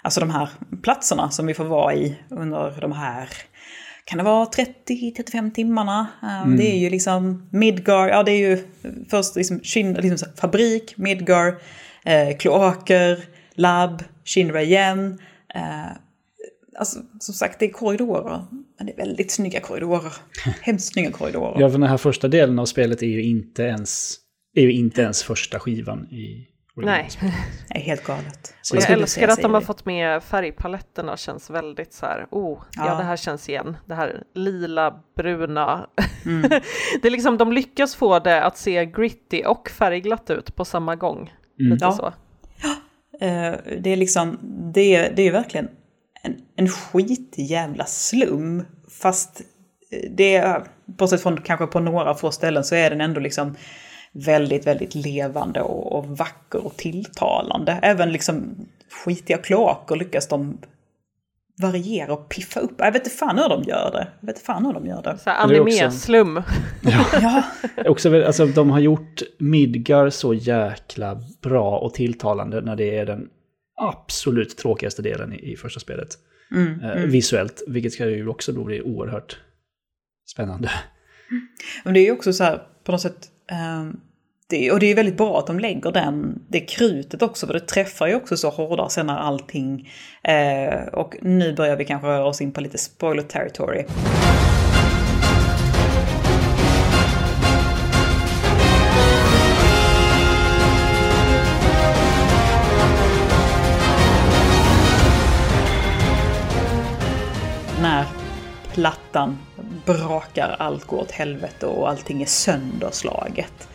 alltså 0.04 0.20
de 0.20 0.30
här 0.30 0.50
platserna 0.84 1.32
som 1.32 1.46
vi 1.46 1.54
får 1.54 1.66
vara 1.66 1.94
i 1.94 2.20
under 2.30 2.82
de 2.82 2.92
här 2.92 3.30
kan 4.06 4.18
det 4.18 4.24
vara 4.24 4.46
30-35 4.46 5.52
timmarna? 5.52 6.08
Eh, 6.24 6.42
mm. 6.42 6.58
Det 6.58 6.72
är 6.72 6.78
ju 6.78 6.90
liksom 6.90 7.50
Midgar, 7.52 8.08
ja 8.08 8.24
det 8.24 8.32
är 8.32 8.50
ju 8.50 8.68
först 9.10 9.36
liksom, 9.36 9.60
liksom 10.00 10.30
fabrik, 10.36 10.98
Midgar, 10.98 11.56
eh, 12.04 12.38
kloaker, 12.38 13.26
labb, 13.54 14.04
Shinra 14.26 14.62
igen. 14.62 15.20
Eh, 15.56 15.92
alltså, 16.78 17.00
som 17.20 17.34
sagt, 17.34 17.60
det 17.60 17.66
är 17.66 17.72
korridorer. 17.72 18.46
Men 18.78 18.86
det 18.88 18.94
är 18.94 18.98
väldigt 18.98 19.32
snygga 19.32 19.60
korridorer. 19.60 20.14
Hemskt 20.62 20.94
snygga 20.94 21.12
korridorer. 21.12 21.62
Ja, 21.62 21.70
för 21.70 21.78
den 21.78 21.90
här 21.90 21.98
första 21.98 22.28
delen 22.28 22.60
av 22.60 22.66
spelet 22.66 23.02
är 23.02 23.08
ju 23.08 23.24
inte 23.24 23.64
ens, 23.64 24.18
är 24.56 24.62
ju 24.62 24.72
inte 24.74 25.02
ens 25.02 25.24
första 25.24 25.60
skivan 25.60 26.08
i 26.12 26.48
Nej. 26.78 27.10
Det 27.70 27.78
är 27.78 27.82
helt 27.82 28.04
galet. 28.04 28.54
Så 28.62 28.76
jag 28.76 28.90
älskar 28.90 29.28
att 29.28 29.42
de 29.42 29.54
har 29.54 29.62
fått 29.62 29.86
med 29.86 30.24
färgpaletterna, 30.24 31.18
känns 31.18 31.50
väldigt 31.50 31.94
så 31.94 32.06
här, 32.06 32.28
oh, 32.32 32.64
ja. 32.76 32.86
ja 32.88 32.98
det 32.98 33.04
här 33.04 33.18
känns 33.18 33.50
igen. 33.50 33.78
Det 33.86 33.96
här 33.96 34.24
lila, 34.34 35.00
bruna. 35.16 35.90
Mm. 36.26 36.42
det 37.02 37.08
är 37.08 37.12
liksom, 37.12 37.38
de 37.38 37.54
lyckas 37.54 37.96
få 37.96 38.20
det 38.20 38.44
att 38.44 38.58
se 38.58 38.86
gritty 38.86 39.44
och 39.44 39.70
färgglatt 39.70 40.30
ut 40.30 40.56
på 40.56 40.66
samma 40.66 40.96
gång. 40.96 41.34
Mm. 41.60 41.74
Lite 41.74 41.86
ja. 41.86 41.92
så. 41.92 42.14
Ja, 42.62 42.76
eh, 43.28 43.56
det 43.82 43.90
är 43.90 43.98
liksom, 43.98 44.40
det 44.74 44.96
är, 44.96 45.14
det 45.16 45.22
är 45.22 45.32
verkligen 45.32 45.70
en, 46.26 46.36
en 46.56 46.70
skitig 46.70 47.46
jävla 47.46 47.86
slum. 47.86 48.66
Fast 49.02 49.42
det 50.10 50.36
är, 50.36 50.64
bortsett 50.86 51.22
från 51.22 51.42
kanske 51.42 51.68
på 51.68 51.80
några 51.80 52.14
få 52.14 52.32
ställen 52.32 52.64
så 52.64 52.76
är 52.76 52.90
den 52.90 53.02
ändå 53.02 53.20
liksom 53.20 53.56
väldigt, 54.12 54.68
väldigt 54.68 54.96
levande 54.96 55.62
och, 55.62 56.00
och 56.00 56.18
vacker 56.18 56.66
och 56.66 56.78
tilltalande. 56.78 57.80
Även 57.82 58.12
liksom 58.12 58.56
skitiga 58.90 59.38
kloaker 59.38 59.96
lyckas 59.96 60.28
de 60.28 60.58
variera 61.62 62.14
och 62.14 62.30
piffa 62.30 62.60
upp. 62.60 62.74
Jag 62.78 62.92
vet 62.92 63.04
inte 63.04 63.18
fan 63.18 63.38
hur 63.38 63.50
de 63.50 63.64
gör 63.64 63.92
det. 63.92 64.08
Jag 64.20 64.28
vet 64.28 64.36
inte 64.36 64.46
fan 64.46 64.66
hur 64.66 64.74
de 64.74 64.88
gör 64.88 65.02
det. 65.02 65.18
Så 65.18 65.30
anime-slum. 65.30 66.44
Ja. 66.82 67.06
ja. 67.22 67.44
också, 67.90 68.26
alltså, 68.26 68.46
de 68.46 68.72
har 68.72 68.80
gjort 68.80 69.22
Midgar 69.38 70.10
så 70.10 70.34
jäkla 70.34 71.22
bra 71.42 71.78
och 71.78 71.94
tilltalande 71.94 72.62
när 72.62 72.76
det 72.76 72.98
är 72.98 73.06
den 73.06 73.30
absolut 73.76 74.58
tråkigaste 74.58 75.02
delen 75.02 75.34
i, 75.34 75.52
i 75.52 75.56
första 75.56 75.80
spelet. 75.80 76.10
Mm, 76.52 76.82
eh, 76.82 76.92
mm. 76.92 77.10
Visuellt, 77.10 77.64
vilket 77.68 77.94
ska 77.94 78.10
ju 78.10 78.28
också 78.28 78.52
då 78.52 78.64
bli 78.64 78.82
oerhört 78.82 79.40
spännande. 80.26 80.72
Men 81.84 81.94
det 81.94 82.00
är 82.00 82.06
ju 82.06 82.12
också 82.12 82.34
så 82.34 82.44
här, 82.44 82.62
på 82.84 82.92
något 82.92 83.02
sätt, 83.02 83.30
um, 83.80 84.02
det, 84.48 84.72
och 84.72 84.80
det 84.80 84.92
är 84.92 84.96
väldigt 84.96 85.18
bra 85.18 85.40
att 85.40 85.48
de 85.48 85.60
lägger 85.60 85.92
den, 85.92 86.44
det 86.50 86.60
krutet 86.60 87.22
också, 87.22 87.48
för 87.48 87.54
det 87.54 87.60
träffar 87.60 88.08
ju 88.08 88.16
också 88.16 88.38
så 88.38 88.50
hårdare 88.50 88.90
sen 88.90 89.08
när 89.08 89.18
allting... 89.18 89.90
Eh, 90.24 90.88
och 90.94 91.16
nu 91.22 91.54
börjar 91.54 91.76
vi 91.76 91.86
kanske 91.86 92.08
röra 92.08 92.26
oss 92.26 92.42
in 92.42 92.52
på 92.52 92.62
lite 92.62 92.78
spoiler 92.78 93.24
territory. 93.24 93.86
Plattan 109.26 109.38
brakar, 109.86 110.56
allt 110.60 110.86
går 110.86 110.98
åt 110.98 111.12
helvete 111.12 111.66
och 111.66 111.90
allting 111.90 112.22
är 112.22 112.26
sönderslaget 112.26 113.68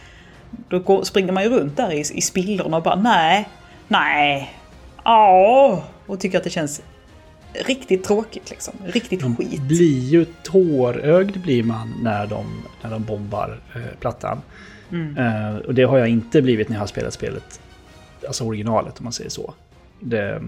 då 0.69 0.79
går, 0.79 1.05
springer 1.05 1.33
man 1.33 1.43
ju 1.43 1.49
runt 1.49 1.77
där 1.77 1.93
i, 1.93 2.01
i 2.01 2.21
spillrorna 2.21 2.77
och 2.77 2.83
bara 2.83 2.95
nej, 2.95 3.49
nej, 3.89 4.55
ja 5.05 5.85
och 6.07 6.21
tycker 6.21 6.39
att 6.39 6.45
det 6.45 6.51
känns 6.51 6.83
riktigt 7.53 8.05
tråkigt 8.05 8.51
liksom. 8.51 8.75
Riktigt 8.85 9.21
de 9.21 9.37
skit. 9.37 9.61
blir 9.61 10.01
ju 10.01 10.25
tårögd 10.43 11.41
blir 11.41 11.63
man 11.63 11.95
när 12.03 12.27
de, 12.27 12.47
när 12.83 12.91
de 12.91 13.05
bombar 13.05 13.61
eh, 13.75 13.99
plattan. 14.01 14.43
Mm. 14.91 15.17
Eh, 15.17 15.57
och 15.57 15.75
det 15.75 15.83
har 15.83 15.99
jag 15.99 16.09
inte 16.09 16.43
blivit 16.43 16.69
när 16.69 16.77
jag 16.77 16.83
har 16.83 16.87
spelat 16.87 17.15
spelet, 17.15 17.61
alltså 18.27 18.45
originalet 18.45 18.99
om 18.99 19.05
man 19.05 19.13
säger 19.13 19.31
så. 19.31 19.55
Det, 20.01 20.43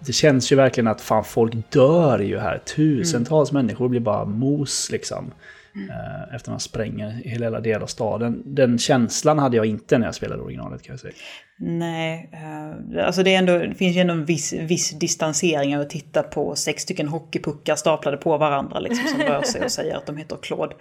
det 0.00 0.12
känns 0.12 0.52
ju 0.52 0.56
verkligen 0.56 0.88
att 0.88 1.00
fan 1.00 1.24
folk 1.24 1.72
dör 1.72 2.18
ju 2.18 2.38
här. 2.38 2.58
Tusentals 2.58 3.50
mm. 3.50 3.66
människor 3.66 3.88
blir 3.88 4.00
bara 4.00 4.24
mos 4.24 4.90
liksom. 4.90 5.32
Mm. 5.76 5.90
Efter 6.34 6.50
man 6.50 6.60
spränger 6.60 7.10
hela 7.10 7.60
del 7.60 7.82
av 7.82 7.86
staden. 7.86 8.42
Den 8.44 8.78
känslan 8.78 9.38
hade 9.38 9.56
jag 9.56 9.66
inte 9.66 9.98
när 9.98 10.06
jag 10.06 10.14
spelade 10.14 10.42
originalet 10.42 10.82
kan 10.82 10.92
jag 10.92 11.00
säga. 11.00 11.12
Nej, 11.58 12.30
uh, 12.32 13.06
alltså 13.06 13.22
det, 13.22 13.34
är 13.34 13.38
ändå, 13.38 13.58
det 13.58 13.74
finns 13.74 13.96
ju 13.96 14.00
ändå 14.00 14.12
en 14.14 14.24
viss, 14.24 14.52
viss 14.52 14.90
distansering 14.90 15.74
att 15.74 15.90
titta 15.90 16.22
på 16.22 16.54
sex 16.54 16.82
stycken 16.82 17.08
hockeypuckar 17.08 17.76
staplade 17.76 18.16
på 18.16 18.38
varandra 18.38 18.80
liksom, 18.80 19.06
som 19.08 19.20
rör 19.20 19.42
sig 19.42 19.64
och 19.64 19.72
säger 19.72 19.96
att 19.96 20.06
de 20.06 20.16
heter 20.16 20.36
Claude. 20.42 20.74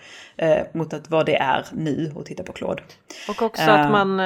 Uh, 0.43 0.63
mot 0.73 0.93
att 0.93 1.09
vad 1.09 1.25
det 1.25 1.35
är 1.35 1.65
nu 1.71 2.11
att 2.15 2.25
titta 2.25 2.43
på 2.43 2.53
Claude. 2.53 2.83
Och 3.29 3.41
också 3.41 3.63
uh, 3.63 3.73
att 3.73 3.91
man 3.91 4.17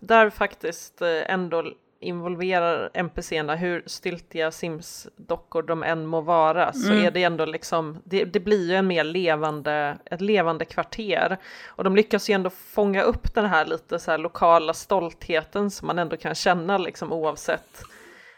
där 0.00 0.30
faktiskt 0.30 1.02
ändå 1.26 1.64
involverar 2.00 2.90
NPCerna, 2.94 3.54
hur 3.54 3.82
stiltiga 3.86 4.50
Sims-dockor 4.50 5.62
de 5.62 5.82
än 5.82 6.06
må 6.06 6.20
vara, 6.20 6.72
så 6.72 6.92
mm. 6.92 7.04
är 7.04 7.10
det 7.10 7.22
ändå 7.22 7.44
liksom, 7.44 8.02
det, 8.04 8.24
det, 8.24 8.40
blir 8.40 8.70
ju 8.70 8.74
en 8.74 8.86
mer 8.86 9.04
levande, 9.04 9.98
ett 10.04 10.20
levande 10.20 10.64
kvarter. 10.64 11.38
Och 11.66 11.84
de 11.84 11.96
lyckas 11.96 12.30
ju 12.30 12.34
ändå 12.34 12.50
fånga 12.50 13.02
upp 13.02 13.34
den 13.34 13.46
här 13.46 13.66
lite 13.66 13.98
så 13.98 14.10
här 14.10 14.18
lokala 14.18 14.74
stoltheten 14.74 15.70
som 15.70 15.86
man 15.86 15.98
ändå 15.98 16.16
kan 16.16 16.34
känna 16.34 16.78
liksom 16.78 17.12
oavsett 17.12 17.82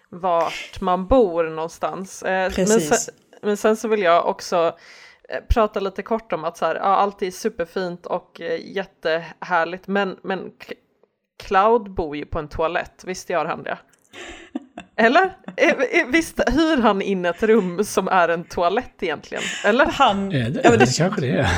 vart 0.08 0.80
man 0.80 1.06
bor 1.06 1.44
någonstans. 1.44 2.22
Eh, 2.22 2.52
men, 2.56 2.66
sen, 2.66 3.14
men 3.42 3.56
sen 3.56 3.76
så 3.76 3.88
vill 3.88 4.02
jag 4.02 4.26
också 4.26 4.76
eh, 5.28 5.40
prata 5.48 5.80
lite 5.80 6.02
kort 6.02 6.32
om 6.32 6.44
att 6.44 6.56
så 6.56 6.66
här, 6.66 6.74
ja, 6.74 6.82
allt 6.82 7.22
är 7.22 7.30
superfint 7.30 8.06
och 8.06 8.40
eh, 8.40 8.76
jättehärligt, 8.76 9.86
men, 9.86 10.18
men 10.22 10.52
Cloud 11.38 11.90
bor 11.90 12.16
ju 12.16 12.26
på 12.26 12.38
en 12.38 12.48
toalett, 12.48 13.02
visst 13.06 13.30
gör 13.30 13.44
han 13.44 13.62
det? 13.62 13.78
Eller? 15.00 15.32
Visst 16.12 16.40
hyr 16.46 16.82
han 16.82 17.02
in 17.02 17.24
ett 17.24 17.42
rum 17.42 17.84
som 17.84 18.08
är 18.08 18.28
en 18.28 18.44
toalett 18.44 18.94
egentligen? 19.00 19.44
Eller? 19.64 19.86
Han, 19.86 20.28
det, 20.28 20.60
ja, 20.64 20.76
det, 20.76 20.96
kanske 20.98 21.20
det 21.20 21.30
är. 21.30 21.48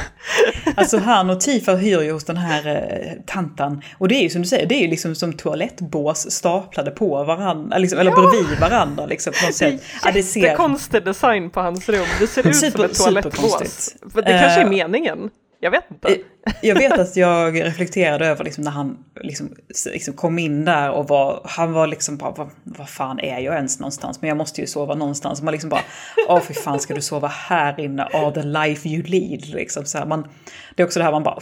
Alltså 0.76 0.98
han 0.98 1.30
och 1.30 1.40
Tifa 1.40 1.74
hyr 1.74 2.00
ju 2.00 2.12
hos 2.12 2.24
den 2.24 2.36
här 2.36 2.66
eh, 2.66 3.22
tantan. 3.26 3.82
Och 3.98 4.08
det 4.08 4.14
är 4.14 4.22
ju 4.22 4.30
som 4.30 4.42
du 4.42 4.48
säger, 4.48 4.66
det 4.66 4.74
är 4.74 4.80
ju 4.80 4.88
liksom 4.88 5.14
som 5.14 5.32
toalettbås 5.32 6.30
staplade 6.30 6.90
på 6.90 7.24
varandra, 7.24 7.78
liksom, 7.78 7.98
eller 7.98 8.10
ja. 8.10 8.30
bredvid 8.30 8.58
varandra. 8.60 9.06
Liksom, 9.06 9.32
på 9.40 9.46
något 9.46 9.54
sätt. 9.54 9.82
Det 10.02 10.08
är 10.08 10.36
jättekonstig 10.36 10.98
ja, 10.98 11.00
ser... 11.00 11.06
design 11.06 11.50
på 11.50 11.60
hans 11.60 11.88
rum. 11.88 12.06
Det 12.20 12.26
ser 12.26 12.46
ut 12.48 12.56
Super, 12.56 12.70
som 12.70 12.84
ett 12.86 12.98
toalettbås. 12.98 13.94
Det 14.14 14.22
kanske 14.22 14.60
är 14.60 14.64
uh, 14.64 14.70
meningen. 14.70 15.30
Jag 15.60 15.70
vet 15.70 15.84
inte. 15.90 16.08
Eh, 16.08 16.18
jag 16.62 16.74
vet 16.74 16.98
att 16.98 17.16
jag 17.16 17.64
reflekterade 17.64 18.26
över 18.26 18.44
liksom 18.44 18.64
när 18.64 18.70
han 18.70 19.04
liksom, 19.20 19.56
liksom 19.92 20.14
kom 20.14 20.38
in 20.38 20.64
där 20.64 20.90
och 20.90 21.08
var, 21.08 21.40
han 21.44 21.72
var 21.72 21.86
liksom 21.86 22.16
bara, 22.16 22.30
vad, 22.30 22.50
vad 22.64 22.88
fan 22.88 23.20
är 23.20 23.38
jag 23.40 23.54
ens 23.54 23.80
någonstans? 23.80 24.20
Men 24.20 24.28
jag 24.28 24.36
måste 24.36 24.60
ju 24.60 24.66
sova 24.66 24.94
någonstans. 24.94 25.42
Man 25.42 25.52
liksom 25.52 25.70
bara, 25.70 25.84
åh 26.28 26.40
fy 26.40 26.54
fan 26.54 26.80
ska 26.80 26.94
du 26.94 27.00
sova 27.00 27.28
här 27.28 27.80
inne? 27.80 28.02
All 28.02 28.32
the 28.32 28.42
life 28.42 28.88
you 28.88 29.02
lead. 29.02 29.46
Liksom, 29.46 29.84
så 29.84 29.98
här, 29.98 30.06
man, 30.06 30.28
det 30.76 30.82
är 30.82 30.86
också 30.86 30.98
det 30.98 31.04
här 31.04 31.12
man 31.12 31.22
bara, 31.22 31.40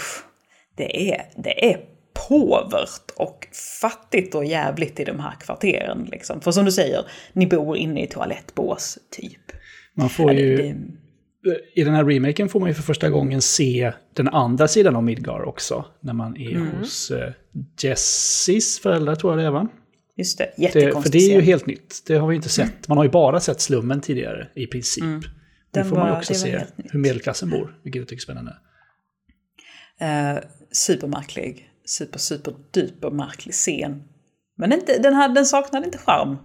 det 0.76 1.12
är, 1.12 1.24
det 1.37 1.70
är 1.70 1.81
påvert 2.28 3.11
och 3.16 3.48
fattigt 3.81 4.35
och 4.35 4.44
jävligt 4.44 5.00
i 5.00 5.04
de 5.04 5.20
här 5.20 5.35
kvarteren. 5.40 6.09
Liksom. 6.11 6.40
För 6.40 6.50
som 6.50 6.64
du 6.64 6.72
säger, 6.72 7.04
ni 7.33 7.46
bor 7.46 7.76
inne 7.76 8.02
i 8.02 8.07
toalettbås, 8.07 8.98
typ. 9.11 9.52
Man 9.95 10.11
får 10.11 10.32
ju... 10.32 10.57
Det, 10.57 10.74
I 11.74 11.84
den 11.84 11.95
här 11.95 12.05
remaken 12.05 12.49
får 12.49 12.61
man 12.61 12.68
ju 12.68 12.74
för 12.74 12.82
första 12.82 13.11
gången 13.11 13.43
se 13.43 13.93
den 14.14 14.28
andra 14.28 14.68
sidan 14.68 14.97
av 14.97 15.05
Midgar 15.05 15.43
också. 15.43 15.84
När 16.01 16.12
man 16.12 16.36
är 16.36 16.51
mm. 16.51 16.76
hos 16.76 17.12
Jessies 17.82 18.80
föräldrar, 18.80 19.14
tror 19.14 19.32
jag 19.32 19.39
det 19.39 19.47
är 19.47 19.51
va? 19.51 19.68
Just 20.16 20.39
det, 20.39 20.53
jättekonstigt. 20.57 21.03
För 21.03 21.12
det 21.12 21.32
är 21.32 21.34
ju 21.34 21.41
helt 21.41 21.66
nytt. 21.66 22.03
Det 22.07 22.14
har 22.16 22.28
vi 22.28 22.36
inte 22.36 22.49
sett. 22.49 22.66
Mm. 22.66 22.80
Man 22.89 22.97
har 22.97 23.05
ju 23.05 23.11
bara 23.11 23.41
sett 23.41 23.61
slummen 23.61 24.01
tidigare, 24.01 24.49
i 24.55 24.66
princip. 24.66 25.05
Mm. 25.05 25.22
Nu 25.74 25.84
får 25.84 25.91
var, 25.91 25.99
man 25.99 26.12
ju 26.12 26.18
också 26.18 26.34
se 26.34 26.64
hur 26.76 26.99
medelklassen 26.99 27.51
bor, 27.51 27.80
vilket 27.82 28.01
jag 28.01 28.09
tycker 28.09 28.20
är 28.20 28.24
spännande. 28.24 28.57
Uh, 30.03 30.45
supermärklig, 30.72 31.70
super, 31.84 32.18
super, 32.18 32.55
duper 32.70 33.11
märklig 33.11 33.55
scen. 33.55 34.03
Men 34.57 34.72
inte, 34.72 34.99
den, 34.99 35.14
här, 35.14 35.28
den 35.28 35.47
saknade 35.47 35.86
inte 35.86 35.99
charm. 35.99 36.36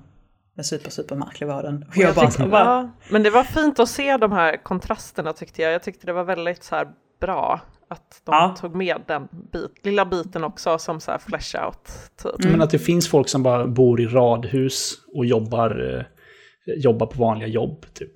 Men 0.56 0.66
super, 0.66 0.89
super 0.89 1.16
märklig 1.16 1.47
var 1.47 1.64
den. 1.64 1.86
Jag 1.95 2.08
jag 2.08 2.16
bara, 2.16 2.28
tyckte, 2.28 2.47
bara... 2.47 2.64
Ja, 2.64 2.91
men 3.10 3.24
det 3.24 3.30
var 3.30 3.43
fint 3.43 3.80
att 3.80 3.89
se 3.89 4.18
de 4.18 4.32
här 4.32 4.64
kontrasterna 4.64 5.34
tyckte 5.34 5.62
jag. 5.62 5.74
Jag 5.74 5.84
tyckte 5.84 6.06
det 6.06 6.14
var 6.14 6.24
väldigt 6.24 6.64
så 6.64 6.76
här 6.76 6.88
bra 7.20 7.62
att 7.88 8.22
de 8.24 8.32
ja. 8.32 8.56
tog 8.60 8.76
med 8.76 9.01
den 9.08 9.28
bit, 9.51 9.86
lilla 9.86 10.06
biten 10.06 10.43
också 10.43 10.78
som 10.80 10.99
så 10.99 11.12
här 11.12 11.18
flash 11.18 11.66
out. 11.66 11.89
Typ. 12.24 12.39
Mm. 12.39 12.51
Men 12.51 12.62
att 12.62 12.70
det 12.70 12.80
finns 12.80 13.10
folk 13.10 13.30
som 13.30 13.43
bara 13.43 13.68
bor 13.68 14.01
i 14.01 14.06
radhus 14.06 14.93
och 15.16 15.26
jobbar, 15.26 15.95
eh, 15.95 16.04
jobbar 16.78 17.08
på 17.08 17.20
vanliga 17.20 17.47
jobb. 17.47 17.86
Typ. 17.93 18.12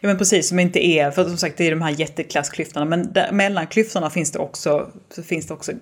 Ja 0.00 0.08
men 0.08 0.18
precis, 0.18 0.48
som 0.48 0.58
inte 0.58 0.86
är, 0.86 1.10
för 1.10 1.24
som 1.24 1.36
sagt 1.36 1.58
det 1.58 1.66
är 1.66 1.70
de 1.70 1.82
här 1.82 1.90
jätteklassklyftorna, 1.90 2.86
men 2.86 3.12
där, 3.12 3.32
mellan 3.32 3.66
klyftorna 3.66 4.10
finns 4.10 4.32
det 4.32 4.38
också, 4.38 4.90
så 5.10 5.22
finns 5.22 5.46
det 5.46 5.54
också 5.54 5.72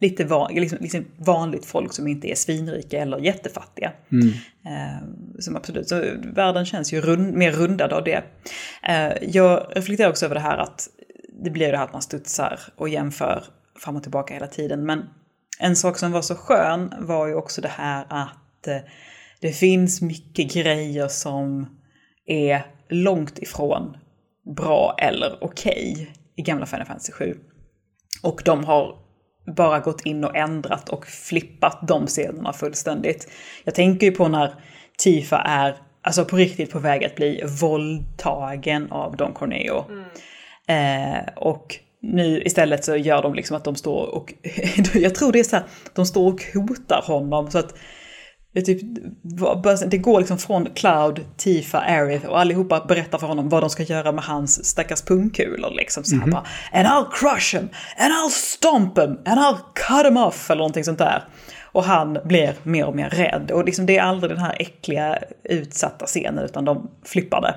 lite 0.00 0.24
van, 0.24 0.54
liksom, 0.54 0.78
liksom 0.80 1.04
vanligt 1.16 1.66
folk 1.66 1.92
som 1.92 2.06
inte 2.08 2.30
är 2.30 2.34
svinrika 2.34 3.02
eller 3.02 3.18
jättefattiga. 3.18 3.92
Mm. 4.12 4.28
Eh, 4.66 5.08
som 5.38 5.56
absolut, 5.56 5.88
så 5.88 6.04
världen 6.34 6.66
känns 6.66 6.92
ju 6.92 7.00
rund, 7.00 7.34
mer 7.34 7.52
rundad 7.52 7.92
av 7.92 8.04
det. 8.04 8.22
Eh, 8.88 9.12
jag 9.22 9.66
reflekterar 9.70 10.10
också 10.10 10.24
över 10.24 10.34
det 10.34 10.40
här 10.40 10.58
att 10.58 10.88
det 11.44 11.50
blir 11.50 11.72
det 11.72 11.78
här 11.78 11.84
att 11.84 11.92
man 11.92 12.02
studsar 12.02 12.60
och 12.76 12.88
jämför 12.88 13.44
fram 13.78 13.96
och 13.96 14.02
tillbaka 14.02 14.34
hela 14.34 14.46
tiden. 14.46 14.86
Men 14.86 15.04
en 15.58 15.76
sak 15.76 15.98
som 15.98 16.12
var 16.12 16.22
så 16.22 16.34
skön 16.34 16.94
var 16.98 17.26
ju 17.26 17.34
också 17.34 17.60
det 17.60 17.68
här 17.68 18.06
att 18.08 18.66
eh, 18.66 18.78
det 19.40 19.52
finns 19.52 20.02
mycket 20.02 20.54
grejer 20.54 21.08
som 21.08 21.66
är 22.26 22.66
långt 22.88 23.38
ifrån 23.38 23.96
bra 24.56 24.94
eller 24.98 25.38
okej 25.40 25.92
okay 25.92 26.06
i 26.36 26.42
gamla 26.42 26.66
Final 26.66 26.86
Fantasy 26.86 27.12
7. 27.12 27.38
Och 28.22 28.42
de 28.44 28.64
har 28.64 29.05
bara 29.46 29.78
gått 29.80 30.00
in 30.00 30.24
och 30.24 30.36
ändrat 30.36 30.88
och 30.88 31.06
flippat 31.06 31.78
de 31.88 32.06
scenerna 32.06 32.52
fullständigt. 32.52 33.28
Jag 33.64 33.74
tänker 33.74 34.06
ju 34.06 34.12
på 34.12 34.28
när 34.28 34.54
Tifa 34.98 35.38
är 35.38 35.76
alltså 36.02 36.24
på 36.24 36.36
riktigt 36.36 36.70
på 36.70 36.78
väg 36.78 37.04
att 37.04 37.14
bli 37.14 37.42
våldtagen 37.60 38.92
av 38.92 39.16
Don 39.16 39.32
Corneo. 39.32 39.84
Mm. 39.88 40.04
Eh, 40.68 41.28
och 41.36 41.76
nu 42.00 42.42
istället 42.42 42.84
så 42.84 42.96
gör 42.96 43.22
de 43.22 43.34
liksom 43.34 43.56
att 43.56 43.64
de 43.64 43.74
står 43.74 44.14
och, 44.14 44.34
jag 44.94 45.14
tror 45.14 45.32
det 45.32 45.40
är 45.40 45.44
så 45.44 45.56
här, 45.56 45.64
de 45.94 46.06
står 46.06 46.32
och 46.32 46.42
hotar 46.54 47.02
honom 47.04 47.50
så 47.50 47.58
att 47.58 47.74
det, 48.56 48.62
typ, 48.62 48.80
det 49.86 49.98
går 49.98 50.18
liksom 50.18 50.38
från 50.38 50.66
Cloud, 50.74 51.24
Tifa, 51.36 51.78
Aerith 51.80 52.26
och 52.26 52.40
allihopa 52.40 52.84
berättar 52.88 53.18
för 53.18 53.26
honom 53.26 53.48
vad 53.48 53.62
de 53.62 53.70
ska 53.70 53.82
göra 53.82 54.12
med 54.12 54.24
hans 54.24 54.64
stackars 54.64 55.02
pungkulor. 55.02 55.70
Liksom. 55.70 56.04
Så 56.04 56.14
mm 56.14 56.28
-hmm. 56.28 56.32
bara 56.32 56.44
“And 56.72 56.86
I'll 56.86 57.10
crush 57.12 57.54
him, 57.54 57.68
and 57.98 58.12
I'll 58.12 58.30
stomp 58.30 58.98
him, 58.98 59.18
and 59.24 59.40
I'll 59.40 59.58
cut 59.74 60.06
him 60.06 60.16
off” 60.16 60.50
eller 60.50 60.58
någonting 60.58 60.84
sånt 60.84 60.98
där. 60.98 61.24
Och 61.62 61.84
han 61.84 62.18
blir 62.24 62.54
mer 62.62 62.86
och 62.86 62.96
mer 62.96 63.10
rädd. 63.10 63.50
Och 63.50 63.64
liksom, 63.64 63.86
det 63.86 63.98
är 63.98 64.02
aldrig 64.02 64.30
den 64.30 64.40
här 64.40 64.56
äckliga 64.58 65.18
utsatta 65.44 66.06
scenen 66.06 66.44
utan 66.44 66.64
de 66.64 66.90
flippar 67.04 67.40
det. 67.40 67.54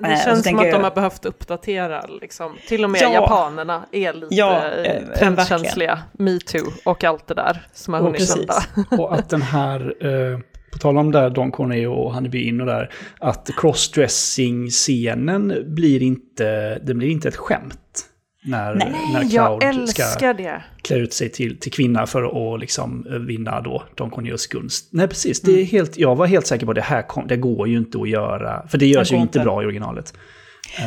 Det 0.00 0.08
eh, 0.08 0.24
känns 0.24 0.44
som 0.44 0.58
att 0.58 0.70
de 0.70 0.84
har 0.84 0.94
behövt 0.94 1.24
uppdatera, 1.24 2.06
liksom. 2.20 2.56
till 2.68 2.84
och 2.84 2.90
med 2.90 3.02
ja, 3.02 3.12
japanerna 3.12 3.86
är 3.92 4.12
lite 4.12 4.34
ja, 4.34 4.70
eh, 4.70 5.02
trendkänsliga, 5.18 5.98
metoo 6.12 6.72
och 6.84 7.04
allt 7.04 7.26
det 7.26 7.34
där 7.34 7.66
som 7.72 7.94
har 7.94 8.00
hunnit 8.00 8.36
hända. 8.36 8.54
och 8.98 9.14
att 9.14 9.28
den 9.28 9.42
här, 9.42 10.06
eh, 10.06 10.38
på 10.72 10.78
tal 10.78 10.98
om 10.98 11.12
där 11.12 11.30
Don 11.30 11.52
Corneo 11.52 11.92
och 11.92 12.14
Honeybee 12.14 12.48
In 12.48 12.60
och 12.60 12.66
där, 12.66 12.90
att 13.20 13.50
crossdressing-scenen 13.56 15.74
blir 15.74 16.02
inte, 16.02 16.78
den 16.78 16.98
blir 16.98 17.08
inte 17.08 17.28
ett 17.28 17.36
skämt 17.36 18.06
när, 18.46 18.74
Nej, 18.74 18.92
när 19.12 19.30
Cloud 19.30 19.88
ska 19.88 20.32
det. 20.32 20.62
klä 20.82 20.96
ut 20.96 21.12
sig 21.12 21.28
till, 21.28 21.58
till 21.58 21.72
kvinna 21.72 22.06
för 22.06 22.54
att 22.54 22.60
liksom 22.60 23.06
vinna 23.26 23.60
då 23.60 23.82
Don 23.94 24.10
Corneos 24.10 24.46
gunst. 24.46 24.88
Nej, 24.90 25.08
precis. 25.08 25.44
Mm. 25.44 25.54
Det 25.54 25.60
är 25.60 25.62
mm. 25.62 25.70
helt, 25.70 25.98
jag 25.98 26.16
var 26.16 26.26
helt 26.26 26.46
säker 26.46 26.66
på 26.66 26.72
att 26.72 26.76
det 26.76 26.82
här 26.82 27.02
kom, 27.02 27.26
det 27.26 27.36
går 27.36 27.68
ju 27.68 27.76
inte 27.76 27.98
att 27.98 28.08
göra. 28.08 28.66
För 28.68 28.78
det 28.78 28.86
görs 28.86 29.12
ju 29.12 29.16
inte 29.16 29.40
bra 29.40 29.62
i 29.62 29.66
originalet. 29.66 30.14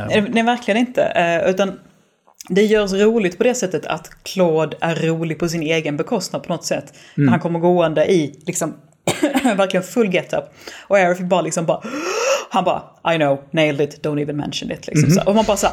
Nej, 0.08 0.26
nej 0.30 0.44
verkligen 0.44 0.80
inte. 0.80 1.02
Uh, 1.02 1.50
utan 1.50 1.80
det 2.50 2.62
görs 2.62 2.94
roligt 2.94 3.38
på 3.38 3.44
det 3.44 3.56
sättet 3.56 3.86
att 3.86 4.10
Claude 4.24 4.78
är 4.82 4.96
rolig 4.96 5.40
på 5.40 5.48
sin 5.48 5.64
egen 5.64 5.98
bekostnad 5.98 6.44
på 6.44 6.54
något 6.54 6.66
sätt. 6.66 6.94
Mm. 7.18 7.30
Han 7.30 7.40
kommer 7.40 7.60
gående 7.60 8.12
i 8.12 8.44
liksom 8.46 8.74
verkligen 9.58 9.84
full 9.84 10.14
get-up. 10.14 10.44
Och 10.88 10.98
Aerith 10.98 11.24
bara 11.24 11.42
liksom 11.42 11.66
bara 11.66 11.82
han 12.52 12.64
bara, 12.64 12.84
I 13.14 13.18
know, 13.18 13.44
nailed 13.52 13.82
it, 13.82 14.06
don't 14.06 14.22
even 14.22 14.38
mention 14.38 14.72
it. 14.72 14.88
Liksom. 14.88 15.10
Mm 15.10 15.18
-hmm. 15.18 15.28
Och 15.28 15.36
man 15.36 15.46
bara 15.46 15.58
så 15.58 15.68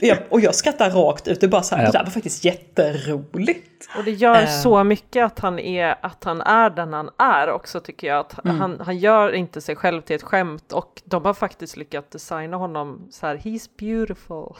här, 0.00 0.26
och 0.28 0.40
jag 0.40 0.54
skrattar 0.54 0.90
rakt 0.90 1.28
ut, 1.28 1.40
det, 1.40 1.48
bara 1.48 1.62
så 1.62 1.74
här, 1.74 1.82
ja. 1.82 1.90
det 1.90 1.98
där 1.98 2.04
var 2.04 2.10
faktiskt 2.10 2.44
jätteroligt. 2.44 3.88
Och 3.96 4.04
det 4.04 4.10
gör 4.10 4.42
uh. 4.42 4.48
så 4.62 4.84
mycket 4.84 5.24
att 5.24 5.38
han, 5.38 5.58
är, 5.58 5.94
att 6.02 6.24
han 6.24 6.40
är 6.40 6.70
den 6.70 6.92
han 6.92 7.10
är 7.18 7.50
också 7.50 7.80
tycker 7.80 8.06
jag. 8.06 8.20
Att 8.20 8.44
mm. 8.44 8.60
han, 8.60 8.80
han 8.80 8.98
gör 8.98 9.32
inte 9.32 9.60
sig 9.60 9.76
själv 9.76 10.02
till 10.02 10.16
ett 10.16 10.22
skämt 10.22 10.72
och 10.72 11.02
de 11.04 11.24
har 11.24 11.34
faktiskt 11.34 11.76
lyckats 11.76 12.10
designa 12.10 12.56
honom 12.56 13.08
så 13.10 13.26
här, 13.26 13.36
he's 13.36 13.68
beautiful. 13.78 14.56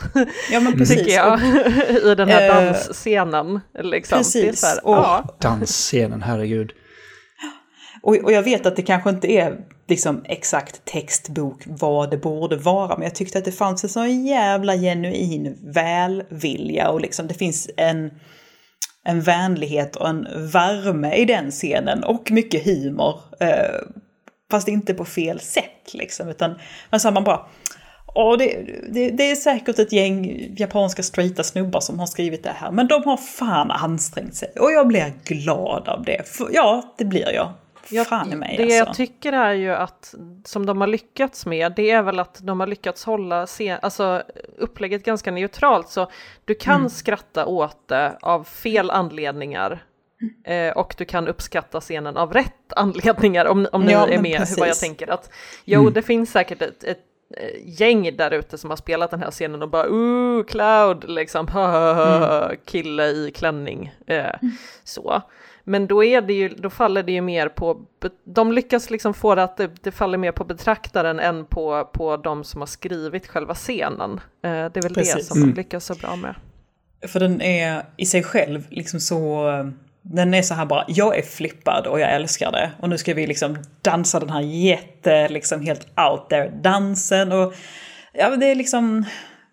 Ja 0.53 0.61
men 0.61 0.73
precis. 0.79 0.99
tycker 0.99 1.13
jag, 1.13 1.41
i 2.13 2.15
den 2.15 2.29
här 2.29 2.49
uh, 2.49 2.55
dansscenen. 2.55 3.61
Liksom. 3.75 4.19
Precis. 4.19 4.65
Här, 4.65 4.87
och, 4.87 4.95
ja. 4.95 5.37
Dansscenen, 5.41 6.23
herregud. 6.23 6.73
Och, 8.03 8.17
och 8.17 8.33
jag 8.33 8.43
vet 8.43 8.67
att 8.67 8.77
det 8.77 8.83
kanske 8.83 9.11
inte 9.11 9.33
är 9.33 9.57
liksom 9.89 10.25
exakt 10.25 10.85
textbok 10.85 11.63
vad 11.67 12.11
det 12.11 12.17
borde 12.17 12.57
vara, 12.57 12.97
men 12.97 13.03
jag 13.03 13.15
tyckte 13.15 13.39
att 13.39 13.45
det 13.45 13.53
fanns 13.53 13.85
en 13.85 13.91
sån 13.91 14.27
jävla 14.27 14.77
genuin 14.77 15.59
välvilja 15.63 16.91
och 16.91 17.01
liksom 17.01 17.27
det 17.27 17.35
finns 17.35 17.71
en, 17.77 18.11
en 19.05 19.21
vänlighet 19.21 19.97
och 19.97 20.09
en 20.09 20.27
värme 20.51 21.15
i 21.15 21.25
den 21.25 21.51
scenen 21.51 22.05
och 22.05 22.31
mycket 22.31 22.65
humor. 22.65 23.21
Eh, 23.41 23.81
fast 24.51 24.69
inte 24.69 24.95
på 24.95 25.05
fel 25.05 25.41
sätt 25.41 25.95
liksom, 25.95 26.29
utan 26.29 26.55
man 27.13 27.25
bara 27.25 27.41
Ja, 28.15 28.37
det, 28.37 28.67
det, 28.89 29.11
det, 29.11 29.31
är 29.31 29.37
säkert 29.37 29.79
ett 29.79 29.93
gäng 29.93 30.47
japanska 30.57 31.03
straighta 31.03 31.43
snubbar 31.43 31.81
som 31.81 31.99
har 31.99 32.07
skrivit 32.07 32.43
det 32.43 32.53
här, 32.57 32.71
men 32.71 32.89
de 32.89 33.05
har 33.05 33.17
fan 33.17 33.71
ansträngt 33.71 34.35
sig. 34.35 34.53
Och 34.61 34.73
jag 34.73 34.89
blir 34.89 35.13
glad 35.25 35.89
av 35.89 36.05
det. 36.05 36.29
För, 36.29 36.49
ja, 36.53 36.95
det 36.99 37.05
blir 37.05 37.35
jag. 37.35 37.53
Jag, 37.91 38.07
Fan 38.07 38.33
i 38.33 38.37
mig 38.37 38.57
det 38.57 38.63
alltså. 38.63 38.77
jag 38.77 38.95
tycker 38.95 39.33
är 39.33 39.53
ju 39.53 39.71
att, 39.71 40.15
som 40.45 40.67
de 40.67 40.81
har 40.81 40.89
lyckats 40.89 41.47
med, 41.47 41.73
det 41.77 41.91
är 41.91 42.03
väl 42.03 42.19
att 42.19 42.39
de 42.43 42.61
har 42.61 42.67
lyckats 42.67 43.05
hålla 43.05 43.47
scen, 43.47 43.79
alltså, 43.83 44.23
upplägget 44.59 45.05
ganska 45.05 45.31
neutralt. 45.31 45.89
Så 45.89 46.11
du 46.45 46.55
kan 46.55 46.77
mm. 46.77 46.91
skratta 46.91 47.47
åt 47.47 47.89
det 47.89 48.19
av 48.23 48.45
fel 48.45 48.91
anledningar. 48.91 49.85
Eh, 50.45 50.73
och 50.73 50.95
du 50.99 51.05
kan 51.05 51.29
uppskatta 51.29 51.81
scenen 51.81 52.17
av 52.17 52.33
rätt 52.33 52.73
anledningar 52.77 53.45
om, 53.45 53.69
om 53.73 53.85
ni 53.85 53.93
ja, 53.93 54.09
är 54.09 54.23
med 54.23 54.39
precis. 54.39 54.59
vad 54.59 54.69
jag 54.69 54.79
tänker. 54.79 55.11
Att, 55.11 55.31
jo, 55.65 55.81
mm. 55.81 55.93
det 55.93 56.03
finns 56.03 56.33
säkert 56.33 56.63
ett, 56.63 56.85
ett 56.85 57.05
gäng 57.65 58.17
där 58.17 58.31
ute 58.31 58.59
som 58.59 58.71
har 58.71 58.77
spelat 58.77 59.11
den 59.11 59.21
här 59.21 59.31
scenen 59.31 59.63
och 59.63 59.69
bara 59.69 59.89
ooh, 59.89 60.45
Cloud, 60.45 61.11
liksom, 61.11 61.49
mm. 61.55 62.57
kille 62.65 63.07
i 63.07 63.31
klänning. 63.35 63.95
Eh, 64.07 64.17
mm. 64.19 64.57
Så. 64.85 65.23
Men 65.71 65.87
då, 65.87 66.05
är 66.05 66.21
det 66.21 66.33
ju, 66.33 66.49
då 66.49 66.71
faller 66.71 67.03
det 67.03 67.13
ju 67.13 67.21
mer 67.21 67.49
på, 67.49 67.81
de 68.25 68.53
lyckas 68.53 68.91
liksom 68.91 69.15
få 69.15 69.35
det 69.35 69.43
att 69.43 69.57
det, 69.57 69.71
det 69.83 69.93
faller 69.93 70.19
mer 70.19 70.33
på 70.33 70.45
betraktaren 70.45 71.21
än 71.21 71.45
på, 71.45 71.91
på 71.93 72.17
de 72.17 72.45
som 72.45 72.61
har 72.61 72.67
skrivit 72.67 73.27
själva 73.27 73.55
scenen. 73.55 74.21
Eh, 74.45 74.51
det 74.51 74.77
är 74.77 74.83
väl 74.83 74.95
Precis. 74.95 75.15
det 75.15 75.25
som 75.25 75.43
mm. 75.43 75.55
lyckas 75.55 75.85
så 75.85 75.95
bra 75.95 76.17
med. 76.17 76.35
För 77.09 77.21
den 77.21 77.43
är 77.43 77.83
i 77.97 78.07
sig 78.07 78.23
själv 78.23 78.67
liksom 78.71 79.01
så, 79.01 79.47
den 80.03 80.35
är 80.35 80.43
så 80.43 80.55
här 80.55 80.67
bara, 80.67 80.85
jag 80.89 81.19
är 81.19 81.23
flippad 81.23 81.87
och 81.87 82.01
jag 82.01 82.13
älskar 82.15 82.53
det. 82.53 82.71
Och 82.79 82.89
nu 82.89 82.99
ska 82.99 83.15
vi 83.15 83.27
liksom 83.27 83.59
dansa 83.83 84.21
den 84.21 84.31
här 84.31 84.41
jätte, 84.41 85.29
liksom 85.29 85.61
helt 85.61 85.87
out 86.11 86.29
there 86.29 86.53
dansen 86.63 87.33
och 87.33 87.55
ja, 88.13 88.37
det 88.37 88.47
är 88.47 88.55
liksom, 88.55 89.05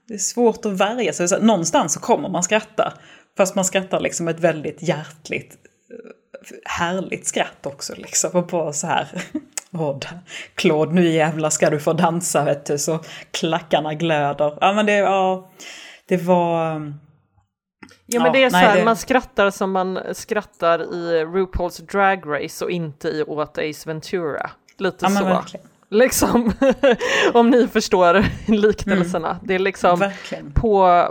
det 0.07 0.13
är 0.13 0.17
svårt 0.17 0.65
att 0.65 0.79
värja 0.79 1.13
sig. 1.13 1.27
Så 1.27 1.39
någonstans 1.39 1.93
så 1.93 1.99
kommer 1.99 2.29
man 2.29 2.43
skratta. 2.43 2.93
Fast 3.37 3.55
man 3.55 3.65
skrattar 3.65 3.99
liksom 3.99 4.27
ett 4.27 4.39
väldigt 4.39 4.81
hjärtligt 4.81 5.57
härligt 6.65 7.27
skratt 7.27 7.65
också 7.65 7.93
liksom. 7.97 8.31
Och 8.33 8.47
bara 8.47 8.73
så 8.73 8.87
här, 8.87 9.07
åh, 9.71 9.97
Claude 10.55 10.93
nu 10.93 11.09
jävlar 11.09 11.49
ska 11.49 11.69
du 11.69 11.79
få 11.79 11.93
dansa 11.93 12.43
vet 12.43 12.65
du, 12.65 12.77
så 12.77 12.99
klackarna 13.31 13.93
glöder. 13.93 14.57
Ja 14.61 14.73
men 14.73 14.85
det, 14.85 14.97
ja, 14.97 15.49
det 16.07 16.17
var, 16.17 16.81
Ja 18.05 18.23
men 18.23 18.33
det 18.33 18.43
är 18.43 18.49
så 18.49 18.57
här, 18.57 18.77
det... 18.77 18.85
man 18.85 18.95
skrattar 18.95 19.49
som 19.49 19.71
man 19.71 19.99
skrattar 20.13 20.79
i 20.79 21.23
RuPaul's 21.25 21.91
Drag 21.91 22.23
Race 22.25 22.65
och 22.65 22.71
inte 22.71 23.07
i 23.07 23.23
Åt 23.23 23.57
Ace 23.57 23.89
Ventura. 23.89 24.49
Lite 24.77 24.97
ja, 25.05 25.09
så. 25.09 25.25
Verkligen. 25.25 25.67
Liksom, 25.89 26.53
om 27.33 27.49
ni 27.49 27.67
förstår 27.67 28.25
liknelserna. 28.51 29.29
Mm. 29.29 29.41
Det 29.43 29.55
är 29.55 29.59
liksom 29.59 29.99
verkligen. 29.99 30.51
på, 30.51 31.03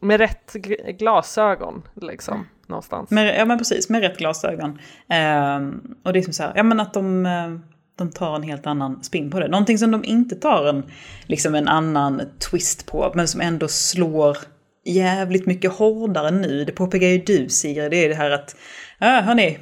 med 0.00 0.20
rätt 0.20 0.52
glasögon 0.98 1.82
liksom. 1.94 2.46
Någonstans. 2.72 3.10
Med, 3.10 3.38
ja 3.38 3.44
men 3.44 3.58
precis, 3.58 3.88
med 3.88 4.00
rätt 4.00 4.18
glasögon. 4.18 4.78
Eh, 5.08 5.56
och 6.04 6.12
det 6.12 6.18
är 6.18 6.22
som 6.22 6.32
så 6.32 6.42
här, 6.42 6.52
ja 6.56 6.62
men 6.62 6.80
att 6.80 6.94
de, 6.94 7.26
eh, 7.26 7.50
de 7.98 8.10
tar 8.10 8.36
en 8.36 8.42
helt 8.42 8.66
annan 8.66 9.02
spin 9.02 9.30
på 9.30 9.40
det. 9.40 9.48
Någonting 9.48 9.78
som 9.78 9.90
de 9.90 10.04
inte 10.04 10.34
tar 10.34 10.66
en, 10.66 10.82
liksom 11.26 11.54
en 11.54 11.68
annan 11.68 12.22
twist 12.50 12.86
på, 12.86 13.12
men 13.14 13.28
som 13.28 13.40
ändå 13.40 13.68
slår 13.68 14.36
jävligt 14.84 15.46
mycket 15.46 15.72
hårdare 15.72 16.30
nu. 16.30 16.64
Det 16.64 16.72
påpekar 16.72 17.06
ju 17.06 17.18
du 17.18 17.48
Sigrid, 17.48 17.90
det 17.90 18.04
är 18.04 18.08
det 18.08 18.14
här 18.14 18.30
att, 18.30 18.56
ja 18.98 19.20
hörni, 19.20 19.58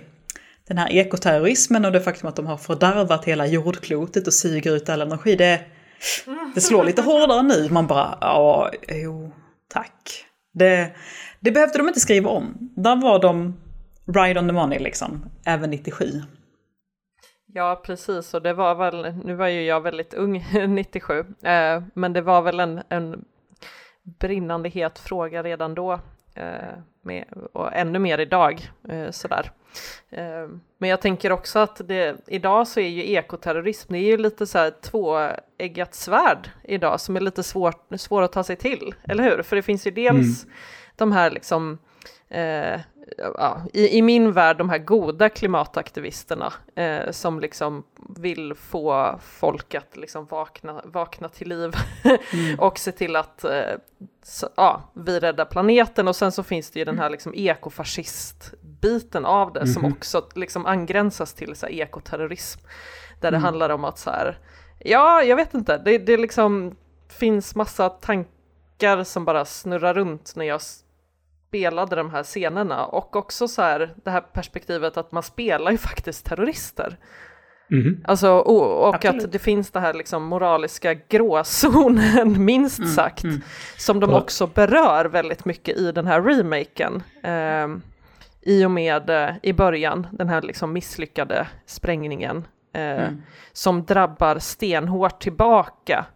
den 0.68 0.78
här 0.78 0.92
ekoterrorismen 0.92 1.84
och 1.84 1.92
det 1.92 2.00
faktum 2.00 2.28
att 2.28 2.36
de 2.36 2.46
har 2.46 2.56
fördärvat 2.56 3.24
hela 3.24 3.46
jordklotet 3.46 4.26
och 4.26 4.34
suger 4.34 4.76
ut 4.76 4.88
all 4.88 5.00
energi, 5.00 5.36
det, 5.36 5.60
det 6.54 6.60
slår 6.60 6.84
lite 6.84 7.02
hårdare 7.02 7.42
nu. 7.42 7.68
Man 7.70 7.86
bara, 7.86 8.18
ja, 8.20 8.70
jo, 8.88 9.32
tack. 9.72 10.24
Det, 10.52 10.90
det 11.40 11.50
behövde 11.50 11.78
de 11.78 11.88
inte 11.88 12.00
skriva 12.00 12.30
om. 12.30 12.54
Där 12.60 12.96
var 12.96 13.22
de 13.22 13.54
right 14.06 14.38
on 14.38 14.46
the 14.46 14.52
money 14.52 14.78
liksom, 14.78 15.30
även 15.44 15.70
97. 15.70 16.04
Ja, 17.46 17.82
precis. 17.84 18.34
Och 18.34 18.42
det 18.42 18.52
var 18.52 18.74
väl, 18.74 19.14
nu 19.24 19.34
var 19.34 19.48
ju 19.48 19.62
jag 19.62 19.80
väldigt 19.80 20.14
ung 20.14 20.44
97, 20.68 21.18
eh, 21.42 21.82
men 21.94 22.12
det 22.12 22.20
var 22.20 22.42
väl 22.42 22.60
en, 22.60 22.82
en 22.88 23.24
brinnande 24.02 24.68
het 24.68 24.98
fråga 24.98 25.42
redan 25.42 25.74
då. 25.74 26.00
Eh, 26.34 26.78
med, 27.02 27.24
och 27.52 27.72
ännu 27.72 27.98
mer 27.98 28.18
idag. 28.18 28.70
Eh, 28.88 29.10
sådär. 29.10 29.50
Eh, 30.10 30.48
men 30.78 30.90
jag 30.90 31.00
tänker 31.00 31.32
också 31.32 31.58
att 31.58 31.88
det, 31.88 32.16
idag 32.26 32.68
så 32.68 32.80
är 32.80 32.88
ju 32.88 33.12
ekoterrorism, 33.12 33.92
det 33.92 33.98
är 33.98 34.06
ju 34.06 34.16
lite 34.16 34.46
så 34.46 34.58
här 34.58 34.70
tvåeggat 34.70 35.94
svärd 35.94 36.50
idag 36.64 37.00
som 37.00 37.16
är 37.16 37.20
lite 37.20 37.42
svårt, 37.42 37.86
svår 37.96 38.22
att 38.22 38.32
ta 38.32 38.44
sig 38.44 38.56
till, 38.56 38.94
eller 39.08 39.24
hur? 39.24 39.42
För 39.42 39.56
det 39.56 39.62
finns 39.62 39.86
ju 39.86 39.90
dels 39.90 40.44
mm. 40.44 40.56
De 41.00 41.12
här 41.12 41.30
liksom 41.30 41.78
eh, 42.28 42.80
ja, 43.18 43.62
i, 43.72 43.98
i, 43.98 44.02
min 44.02 44.32
värld 44.32 44.58
de 44.58 44.70
här 44.70 44.78
goda 44.78 45.28
klimataktivisterna 45.28 46.52
eh, 46.74 47.10
som 47.10 47.40
liksom 47.40 47.84
vill 48.16 48.54
få 48.54 49.18
folk 49.22 49.74
att 49.74 49.96
liksom 49.96 50.26
vakna, 50.26 50.82
vakna 50.84 51.28
till 51.28 51.48
liv 51.48 51.72
mm. 52.32 52.60
och 52.60 52.78
se 52.78 52.92
till 52.92 53.16
att 53.16 53.44
eh, 53.44 53.74
så, 54.22 54.48
ja, 54.56 54.90
vi 54.94 55.20
räddar 55.20 55.44
planeten 55.44 56.08
och 56.08 56.16
sen 56.16 56.32
så 56.32 56.42
finns 56.42 56.70
det 56.70 56.78
ju 56.78 56.84
den 56.84 56.98
här 56.98 57.10
liksom 57.10 57.34
ekofascistbiten 57.34 59.24
av 59.24 59.52
det 59.52 59.60
mm. 59.60 59.72
som 59.72 59.82
mhm. 59.82 59.92
också 59.92 60.28
liksom 60.34 60.66
angränsas 60.66 61.34
till 61.34 61.56
så 61.56 61.66
här, 61.66 61.72
ekoterrorism 61.72 62.60
där 63.20 63.28
mm. 63.28 63.40
det 63.40 63.46
handlar 63.46 63.70
om 63.70 63.84
att 63.84 63.98
så 63.98 64.10
här, 64.10 64.38
ja, 64.78 65.22
jag 65.22 65.36
vet 65.36 65.54
inte, 65.54 65.78
det, 65.78 65.98
det 65.98 66.16
liksom 66.16 66.76
finns 67.08 67.54
massa 67.54 67.88
tankar 67.88 69.04
som 69.04 69.24
bara 69.24 69.44
snurrar 69.44 69.94
runt 69.94 70.32
när 70.36 70.44
jag 70.44 70.60
spelade 71.50 71.96
de 71.96 72.10
här 72.10 72.22
scenerna 72.22 72.84
och 72.84 73.16
också 73.16 73.48
så 73.48 73.62
här 73.62 73.94
det 74.04 74.10
här 74.10 74.20
perspektivet 74.20 74.96
att 74.96 75.12
man 75.12 75.22
spelar 75.22 75.70
ju 75.70 75.78
faktiskt 75.90 76.26
terrorister. 76.26 76.96
Mm. 77.70 78.04
Alltså, 78.04 78.30
och, 78.30 78.88
och 78.88 79.04
att 79.04 79.32
det 79.32 79.38
finns 79.38 79.70
det 79.70 79.80
här 79.80 79.94
liksom 79.94 80.24
moraliska 80.24 80.94
gråzonen, 80.94 82.44
minst 82.44 82.78
mm. 82.78 82.90
sagt, 82.90 83.24
mm. 83.24 83.40
som 83.76 84.00
de 84.00 84.14
också 84.14 84.46
berör 84.46 85.04
väldigt 85.04 85.44
mycket 85.44 85.76
i 85.76 85.92
den 85.92 86.06
här 86.06 86.22
remaken. 86.22 87.02
Eh, 87.22 87.68
I 88.40 88.64
och 88.64 88.70
med, 88.70 89.10
eh, 89.10 89.30
i 89.42 89.52
början, 89.52 90.06
den 90.12 90.28
här 90.28 90.42
liksom 90.42 90.72
misslyckade 90.72 91.46
sprängningen, 91.66 92.46
eh, 92.74 92.82
mm. 92.82 93.22
som 93.52 93.84
drabbar 93.84 94.38
stenhårt 94.38 95.22
tillbaka 95.22 96.06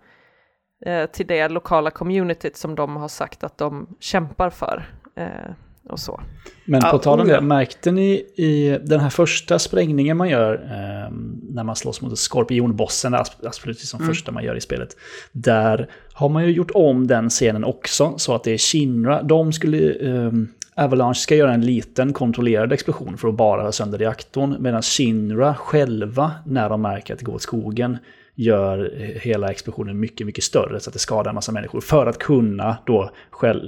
eh, 0.87 1.07
till 1.07 1.27
det 1.27 1.49
lokala 1.49 1.91
communityt 1.91 2.57
som 2.57 2.75
de 2.75 2.97
har 2.97 3.09
sagt 3.09 3.45
att 3.45 3.59
de 3.59 3.97
kämpar 4.01 4.51
för. 4.51 4.85
Eh, 5.17 5.53
och 5.89 6.01
så. 6.01 6.21
Men 6.65 6.81
på 6.81 6.99
tal 6.99 7.21
om 7.21 7.29
det, 7.29 7.41
märkte 7.41 7.91
ni 7.91 8.13
i 8.37 8.79
den 8.83 9.01
här 9.01 9.11
första 9.11 9.59
sprängningen 9.59 10.17
man 10.17 10.29
gör 10.29 10.55
eh, 10.55 11.13
när 11.51 11.65
man 11.65 11.77
slåss 11.77 12.01
mot 12.01 12.19
skorpionbossen, 12.19 13.15
absolut 13.15 13.79
som 13.79 14.01
mm. 14.01 14.15
första 14.15 14.33
man 14.33 14.45
gör 14.45 14.57
i 14.57 14.61
spelet. 14.61 14.97
Där 15.33 15.89
har 16.13 16.29
man 16.29 16.45
ju 16.45 16.51
gjort 16.51 16.71
om 16.75 17.07
den 17.07 17.31
scenen 17.31 17.65
också 17.65 18.15
så 18.17 18.35
att 18.35 18.45
det 18.45 18.53
är 18.53 18.59
Shinra. 18.59 19.23
De 19.23 19.53
skulle, 19.53 19.79
eh, 19.91 20.33
Avalanche 20.75 21.15
ska 21.15 21.35
göra 21.35 21.55
en 21.55 21.67
liten 21.67 22.13
kontrollerad 22.13 22.73
explosion 22.73 23.17
för 23.19 23.29
att 23.29 23.35
bara 23.35 23.63
ha 23.63 23.73
sönder 23.73 23.99
reaktorn. 23.99 24.57
Medan 24.61 24.83
Shinra 24.83 25.55
själva, 25.55 26.33
när 26.47 26.69
de 26.69 26.83
märker 26.83 27.15
att 27.15 27.19
det 27.21 27.27
går 27.27 27.35
åt 27.35 27.43
skogen, 27.43 27.99
gör 28.35 28.93
hela 29.21 29.51
explosionen 29.51 30.01
mycket, 30.01 30.27
mycket 30.27 30.45
större 30.45 30.81
så 30.81 30.91
att 30.91 30.93
det 30.93 30.99
skadar 30.99 31.29
en 31.29 31.35
massa 31.35 31.53
människor. 31.53 31.81
För 31.81 32.07
att 32.07 32.19
kunna 32.19 32.77
då 32.87 33.11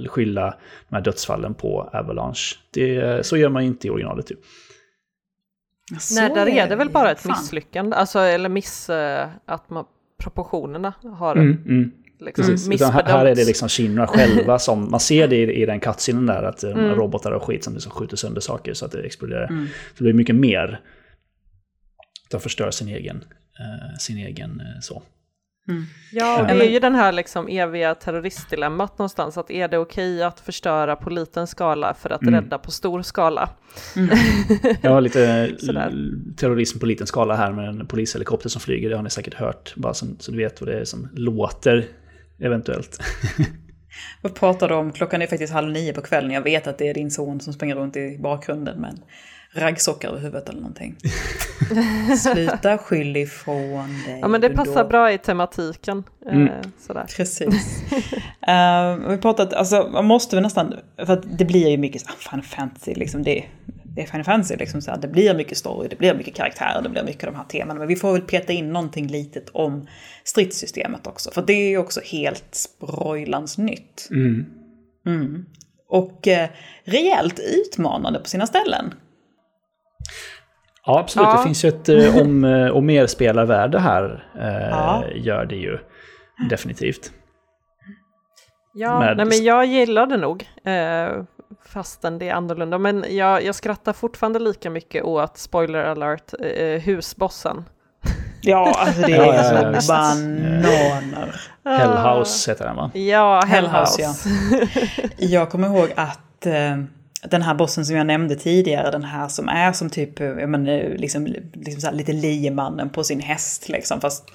skylla 0.07 0.57
de 0.89 0.95
här 0.95 1.03
dödsfallen 1.03 1.53
på 1.53 1.89
Avalanche. 1.93 2.55
Det, 2.73 3.25
så 3.25 3.37
gör 3.37 3.49
man 3.49 3.63
inte 3.63 3.87
i 3.87 3.89
originalet. 3.89 4.27
Typ. 4.27 4.39
Nej, 6.11 6.29
där 6.35 6.47
är 6.47 6.69
det 6.69 6.75
väl 6.75 6.89
bara 6.89 7.11
ett 7.11 7.19
fan. 7.19 7.31
misslyckande, 7.31 7.95
alltså, 7.95 8.19
eller 8.19 8.49
miss, 8.49 8.89
uh, 8.89 9.27
att 9.45 9.69
man, 9.69 9.85
proportionerna 10.17 10.93
har 11.01 11.35
mm, 11.35 11.63
mm. 11.65 11.91
Liksom 12.19 12.45
Precis, 12.45 12.81
här, 12.81 13.03
här, 13.03 13.25
är 13.25 13.35
det 13.35 13.45
liksom 13.45 13.69
Shinra 13.69 14.07
själva 14.07 14.59
som, 14.59 14.91
man 14.91 14.99
ser 14.99 15.27
det 15.27 15.35
i, 15.35 15.61
i 15.61 15.65
den 15.65 15.79
cutscenen 15.79 16.25
där, 16.25 16.43
att 16.43 16.63
mm. 16.63 16.95
robotar 16.95 17.31
och 17.31 17.43
skit 17.43 17.63
som 17.63 17.73
liksom 17.73 17.91
skjuter 17.91 18.17
sönder 18.17 18.41
saker 18.41 18.73
så 18.73 18.85
att 18.85 18.91
det 18.91 19.01
exploderar. 19.01 19.47
Mm. 19.47 19.67
Så 19.67 19.93
det 19.97 20.03
blir 20.03 20.13
mycket 20.13 20.35
mer. 20.35 20.81
De 22.31 22.39
förstör 22.39 22.71
sin 22.71 22.87
egen 22.87 23.23
Eh, 23.31 23.36
sin 23.99 24.17
egen 24.17 24.59
eh, 24.59 24.79
så. 24.81 25.03
Mm. 25.69 25.85
Ja, 26.11 26.41
och 26.41 26.47
det 26.47 26.65
är 26.65 26.71
ju 26.71 26.79
den 26.79 26.95
här 26.95 27.11
liksom 27.11 27.47
eviga 27.47 27.95
terroristdilemmat 27.95 28.97
någonstans, 28.97 29.37
att 29.37 29.51
är 29.51 29.67
det 29.67 29.77
okej 29.77 30.23
att 30.23 30.39
förstöra 30.39 30.95
på 30.95 31.09
liten 31.09 31.47
skala 31.47 31.93
för 31.93 32.09
att 32.09 32.21
mm. 32.21 32.33
rädda 32.33 32.57
på 32.57 32.71
stor 32.71 33.01
skala? 33.01 33.49
Mm. 33.95 34.17
Jag 34.81 34.91
har 34.91 35.01
lite 35.01 35.51
terrorism 36.37 36.79
på 36.79 36.85
liten 36.85 37.07
skala 37.07 37.35
här 37.35 37.51
med 37.51 37.69
en 37.69 37.87
polishelikopter 37.87 38.49
som 38.49 38.61
flyger, 38.61 38.89
det 38.89 38.95
har 38.95 39.03
ni 39.03 39.09
säkert 39.09 39.33
hört, 39.33 39.73
bara 39.75 39.93
så, 39.93 40.05
så 40.19 40.31
du 40.31 40.37
vet 40.37 40.61
vad 40.61 40.69
det 40.69 40.79
är 40.79 40.85
som 40.85 41.07
låter 41.13 41.85
eventuellt. 42.39 42.99
Vad 44.21 44.35
pratar 44.35 44.69
du 44.69 44.75
om? 44.75 44.91
Klockan 44.91 45.21
är 45.21 45.27
faktiskt 45.27 45.53
halv 45.53 45.71
nio 45.71 45.93
på 45.93 46.01
kvällen, 46.01 46.31
jag 46.31 46.41
vet 46.41 46.67
att 46.67 46.77
det 46.77 46.89
är 46.89 46.93
din 46.93 47.11
son 47.11 47.39
som 47.39 47.53
springer 47.53 47.75
runt 47.75 47.95
i 47.95 48.17
bakgrunden, 48.19 48.81
men 48.81 48.99
raggsockar 49.51 50.09
över 50.09 50.19
huvudet 50.19 50.49
eller 50.49 50.61
någonting. 50.61 50.95
Sluta 52.17 52.77
skyll 52.77 53.17
ifrån 53.17 54.03
dig. 54.05 54.19
Ja 54.21 54.27
men 54.27 54.41
det 54.41 54.49
passar 54.49 54.83
då. 54.83 54.89
bra 54.89 55.11
i 55.11 55.17
tematiken. 55.17 56.03
Eh, 56.25 56.35
mm. 56.35 56.53
sådär. 56.79 57.05
Precis. 57.17 57.83
uh, 58.47 59.09
vi 59.09 59.17
pratat, 59.17 59.53
alltså 59.53 59.89
man 59.93 60.05
måste 60.05 60.35
väl 60.35 60.43
nästan, 60.43 60.73
för 61.05 61.13
att 61.13 61.37
det 61.37 61.45
blir 61.45 61.69
ju 61.69 61.77
mycket 61.77 62.01
fan 62.19 62.41
fantasy 62.41 62.93
liksom 62.93 63.23
det. 63.23 63.43
Det 63.97 64.03
är 64.03 64.05
Final 64.05 64.23
Fantasy, 64.23 64.55
liksom 64.55 64.81
så 64.81 64.91
här, 64.91 64.97
det 64.97 65.07
blir 65.07 65.33
mycket 65.33 65.57
story, 65.57 65.87
det 65.87 65.95
blir 65.95 66.13
mycket 66.13 66.35
karaktärer, 66.35 66.81
det 66.81 66.89
blir 66.89 67.03
mycket 67.03 67.23
av 67.23 67.33
de 67.33 67.37
här 67.37 67.45
temana. 67.45 67.79
Men 67.79 67.87
vi 67.87 67.95
får 67.95 68.13
väl 68.13 68.21
peta 68.21 68.53
in 68.53 68.73
någonting 68.73 69.07
litet 69.07 69.49
om 69.49 69.87
stridssystemet 70.23 71.07
också. 71.07 71.31
För 71.31 71.41
det 71.41 71.53
är 71.53 71.69
ju 71.69 71.77
också 71.77 72.01
helt 72.03 72.47
sprojlans 72.51 73.57
nytt. 73.57 74.07
Mm. 74.11 74.45
Mm. 75.05 75.45
Och 75.89 76.27
eh, 76.27 76.49
rejält 76.83 77.39
utmanande 77.39 78.19
på 78.19 78.25
sina 78.25 78.47
ställen. 78.47 78.93
Ja, 80.85 80.99
absolut. 80.99 81.27
Ja. 81.27 81.37
Det 81.37 81.43
finns 81.43 81.65
ju 81.65 81.69
ett 81.69 81.89
eh, 81.89 82.21
om 82.21 82.43
eh, 82.43 82.67
och 82.67 82.83
mer 82.83 83.07
spelarvärde 83.07 83.79
här. 83.79 84.27
Eh, 84.39 84.69
ja. 84.69 85.03
Gör 85.15 85.45
det 85.45 85.55
ju 85.55 85.77
definitivt. 86.49 87.11
Ja, 88.73 88.99
Med... 88.99 89.17
nej, 89.17 89.25
men 89.25 89.43
jag 89.43 89.65
gillar 89.65 90.07
det 90.07 90.17
nog. 90.17 90.49
Eh, 90.63 91.23
fastän 91.67 92.19
det 92.19 92.29
är 92.29 92.33
annorlunda. 92.33 92.77
Men 92.77 93.05
jag, 93.09 93.43
jag 93.43 93.55
skrattar 93.55 93.93
fortfarande 93.93 94.39
lika 94.39 94.69
mycket 94.69 95.03
åt, 95.03 95.37
spoiler 95.37 95.83
alert, 95.83 96.33
eh, 96.39 96.81
husbossen. 96.81 97.65
Ja, 98.41 98.75
alltså 98.77 99.01
det 99.01 99.13
är 99.13 99.17
ja, 99.25 99.71
ja, 99.73 99.81
bananer. 99.87 101.41
Hellhouse 101.65 102.51
heter 102.51 102.65
den 102.65 102.75
va? 102.75 102.91
Ja, 102.93 103.41
Hellhouse. 103.47 104.01
Hellhouse 104.01 104.29
ja. 104.99 105.07
jag 105.17 105.49
kommer 105.49 105.67
ihåg 105.67 105.93
att 105.95 106.45
eh, 106.45 106.77
den 107.21 107.41
här 107.41 107.53
bossen 107.53 107.85
som 107.85 107.95
jag 107.95 108.07
nämnde 108.07 108.35
tidigare, 108.35 108.91
den 108.91 109.03
här 109.03 109.27
som 109.27 109.49
är 109.49 109.73
som 109.73 109.89
typ, 109.89 110.19
jag 110.19 110.49
menar, 110.49 110.97
liksom, 110.97 111.25
liksom 111.53 111.81
så 111.81 111.91
lite 111.91 112.13
liemannen 112.13 112.89
på 112.89 113.03
sin 113.03 113.19
häst 113.19 113.69
liksom, 113.69 114.01
fast 114.01 114.31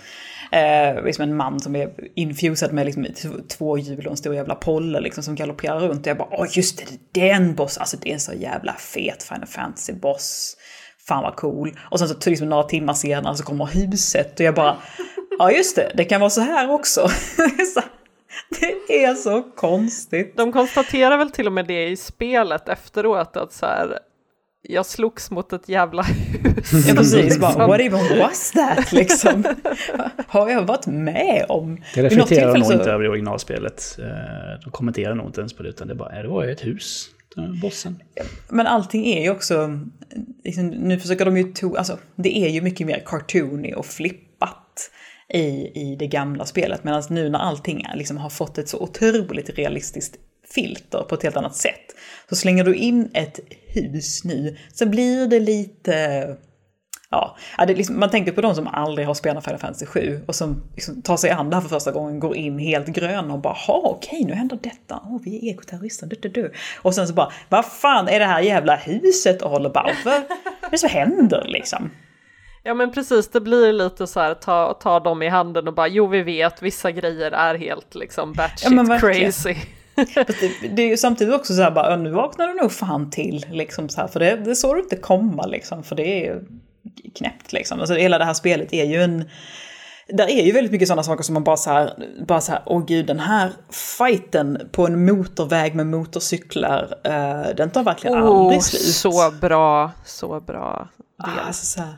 eh, 0.53 1.05
liksom 1.05 1.23
en 1.23 1.37
man 1.37 1.61
som 1.61 1.77
är 1.77 1.91
infusad 2.15 2.73
med 2.73 2.87
liksom, 2.87 3.07
två 3.49 3.79
hjul 3.79 4.07
och 4.07 4.11
en 4.11 4.17
stor 4.17 4.35
jävla 4.35 4.55
polle 4.55 5.01
liksom, 5.01 5.25
som 5.25 5.35
galopperar 5.35 5.81
runt. 5.81 6.01
Och 6.01 6.07
jag 6.07 6.17
bara, 6.17 6.29
åh 6.31 6.47
just 6.51 6.79
det, 6.79 6.85
det 7.13 7.31
är 7.31 7.35
den 7.35 7.55
boss, 7.55 7.79
alltså 7.79 7.97
det 7.97 8.11
är 8.11 8.15
en 8.15 8.21
så 8.21 8.33
jävla 8.33 8.73
fet 8.73 9.23
Final 9.23 9.47
Fantasy-boss. 9.47 10.57
Fan 11.09 11.23
vad 11.23 11.37
cool. 11.37 11.79
Och 11.91 11.99
sen 11.99 12.09
så 12.09 12.31
liksom 12.31 12.49
några 12.49 12.63
timmar 12.63 12.95
senare 12.95 13.37
så 13.37 13.45
kommer 13.45 13.67
huset 13.67 14.41
och 14.41 14.47
jag 14.47 14.55
bara, 14.55 14.77
ja 15.39 15.51
just 15.51 15.77
det, 15.77 15.93
det 15.95 16.05
kan 16.05 16.21
vara 16.21 16.31
så 16.31 16.41
här 16.41 16.71
också. 16.71 17.09
Det 18.89 19.05
är 19.05 19.15
så 19.15 19.43
konstigt. 19.43 20.37
De 20.37 20.53
konstaterar 20.53 21.17
väl 21.17 21.31
till 21.31 21.47
och 21.47 21.53
med 21.53 21.67
det 21.67 21.89
i 21.89 21.97
spelet 21.97 22.69
efteråt 22.69 23.37
att 23.37 23.53
så 23.53 23.67
här, 23.67 23.99
jag 24.63 24.87
slogs 24.87 25.31
mot 25.31 25.53
ett 25.53 25.69
jävla 25.69 26.03
hus. 26.43 26.87
Ja 26.89 26.95
precis, 26.95 27.39
bara, 27.39 27.67
what 27.67 27.81
even 27.81 28.19
was 28.19 28.51
that 28.51 28.93
liksom? 28.93 29.45
Har 30.27 30.49
jag 30.49 30.63
varit 30.63 30.87
med 30.87 31.47
om? 31.49 31.83
Det 31.95 32.03
reflekterar 32.03 32.55
nog 32.55 32.67
så... 32.67 32.73
inte 32.73 32.91
över 32.91 33.05
i 33.05 33.09
originalspelet. 33.09 33.99
Eh, 33.99 34.05
de 34.65 34.71
kommenterar 34.71 35.15
nog 35.15 35.27
inte 35.27 35.41
ens 35.41 35.53
på 35.53 35.63
det, 35.63 35.69
utan 35.69 35.89
det, 35.89 35.95
bara, 35.95 36.23
det 36.23 36.29
var 36.29 36.45
ett 36.45 36.65
hus, 36.65 37.09
bossen. 37.63 38.03
Men 38.49 38.67
allting 38.67 39.07
är 39.07 39.23
ju 39.23 39.31
också, 39.31 39.81
liksom, 40.45 40.69
nu 40.69 41.01
försöker 41.01 41.25
de 41.25 41.37
ju, 41.37 41.53
to, 41.53 41.77
alltså 41.77 41.99
det 42.17 42.39
är 42.39 42.49
ju 42.49 42.61
mycket 42.61 42.87
mer 42.87 43.03
cartoony 43.07 43.75
och 43.75 43.87
flippat 43.87 44.91
i, 45.29 45.73
i 45.75 45.97
det 45.99 46.07
gamla 46.07 46.45
spelet. 46.45 46.85
Medan 46.85 47.03
nu 47.11 47.29
när 47.29 47.39
allting 47.39 47.87
liksom 47.95 48.17
har 48.17 48.31
fått 48.31 48.59
ett 48.59 48.69
så 48.69 48.79
otroligt 48.79 49.51
realistiskt 49.51 50.17
filter 50.55 51.03
på 51.09 51.15
ett 51.15 51.23
helt 51.23 51.37
annat 51.37 51.57
sätt. 51.57 51.95
Så 52.29 52.37
slänger 52.37 52.65
du 52.65 52.75
in 52.75 53.11
ett 53.15 53.41
hus 53.67 54.25
nu 54.25 54.57
så 54.73 54.87
blir 54.87 55.27
det 55.27 55.41
lite... 55.41 56.27
Ja, 57.11 57.37
liksom, 57.69 58.01
man 58.01 58.11
tänker 58.11 58.33
på 58.33 58.41
de 58.41 58.55
som 58.55 58.67
aldrig 58.67 59.07
har 59.07 59.15
spelat 59.15 59.45
Final 59.45 59.59
Fantasy 59.59 59.87
7 59.87 60.21
och 60.27 60.35
som 60.35 60.63
liksom 60.75 61.03
tar 61.03 61.17
sig 61.17 61.31
an 61.31 61.51
det 61.51 61.57
här 61.57 61.61
för 61.61 61.69
första 61.69 61.93
gången, 61.93 62.21
går 62.21 62.37
in 62.37 62.59
helt 62.59 62.87
gröna 62.87 63.35
och 63.35 63.41
bara 63.41 63.53
ha 63.53 63.83
okej 63.85 64.25
nu 64.25 64.35
händer 64.35 64.59
detta, 64.63 64.97
oh, 64.97 65.21
vi 65.25 65.37
är 65.37 65.53
ekoterrorister, 65.55 66.07
du, 66.07 66.17
du, 66.17 66.29
du. 66.29 66.53
Och 66.83 66.95
sen 66.95 67.09
så 67.09 67.15
bara, 67.15 67.33
vad 67.49 67.67
fan 67.67 68.09
är 68.09 68.19
det 68.19 68.25
här 68.25 68.41
jävla 68.41 68.77
huset 68.77 69.43
all 69.43 69.67
about? 69.67 69.97
Vad 70.05 70.15
är 70.15 70.71
det 70.71 70.79
som 70.79 70.89
händer 70.89 71.45
liksom? 71.49 71.91
Ja 72.63 72.75
men 72.75 72.93
precis, 72.93 73.29
det 73.29 73.41
blir 73.41 73.73
lite 73.73 74.07
så 74.07 74.21
här, 74.21 74.35
ta, 74.35 74.75
ta 74.75 75.01
dem 75.01 75.23
i 75.23 75.29
handen 75.29 75.69
och 75.69 75.75
bara 75.75 75.89
jo 75.89 76.07
vi 76.07 76.23
vet 76.23 76.63
vissa 76.63 76.91
grejer 76.91 77.31
är 77.31 77.55
helt 77.55 77.95
liksom 77.95 78.33
batshit 78.33 78.73
ja, 78.73 78.99
crazy. 78.99 79.57
det, 80.15 80.69
det, 80.77 80.83
är 80.83 80.89
ju 80.89 80.97
samtidigt 80.97 81.35
också 81.35 81.55
så 81.55 81.63
här 81.63 81.71
bara, 81.71 81.97
nu 81.97 82.11
vaknar 82.11 82.49
du 82.49 82.55
nog 82.55 82.73
fan 82.73 83.11
till 83.11 83.47
liksom 83.51 83.89
så 83.89 84.01
här, 84.01 84.09
för 84.09 84.21
det, 84.21 84.37
det 84.37 84.57
såg 84.57 84.77
du 84.77 84.81
inte 84.81 84.97
komma 84.97 85.47
liksom, 85.47 85.83
för 85.83 85.97
det 85.97 86.07
är 86.07 86.25
ju 86.25 86.45
knäppt 87.15 87.53
liksom. 87.53 87.81
Alltså 87.81 87.95
hela 87.95 88.19
det 88.19 88.25
här 88.25 88.35
spelet 88.35 88.73
är 88.73 88.85
ju 88.85 89.03
en 89.03 89.25
där 90.09 90.31
är 90.31 90.43
ju 90.43 90.53
väldigt 90.53 90.73
mycket 90.73 90.89
sådana 90.89 91.03
saker 91.03 91.23
som 91.23 91.35
man 91.35 91.45
bara 91.45 91.57
så 91.57 91.71
här, 91.71 91.95
bara 92.27 92.41
så 92.41 92.53
här, 92.53 92.63
åh 92.67 92.85
gud 92.87 93.07
den 93.07 93.21
här 93.21 93.53
fighten 93.99 94.69
på 94.73 94.87
en 94.87 95.05
motorväg 95.05 95.75
med 95.75 95.87
motorcyklar, 95.87 96.83
uh, 97.07 97.55
den 97.57 97.71
tar 97.71 97.83
verkligen 97.83 98.17
oh, 98.17 98.41
aldrig 98.41 98.63
slut. 98.63 98.83
Så 98.83 99.31
bra, 99.41 99.91
så 100.05 100.41
bra. 100.41 100.89
Ah, 101.19 101.47
alltså 101.47 101.67
så 101.67 101.81
här. 101.81 101.97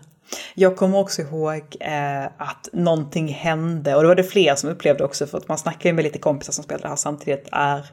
Jag 0.55 0.76
kommer 0.76 0.99
också 0.99 1.22
ihåg 1.22 1.76
eh, 1.80 2.24
att 2.24 2.68
någonting 2.72 3.28
hände 3.28 3.95
och 3.95 4.03
det 4.03 4.09
var 4.09 4.14
det 4.14 4.24
fler 4.24 4.55
som 4.55 4.70
upplevde 4.70 5.05
också 5.05 5.26
för 5.26 5.39
att 5.39 5.49
man 5.49 5.59
snackar 5.59 5.91
ju 5.91 5.95
med 5.95 6.05
lite 6.05 6.18
kompisar 6.18 6.53
som 6.53 6.64
spelar 6.64 6.82
det 6.82 6.89
här 6.89 6.97
samtidigt 6.97 7.49
är 7.53 7.87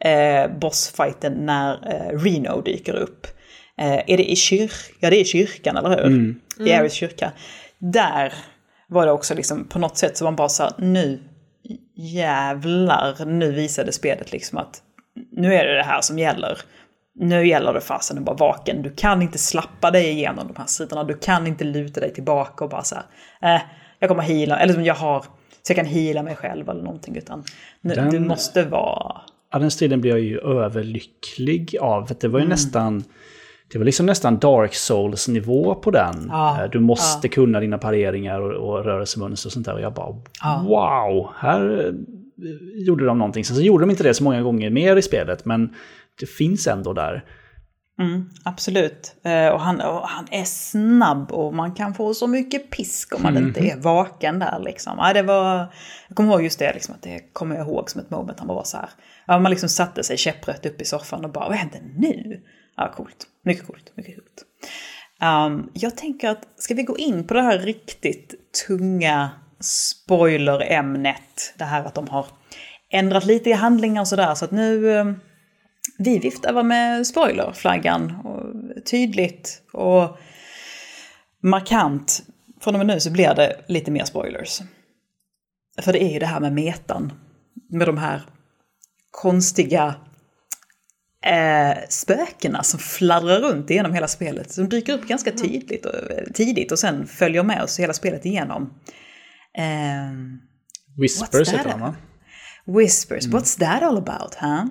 eh, 0.00 0.58
bossfighten 0.58 1.32
när 1.32 1.72
eh, 1.72 2.18
Reno 2.18 2.60
dyker 2.60 2.94
upp. 2.94 3.26
Eh, 3.78 3.94
är 4.06 4.16
det 4.16 4.30
i 4.30 4.36
kyrkan? 4.36 4.96
Ja 5.00 5.10
det 5.10 5.16
är 5.16 5.20
i 5.20 5.24
kyrkan 5.24 5.76
eller 5.76 5.88
hur? 5.88 6.06
Mm. 6.06 6.40
I 6.60 6.72
Aris 6.72 6.92
kyrka. 6.92 7.32
Där 7.78 8.32
var 8.88 9.06
det 9.06 9.12
också 9.12 9.34
liksom 9.34 9.68
på 9.68 9.78
något 9.78 9.96
sätt 9.96 10.16
så 10.16 10.24
man 10.24 10.36
bara 10.36 10.48
sa 10.48 10.74
nu 10.78 11.20
jävlar, 11.96 13.24
nu 13.24 13.52
visade 13.52 13.92
spelet 13.92 14.32
liksom 14.32 14.58
att 14.58 14.82
nu 15.32 15.54
är 15.54 15.66
det 15.66 15.74
det 15.74 15.82
här 15.82 16.00
som 16.00 16.18
gäller 16.18 16.58
nu 17.18 17.46
gäller 17.46 17.72
det 17.72 17.80
fasen 17.80 18.18
att 18.18 18.24
vara 18.24 18.36
vaken. 18.36 18.82
Du 18.82 18.90
kan 18.90 19.22
inte 19.22 19.38
slappa 19.38 19.90
dig 19.90 20.10
igenom 20.10 20.46
de 20.46 20.56
här 20.56 20.66
sidorna. 20.66 21.04
Du 21.04 21.14
kan 21.14 21.46
inte 21.46 21.64
luta 21.64 22.00
dig 22.00 22.14
tillbaka 22.14 22.64
och 22.64 22.70
bara 22.70 22.82
så 22.82 22.94
här, 23.40 23.54
eh, 23.54 23.62
jag 23.98 24.08
kommer 24.08 24.22
hila, 24.22 24.58
eller 24.58 24.74
som 24.74 24.84
jag 24.84 24.94
har, 24.94 25.20
så 25.62 25.70
jag 25.70 25.76
kan 25.76 25.86
hila 25.86 26.22
mig 26.22 26.36
själv 26.36 26.68
eller 26.68 26.82
någonting. 26.82 27.16
Utan 27.16 27.44
den, 27.80 28.10
du 28.10 28.20
måste 28.20 28.64
vara... 28.64 29.20
Ja, 29.52 29.58
den 29.58 29.70
striden 29.70 30.00
blev 30.00 30.16
jag 30.16 30.24
ju 30.24 30.38
överlycklig 30.38 31.76
av. 31.80 32.10
Det 32.20 32.28
var 32.28 32.38
ju 32.38 32.44
mm. 32.44 32.50
nästan, 32.50 33.04
det 33.72 33.78
var 33.78 33.84
liksom 33.84 34.06
nästan 34.06 34.38
Dark 34.38 34.74
Souls-nivå 34.74 35.74
på 35.74 35.90
den. 35.90 36.26
Ja, 36.28 36.62
eh, 36.62 36.70
du 36.70 36.80
måste 36.80 37.26
ja. 37.26 37.32
kunna 37.32 37.60
dina 37.60 37.78
pareringar 37.78 38.40
och, 38.40 38.68
och 38.68 38.84
rörelsemönster 38.84 39.48
och 39.48 39.52
sånt 39.52 39.66
där. 39.66 39.74
Och 39.74 39.80
jag 39.80 39.92
bara, 39.92 40.16
ja. 40.42 40.64
wow, 40.66 41.30
här 41.36 41.86
eh, 41.86 41.92
gjorde 42.86 43.06
de 43.06 43.18
någonting. 43.18 43.44
Sen 43.44 43.56
så 43.56 43.62
gjorde 43.62 43.82
de 43.82 43.90
inte 43.90 44.02
det 44.02 44.14
så 44.14 44.24
många 44.24 44.42
gånger 44.42 44.70
mer 44.70 44.96
i 44.96 45.02
spelet, 45.02 45.44
men 45.44 45.74
det 46.20 46.26
finns 46.26 46.66
ändå 46.66 46.92
där. 46.92 47.24
Mm, 47.98 48.30
absolut. 48.44 49.16
Eh, 49.24 49.48
och 49.48 49.60
han, 49.60 49.80
och 49.80 50.08
han 50.08 50.26
är 50.30 50.44
snabb 50.44 51.32
och 51.32 51.54
man 51.54 51.74
kan 51.74 51.94
få 51.94 52.14
så 52.14 52.26
mycket 52.26 52.70
pisk 52.70 53.14
om 53.14 53.22
man 53.22 53.36
mm. 53.36 53.48
inte 53.48 53.60
är 53.60 53.76
vaken 53.76 54.38
där. 54.38 54.58
Liksom. 54.58 54.92
Ja, 54.98 55.12
det 55.12 55.22
var, 55.22 55.72
jag 56.08 56.16
kommer 56.16 56.32
ihåg 56.32 56.42
just 56.42 56.58
det, 56.58 56.72
liksom, 56.74 56.94
att 56.94 57.02
det 57.02 57.20
kommer 57.32 57.56
jag 57.56 57.66
ihåg 57.66 57.90
som 57.90 58.00
ett 58.00 58.10
moment. 58.10 58.38
Han 58.38 58.48
var 58.48 58.64
så 58.64 58.76
här, 58.76 58.88
ja, 59.26 59.38
man 59.38 59.50
liksom 59.50 59.68
satte 59.68 60.02
sig 60.02 60.16
käpprätt 60.16 60.66
upp 60.66 60.80
i 60.80 60.84
soffan 60.84 61.24
och 61.24 61.32
bara, 61.32 61.48
vad 61.48 61.56
händer 61.56 61.80
nu? 61.96 62.40
Ja, 62.76 62.92
coolt. 62.96 63.26
Mycket 63.44 63.66
coolt. 63.66 63.92
Mycket 63.94 64.14
coolt. 64.14 64.44
Um, 65.22 65.70
jag 65.72 65.96
tänker 65.96 66.30
att, 66.30 66.48
ska 66.56 66.74
vi 66.74 66.82
gå 66.82 66.98
in 66.98 67.26
på 67.26 67.34
det 67.34 67.42
här 67.42 67.58
riktigt 67.58 68.34
tunga 68.66 69.30
spoiler-ämnet? 69.60 71.54
Det 71.58 71.64
här 71.64 71.84
att 71.84 71.94
de 71.94 72.08
har 72.08 72.26
ändrat 72.90 73.24
lite 73.24 73.50
i 73.50 73.52
handlingar 73.52 74.00
och 74.00 74.08
sådär. 74.08 74.34
Så 74.34 74.44
att 74.44 74.50
nu... 74.50 75.14
Vi 75.98 76.18
viftar 76.18 76.62
med 76.62 77.06
spoilerflaggan. 77.06 78.16
Och 78.16 78.84
tydligt 78.84 79.62
och 79.72 80.18
markant. 81.42 82.22
Från 82.60 82.74
och 82.74 82.78
med 82.78 82.86
nu 82.86 83.00
så 83.00 83.10
blir 83.10 83.34
det 83.34 83.64
lite 83.68 83.90
mer 83.90 84.04
spoilers. 84.04 84.62
För 85.82 85.92
det 85.92 86.02
är 86.02 86.12
ju 86.12 86.18
det 86.18 86.26
här 86.26 86.40
med 86.40 86.52
metan. 86.52 87.12
Med 87.70 87.88
de 87.88 87.98
här 87.98 88.22
konstiga 89.10 89.94
eh, 91.24 91.78
spökena 91.88 92.62
som 92.62 92.80
fladdrar 92.80 93.40
runt 93.40 93.70
genom 93.70 93.92
hela 93.92 94.08
spelet. 94.08 94.50
Som 94.52 94.68
dyker 94.68 94.92
upp 94.92 95.08
ganska 95.08 95.30
mm. 95.30 95.42
tydligt 95.42 95.86
och, 95.86 95.94
tidigt 96.34 96.72
och 96.72 96.78
sen 96.78 97.06
följer 97.06 97.42
med 97.42 97.62
oss 97.62 97.80
hela 97.80 97.92
spelet 97.92 98.26
igenom. 98.26 98.74
Eh, 99.58 100.12
Whispers 101.00 101.48
heter 101.48 101.70
han 101.70 101.80
va? 101.80 101.94
Whispers, 102.66 103.26
mm. 103.26 103.38
what's 103.38 103.58
that 103.58 103.82
all 103.82 103.98
about? 103.98 104.34
Huh? 104.34 104.64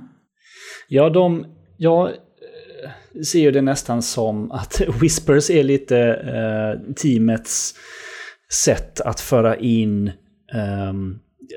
Ja, 0.87 1.09
de, 1.09 1.45
jag 1.77 2.07
eh, 2.07 3.21
ser 3.21 3.39
ju 3.39 3.51
det 3.51 3.61
nästan 3.61 4.01
som 4.01 4.51
att 4.51 4.81
Whispers 5.01 5.49
är 5.49 5.63
lite 5.63 5.99
eh, 5.99 6.93
teamets 6.93 7.75
sätt 8.51 9.01
att 9.01 9.19
föra 9.19 9.55
in 9.55 10.07
eh, 10.53 10.93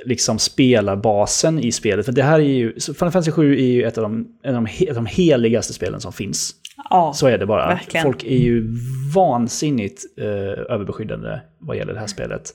liksom 0.05 0.39
spelarbasen 0.39 1.59
i 1.59 1.73
spelet. 1.73 2.07
För 2.07 2.13
det 2.13 2.23
här 2.23 2.39
är 2.39 2.45
ju, 2.45 2.73
Final 2.81 2.95
Fantasy 2.95 3.31
7 3.31 3.59
är 3.59 3.67
ju 3.67 3.83
ett 3.83 3.99
av 3.99 4.03
de, 4.03 4.27
ett 4.43 4.55
av 4.55 4.65
de, 4.65 4.67
ett 4.85 4.89
av 4.89 4.95
de 4.95 5.07
heligaste 5.07 5.73
spelen 5.73 6.01
som 6.01 6.13
finns. 6.13 6.55
Ja, 6.91 7.13
Så 7.15 7.27
är 7.27 7.39
det 7.39 7.47
bara. 7.47 7.69
Verkligen. 7.69 8.05
Folk 8.05 8.25
är 8.25 8.37
ju 8.37 8.67
vansinnigt 9.15 10.05
eh, 10.19 10.75
överbeskyddande 10.75 11.41
vad 11.59 11.77
gäller 11.77 11.93
det 11.93 12.01
här 12.01 12.07
spelet. 12.07 12.55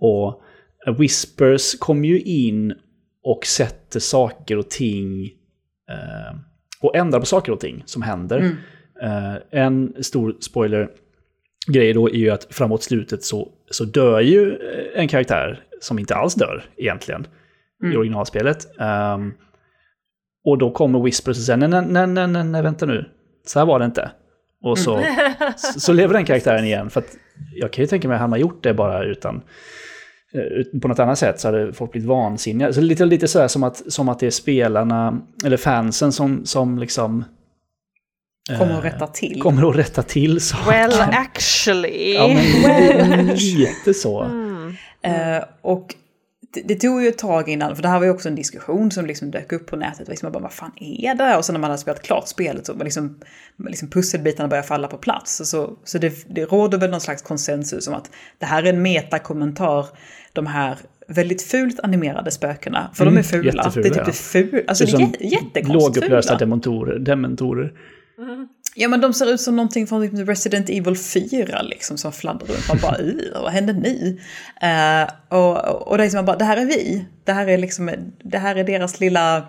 Och 0.00 0.42
Whispers 0.98 1.78
kommer 1.78 2.08
ju 2.08 2.20
in 2.20 2.74
och 3.24 3.46
sätter 3.46 4.00
saker 4.00 4.58
och 4.58 4.70
ting 4.70 5.30
eh, 5.90 6.36
och 6.80 6.96
ändrar 6.96 7.20
på 7.20 7.26
saker 7.26 7.52
och 7.52 7.60
ting 7.60 7.82
som 7.86 8.02
händer. 8.02 8.38
Mm. 8.38 8.56
Eh, 9.02 9.36
en 9.50 9.94
stor 10.00 10.36
spoiler 10.40 10.88
grej 11.66 11.92
då 11.92 12.08
är 12.08 12.14
ju 12.14 12.30
att 12.30 12.46
framåt 12.50 12.82
slutet 12.82 13.24
så, 13.24 13.48
så 13.70 13.84
dör 13.84 14.20
ju 14.20 14.58
en 14.94 15.08
karaktär 15.08 15.64
som 15.80 15.98
inte 15.98 16.14
alls 16.14 16.34
dör 16.34 16.64
egentligen 16.76 17.26
mm. 17.82 17.94
i 17.94 17.96
originalspelet. 17.96 18.66
Um, 19.14 19.34
och 20.44 20.58
då 20.58 20.70
kommer 20.70 21.00
Whispers 21.00 21.38
och 21.38 21.44
säger 21.44 21.56
nej, 21.56 21.68
nej, 21.68 22.06
nej, 22.06 22.26
nej, 22.26 22.44
nej, 22.44 22.62
vänta 22.62 22.86
nu, 22.86 23.04
så 23.46 23.58
här 23.58 23.66
var 23.66 23.78
det 23.78 23.84
inte. 23.84 24.10
Och 24.62 24.78
så, 24.78 24.96
mm. 24.96 25.06
så, 25.56 25.80
så, 25.80 25.92
lever 25.92 26.14
den 26.14 26.24
karaktären 26.24 26.64
igen. 26.64 26.90
För 26.90 27.00
att 27.00 27.16
jag 27.54 27.72
kan 27.72 27.82
ju 27.82 27.86
tänka 27.86 28.08
mig, 28.08 28.18
hade 28.18 28.30
man 28.30 28.40
gjort 28.40 28.62
det 28.62 28.74
bara 28.74 29.04
utan 29.04 29.36
Eh, 29.36 29.42
på 30.82 30.88
något 30.88 30.98
annat 30.98 31.18
sätt 31.18 31.40
så 31.40 31.48
hade 31.48 31.72
folk 31.72 31.92
blivit 31.92 32.08
vansinniga. 32.08 32.72
Så 32.72 32.80
lite, 32.80 33.04
lite 33.04 33.28
sådär 33.28 33.48
som 33.48 33.62
att, 33.62 33.92
som 33.92 34.08
att 34.08 34.18
det 34.18 34.26
är 34.26 34.30
spelarna, 34.30 35.20
eller 35.44 35.56
fansen 35.56 36.12
som, 36.12 36.46
som 36.46 36.78
liksom... 36.78 37.24
Kommer 38.58 38.78
att 38.78 38.84
rätta 38.84 39.06
till. 39.06 39.42
Kommer 39.42 39.70
att 39.70 39.76
rätta 39.76 40.02
till 40.02 40.40
saker. 40.40 40.70
Well 40.70 41.00
actually. 41.12 42.14
Ja, 42.14 42.28
men 42.28 43.26
lite 43.34 43.94
så. 43.94 44.22
Mm. 44.22 44.76
Uh, 45.06 45.44
och 45.62 45.94
det, 46.54 46.62
det, 46.62 46.74
tog 46.74 47.02
ju 47.02 47.08
ett 47.08 47.18
tag 47.18 47.48
innan, 47.48 47.76
för 47.76 47.82
det 47.82 47.88
här 47.88 47.98
var 47.98 48.06
ju 48.06 48.10
också 48.10 48.28
en 48.28 48.34
diskussion 48.34 48.90
som 48.90 49.06
liksom 49.06 49.30
dök 49.30 49.52
upp 49.52 49.66
på 49.66 49.76
nätet. 49.76 50.08
Liksom 50.08 50.26
man 50.26 50.32
bara, 50.32 50.42
vad 50.42 50.52
fan 50.52 50.72
är 50.76 51.14
det? 51.14 51.36
Och 51.36 51.44
sen 51.44 51.52
när 51.52 51.60
man 51.60 51.70
hade 51.70 51.80
spelat 51.82 52.02
klart 52.02 52.28
spelet 52.28 52.66
så 52.66 52.74
liksom, 52.74 53.20
liksom 53.68 53.90
pusselbitarna 53.90 54.48
börjar 54.48 54.62
falla 54.62 54.88
på 54.88 54.96
plats. 54.96 55.36
Så, 55.50 55.76
så 55.84 55.98
det, 55.98 56.34
det 56.34 56.44
råder 56.44 56.78
väl 56.78 56.90
någon 56.90 57.00
slags 57.00 57.22
konsensus 57.22 57.88
om 57.88 57.94
att 57.94 58.10
det 58.38 58.46
här 58.46 58.62
är 58.62 58.72
en 58.72 58.82
metakommentar 58.82 59.86
de 60.32 60.46
här 60.46 60.78
väldigt 61.08 61.42
fult 61.42 61.80
animerade 61.80 62.30
spökena. 62.30 62.90
För 62.94 63.02
mm, 63.02 63.14
de 63.14 63.20
är 63.20 63.22
fula. 63.22 63.72
Det 63.74 63.80
är 63.80 63.82
typ 63.82 64.02
ja. 64.06 64.12
ful, 64.12 64.64
alltså 64.66 64.84
det 64.84 64.92
är, 64.92 64.98
det 64.98 65.24
är 65.24 65.32
jättekonstigt 65.32 65.96
Lågupplösta 65.96 66.36
dementorer. 66.36 66.98
dementorer. 66.98 67.72
Mm. 68.18 68.48
Ja 68.74 68.88
men 68.88 69.00
de 69.00 69.12
ser 69.12 69.32
ut 69.32 69.40
som 69.40 69.56
någonting 69.56 69.86
från 69.86 70.10
typ 70.10 70.28
Resident 70.28 70.68
Evil 70.68 70.96
4 70.96 71.62
liksom 71.62 71.98
som 71.98 72.12
fladdrar 72.12 72.46
runt. 72.46 72.68
Man 72.68 72.78
bara 72.82 73.42
vad 73.42 73.52
händer 73.52 73.74
nu? 73.74 74.18
Uh, 74.62 75.38
och, 75.38 75.88
och 75.88 75.98
det 75.98 76.04
är 76.04 76.08
som 76.08 76.24
bara, 76.24 76.36
det 76.36 76.44
här 76.44 76.56
är 76.56 76.64
vi. 76.64 77.04
Det 77.24 77.32
här 77.32 77.46
är 77.46 77.58
liksom, 77.58 77.90
det 78.24 78.38
här 78.38 78.56
är 78.56 78.64
deras 78.64 79.00
lilla, 79.00 79.46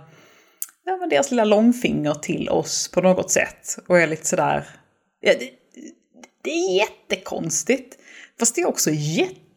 ja 0.86 0.98
men 0.98 1.10
deras 1.10 1.32
lilla 1.32 1.46
långfinger 1.46 2.14
till 2.14 2.50
oss 2.50 2.92
på 2.94 3.02
något 3.02 3.32
sätt. 3.32 3.78
Och 3.88 3.96
jag 3.96 4.04
är 4.04 4.08
lite 4.08 4.28
sådär, 4.28 4.68
ja, 5.22 5.34
det, 5.40 5.50
det 6.44 6.50
är 6.50 6.78
jättekonstigt. 6.78 7.98
Fast 8.40 8.56
det 8.56 8.62
är 8.62 8.68
också 8.68 8.90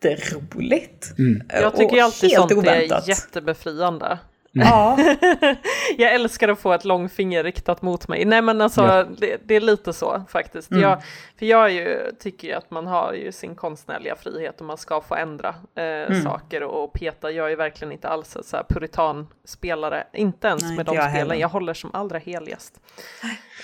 jätteroligt. 0.05 1.19
Mm. 1.19 1.43
Jag 1.49 1.77
tycker 1.77 2.03
alltid 2.03 2.31
sånt 2.31 2.53
oväntat. 2.53 3.05
är 3.05 3.09
jättebefriande. 3.09 4.19
Ja. 4.59 4.99
jag 5.99 6.15
älskar 6.15 6.49
att 6.49 6.59
få 6.59 6.73
ett 6.73 6.85
långfinger 6.85 7.45
riktat 7.45 7.83
mot 7.83 8.09
mig. 8.09 8.25
Nej 8.25 8.43
men 8.43 8.61
alltså 8.61 8.83
ja. 8.83 9.05
det, 9.19 9.39
det, 9.45 9.55
är 9.55 9.61
lite 9.61 9.93
så 9.93 10.25
faktiskt. 10.29 10.71
Mm. 10.71 10.83
Jag, 10.83 11.03
för 11.39 11.47
jag 11.47 11.73
ju, 11.73 12.13
tycker 12.19 12.49
ju 12.49 12.55
att 12.55 12.71
man 12.71 12.87
har 12.87 13.13
ju 13.13 13.33
sin 13.33 13.55
konstnärliga 13.55 14.17
frihet 14.17 14.61
och 14.61 14.67
man 14.67 14.79
ska 14.79 15.01
få 15.01 15.15
ändra 15.15 15.55
eh, 15.77 15.85
mm. 15.85 16.23
saker 16.23 16.63
och 16.63 16.93
peta. 16.93 17.31
Jag 17.31 17.53
är 17.53 17.57
verkligen 17.57 17.93
inte 17.93 18.09
alls 18.09 18.37
så 18.43 18.57
här 18.57 18.65
puritanspelare, 18.69 20.07
inte 20.13 20.49
ens 20.49 20.63
Nej, 20.63 20.77
med 20.77 20.87
de 20.87 20.93
spelen 20.93 21.11
heller. 21.11 21.35
jag 21.35 21.49
håller 21.49 21.75
som 21.75 21.91
allra 21.95 22.19
heligast. 22.19 22.81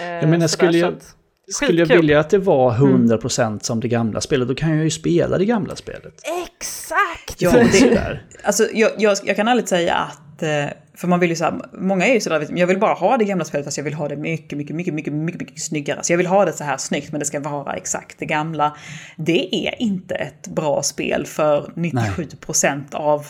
Eh, 0.00 0.06
jag 0.06 0.28
menar, 0.28 0.46
skulle 0.46 0.78
jag, 0.78 0.94
skulle 1.52 1.78
jag 1.82 1.86
vilja 1.86 2.20
att 2.20 2.30
det 2.30 2.38
var 2.38 2.72
100% 2.72 3.46
mm. 3.46 3.60
som 3.60 3.80
det 3.80 3.88
gamla 3.88 4.20
spelet, 4.20 4.48
då 4.48 4.54
kan 4.54 4.70
jag 4.70 4.84
ju 4.84 4.90
spela 4.90 5.38
det 5.38 5.44
gamla 5.44 5.76
spelet. 5.76 6.14
Exakt! 6.46 7.42
Ja, 7.42 7.50
det, 7.50 8.20
alltså, 8.42 8.68
jag, 8.72 8.90
jag, 8.98 9.16
jag 9.24 9.36
kan 9.36 9.48
ärligt 9.48 9.68
säga 9.68 9.94
att 9.94 10.42
eh, 10.42 10.66
för 10.94 11.08
man 11.08 11.20
vill 11.20 11.30
ju 11.30 11.36
så 11.36 11.44
här, 11.44 11.60
många 11.72 12.06
är 12.06 12.14
ju 12.14 12.20
sådär, 12.20 12.46
jag 12.54 12.66
vill 12.66 12.78
bara 12.78 12.94
ha 12.94 13.16
det 13.16 13.24
gamla 13.24 13.44
spelet 13.44 13.64
fast 13.64 13.76
jag 13.76 13.84
vill 13.84 13.94
ha 13.94 14.08
det 14.08 14.16
mycket, 14.16 14.58
mycket, 14.58 14.76
mycket, 14.76 14.94
mycket, 14.94 15.12
mycket, 15.12 15.40
mycket 15.40 15.62
snyggare. 15.62 15.98
Så 16.02 16.12
jag 16.12 16.18
vill 16.18 16.26
ha 16.26 16.44
det 16.44 16.52
så 16.52 16.64
här 16.64 16.76
snyggt 16.76 17.12
men 17.12 17.18
det 17.18 17.24
ska 17.24 17.40
vara 17.40 17.72
exakt 17.72 18.18
det 18.18 18.26
gamla. 18.26 18.76
Det 19.16 19.68
är 19.68 19.82
inte 19.82 20.14
ett 20.14 20.48
bra 20.48 20.82
spel 20.82 21.26
för 21.26 21.72
97% 21.76 22.94
av 22.94 23.26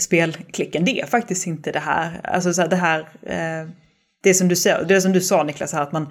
spelklicken. 0.00 0.84
Det 0.84 1.00
är 1.00 1.06
faktiskt 1.06 1.46
inte 1.46 1.72
det 1.72 1.78
här. 1.78 2.20
Alltså 2.24 2.52
så 2.52 2.62
här, 2.62 2.68
det 2.68 2.76
här, 2.76 3.00
eh, 3.22 3.68
det 4.20 4.34
som 4.34 4.48
du 4.48 4.54
det 4.88 5.00
som 5.00 5.12
du 5.12 5.20
sa 5.20 5.42
Niklas, 5.42 5.72
här, 5.72 5.82
att 5.82 5.92
man, 5.92 6.06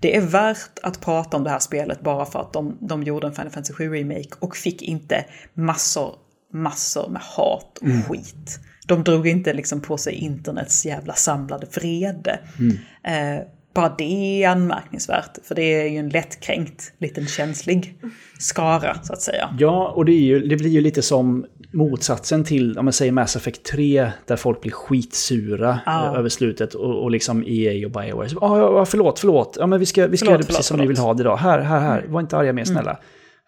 det 0.00 0.16
är 0.16 0.20
värt 0.20 0.78
att 0.82 1.00
prata 1.00 1.36
om 1.36 1.44
det 1.44 1.50
här 1.50 1.58
spelet 1.58 2.00
bara 2.00 2.26
för 2.26 2.40
att 2.40 2.52
de, 2.52 2.78
de 2.80 3.02
gjorde 3.02 3.26
en 3.26 3.34
Final 3.34 3.50
Fantasy 3.50 3.74
7 3.74 3.94
Remake 3.94 4.30
och 4.38 4.56
fick 4.56 4.82
inte 4.82 5.24
massor, 5.54 6.14
massor 6.52 7.08
med 7.08 7.22
hat 7.22 7.78
och 7.80 7.86
mm. 7.86 8.02
skit 8.02 8.60
de 8.86 9.04
drog 9.04 9.26
inte 9.26 9.52
liksom 9.52 9.80
på 9.80 9.96
sig 9.96 10.14
internets 10.14 10.86
jävla 10.86 11.14
samlade 11.14 11.66
vrede. 11.74 12.40
Mm. 12.58 12.78
Eh, 13.04 13.44
bara 13.74 13.94
det 13.98 14.44
är 14.44 14.48
anmärkningsvärt, 14.48 15.38
för 15.44 15.54
det 15.54 15.62
är 15.62 15.88
ju 15.88 15.98
en 15.98 16.08
lättkränkt, 16.08 16.92
liten 16.98 17.26
känslig 17.26 17.98
skara 18.38 18.96
så 19.02 19.12
att 19.12 19.22
säga. 19.22 19.56
Ja, 19.58 19.88
och 19.96 20.04
det, 20.04 20.12
ju, 20.12 20.46
det 20.46 20.56
blir 20.56 20.70
ju 20.70 20.80
lite 20.80 21.02
som 21.02 21.46
motsatsen 21.72 22.44
till, 22.44 22.78
om 22.78 22.84
man 22.84 22.92
säger 22.92 23.12
Mass 23.12 23.36
Effect 23.36 23.62
3, 23.62 24.10
där 24.26 24.36
folk 24.36 24.60
blir 24.60 24.72
skitsura 24.72 25.80
ah. 25.86 26.16
över 26.16 26.28
slutet 26.28 26.74
och, 26.74 27.02
och 27.02 27.10
liksom 27.10 27.44
EA 27.46 27.86
och 27.86 27.92
Bioware. 27.92 28.28
Så, 28.28 28.38
ah, 28.38 28.58
ja, 28.58 28.84
förlåt, 28.84 29.18
förlåt, 29.18 29.56
ja, 29.60 29.66
men 29.66 29.80
vi 29.80 29.86
ska, 29.86 30.06
vi 30.06 30.16
ska 30.16 30.24
förlåt, 30.24 30.30
göra 30.30 30.38
det 30.38 30.46
precis 30.46 30.56
förlåt, 30.56 30.64
som 30.66 30.76
förlåt. 30.76 30.88
ni 30.88 30.88
vill 30.88 30.98
ha 30.98 31.14
det 31.14 31.20
idag. 31.20 31.36
Här, 31.36 31.58
här, 31.58 31.80
här, 31.80 31.98
mm. 31.98 32.12
var 32.12 32.20
inte 32.20 32.36
arga 32.36 32.52
mer, 32.52 32.64
snälla. 32.64 32.90
Mm. 32.90 33.02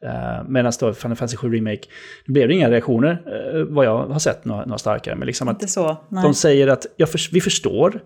Uh, 0.05 0.49
Medan 0.49 0.73
då 0.81 0.95
Final 0.95 1.17
Fantasy 1.17 1.37
7 1.37 1.53
Remake, 1.53 1.83
det 2.27 2.33
blev 2.33 2.51
inga 2.51 2.71
reaktioner 2.71 3.23
uh, 3.55 3.65
vad 3.65 3.87
jag 3.87 4.07
har 4.07 4.19
sett, 4.19 4.45
några, 4.45 4.65
några 4.65 4.79
starkare. 4.79 5.15
Men 5.15 5.27
liksom 5.27 5.49
att 5.49 5.71
så, 5.71 5.97
de 6.09 6.35
säger 6.35 6.69
att 6.69 6.87
för, 6.99 7.33
vi 7.33 7.41
förstår 7.41 8.01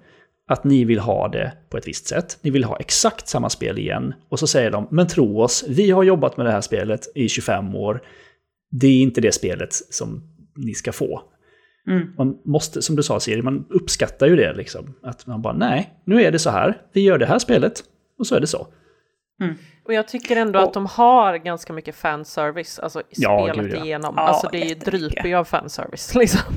att 0.49 0.65
ni 0.65 0.85
vill 0.85 0.99
ha 0.99 1.29
det 1.29 1.53
på 1.71 1.77
ett 1.77 1.89
visst 1.89 2.07
sätt. 2.07 2.39
Ni 2.43 2.51
vill 2.51 2.65
ha 2.65 2.77
exakt 2.77 3.29
samma 3.29 3.51
spel 3.51 3.79
igen. 3.79 4.15
Och 4.29 4.39
så 4.39 4.47
säger 4.47 4.71
de, 4.71 4.89
men 4.91 5.07
tro 5.07 5.41
oss, 5.43 5.65
vi 5.69 5.91
har 5.91 6.03
jobbat 6.03 6.37
med 6.37 6.47
det 6.47 6.53
här 6.53 6.61
spelet 6.61 7.09
i 7.15 7.29
25 7.29 7.75
år. 7.75 8.03
Det 8.71 8.87
är 8.87 9.03
inte 9.03 9.21
det 9.21 9.33
spelet 9.33 9.73
som 9.73 10.23
ni 10.57 10.75
ska 10.75 10.93
få. 10.93 11.23
Mm. 11.89 12.13
Man 12.17 12.39
måste, 12.45 12.83
som 12.83 12.97
du 12.97 13.03
sa 13.03 13.21
Siri, 13.21 13.43
man 13.43 13.67
uppskattar 13.71 14.27
ju 14.27 14.37
det 14.37 14.53
liksom. 14.53 14.95
Att 15.03 15.27
man 15.27 15.43
bara, 15.43 15.53
nej, 15.53 16.01
nu 16.05 16.23
är 16.23 16.33
det 16.33 16.39
så 16.39 16.51
här. 16.51 16.83
Vi 16.93 17.01
gör 17.01 17.19
det 17.19 17.27
här 17.27 17.39
spelet 17.39 17.85
och 18.19 18.27
så 18.27 18.35
är 18.35 18.41
det 18.41 18.47
så. 18.47 18.67
Mm. 19.43 19.55
Och 19.85 19.95
jag 19.95 20.09
tycker 20.09 20.37
ändå 20.37 20.59
och, 20.59 20.65
att 20.65 20.75
de 20.75 20.87
har 20.87 21.37
ganska 21.37 21.73
mycket 21.73 21.95
fanservice, 21.95 22.79
alltså 22.79 23.03
ja, 23.11 23.49
spelet 23.49 23.67
gud, 23.67 23.79
ja. 23.79 23.85
igenom. 23.85 24.15
Ja, 24.17 24.23
alltså 24.23 24.49
det 24.53 24.75
dryper 24.75 25.29
ju 25.29 25.35
av 25.35 25.45
fanservice 25.45 26.15
liksom. 26.15 26.55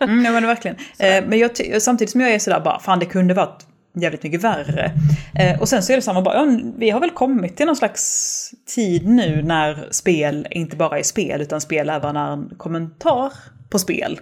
mm, 0.00 0.24
ja 0.24 0.32
men 0.32 0.46
verkligen. 0.46 0.76
Eh, 0.76 1.24
men 1.28 1.38
jag 1.38 1.82
samtidigt 1.82 2.10
som 2.10 2.20
jag 2.20 2.30
är 2.30 2.38
sådär 2.38 2.60
bara, 2.60 2.78
fan 2.78 2.98
det 2.98 3.06
kunde 3.06 3.34
varit 3.34 3.66
jävligt 3.94 4.22
mycket 4.22 4.44
värre. 4.44 4.92
Eh, 5.34 5.60
och 5.60 5.68
sen 5.68 5.82
så 5.82 5.92
är 5.92 5.96
det 5.96 6.02
samma 6.02 6.22
bara, 6.22 6.34
ja, 6.34 6.58
vi 6.78 6.90
har 6.90 7.00
väl 7.00 7.10
kommit 7.10 7.56
till 7.56 7.66
någon 7.66 7.76
slags 7.76 8.50
tid 8.74 9.08
nu 9.08 9.42
när 9.42 9.88
spel 9.90 10.46
inte 10.50 10.76
bara 10.76 10.98
är 10.98 11.02
spel, 11.02 11.40
utan 11.40 11.60
spel 11.60 11.90
även 11.90 12.16
är 12.16 12.32
en 12.32 12.50
kommentar 12.56 13.32
på 13.70 13.78
spel. 13.78 14.20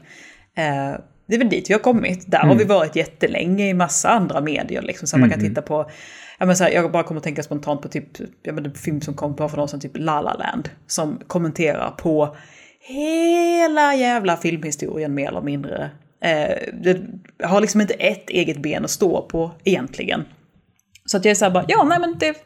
Eh, 0.56 1.00
det 1.26 1.34
är 1.34 1.38
väl 1.38 1.48
dit 1.48 1.70
vi 1.70 1.74
har 1.74 1.80
kommit. 1.80 2.30
Där 2.30 2.38
mm. 2.38 2.48
har 2.48 2.56
vi 2.56 2.64
varit 2.64 2.96
jättelänge 2.96 3.68
i 3.68 3.74
massa 3.74 4.08
andra 4.08 4.40
medier. 4.40 4.82
Liksom, 4.82 5.08
så 5.08 5.16
mm. 5.16 5.20
man 5.20 5.30
kan 5.30 5.40
mm. 5.40 5.50
titta 5.50 5.62
på 5.62 5.90
ja, 6.38 6.46
men 6.46 6.56
så 6.56 6.64
här, 6.64 6.70
jag 6.70 6.92
bara 6.92 7.02
kommer 7.02 7.18
att 7.18 7.24
tänka 7.24 7.42
spontant 7.42 7.82
på 7.82 7.88
typ, 7.88 8.04
ja, 8.42 8.52
men 8.52 8.66
en 8.66 8.74
film 8.74 9.00
som 9.00 9.14
kom 9.14 9.36
på 9.36 9.48
för 9.48 9.56
någon 9.56 9.68
sedan, 9.68 9.80
typ 9.80 9.92
La 9.94 10.20
La 10.20 10.34
Land, 10.34 10.70
som 10.86 11.20
kommenterar 11.26 11.90
på 11.90 12.36
hela 12.80 13.94
jävla 13.94 14.36
filmhistorien 14.36 15.14
mer 15.14 15.28
eller 15.28 15.40
mindre. 15.40 15.90
Eh, 16.22 16.56
det 16.72 17.00
har 17.42 17.60
liksom 17.60 17.80
inte 17.80 17.94
ett 17.94 18.30
eget 18.30 18.62
ben 18.62 18.84
att 18.84 18.90
stå 18.90 19.22
på 19.22 19.50
egentligen. 19.64 20.24
Så 21.06 21.16
att 21.16 21.24
jag 21.24 21.30
är 21.30 21.34
såhär 21.34 21.52
bara, 21.52 21.64
ja 21.68 21.84
nej 21.84 22.00
men 22.00 22.18
det, 22.18 22.36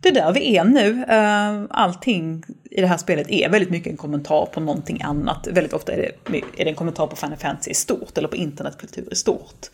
det 0.00 0.08
är 0.08 0.12
där 0.12 0.32
vi 0.32 0.56
är 0.56 0.64
nu. 0.64 1.04
Eh, 1.08 1.66
allting 1.70 2.44
i 2.70 2.80
det 2.80 2.86
här 2.86 2.96
spelet 2.96 3.30
är 3.30 3.48
väldigt 3.48 3.70
mycket 3.70 3.90
en 3.90 3.96
kommentar 3.96 4.46
på 4.46 4.60
någonting 4.60 5.02
annat. 5.02 5.48
Väldigt 5.50 5.72
ofta 5.72 5.92
är 5.92 5.96
det, 5.96 6.38
är 6.56 6.64
det 6.64 6.70
en 6.70 6.74
kommentar 6.74 7.06
på 7.06 7.16
Final 7.16 7.36
Fantasy 7.36 7.70
i 7.70 7.74
stort, 7.74 8.18
eller 8.18 8.28
på 8.28 8.36
internetkultur 8.36 9.08
i 9.12 9.14
stort. 9.14 9.66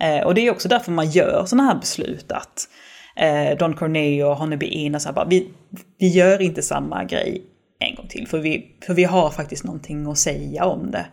Eh, 0.00 0.26
och 0.26 0.34
det 0.34 0.40
är 0.40 0.50
också 0.50 0.68
därför 0.68 0.92
man 0.92 1.10
gör 1.10 1.44
sådana 1.46 1.68
här 1.68 1.78
beslut 1.80 2.32
att 2.32 2.68
eh, 3.16 3.58
Don 3.58 3.74
Corneo 3.74 4.26
och 4.26 4.36
Honeybee 4.36 4.68
In 4.68 4.94
och 4.94 5.02
så 5.02 5.08
här, 5.08 5.14
bara, 5.14 5.28
vi, 5.28 5.50
vi 5.98 6.08
gör 6.08 6.42
inte 6.42 6.62
samma 6.62 7.04
grej 7.04 7.42
en 7.78 7.94
gång 7.94 8.08
till. 8.08 8.28
För 8.28 8.38
vi, 8.38 8.76
för 8.86 8.94
vi 8.94 9.04
har 9.04 9.30
faktiskt 9.30 9.64
någonting 9.64 10.06
att 10.06 10.18
säga 10.18 10.64
om 10.64 10.90
det. 10.90 11.06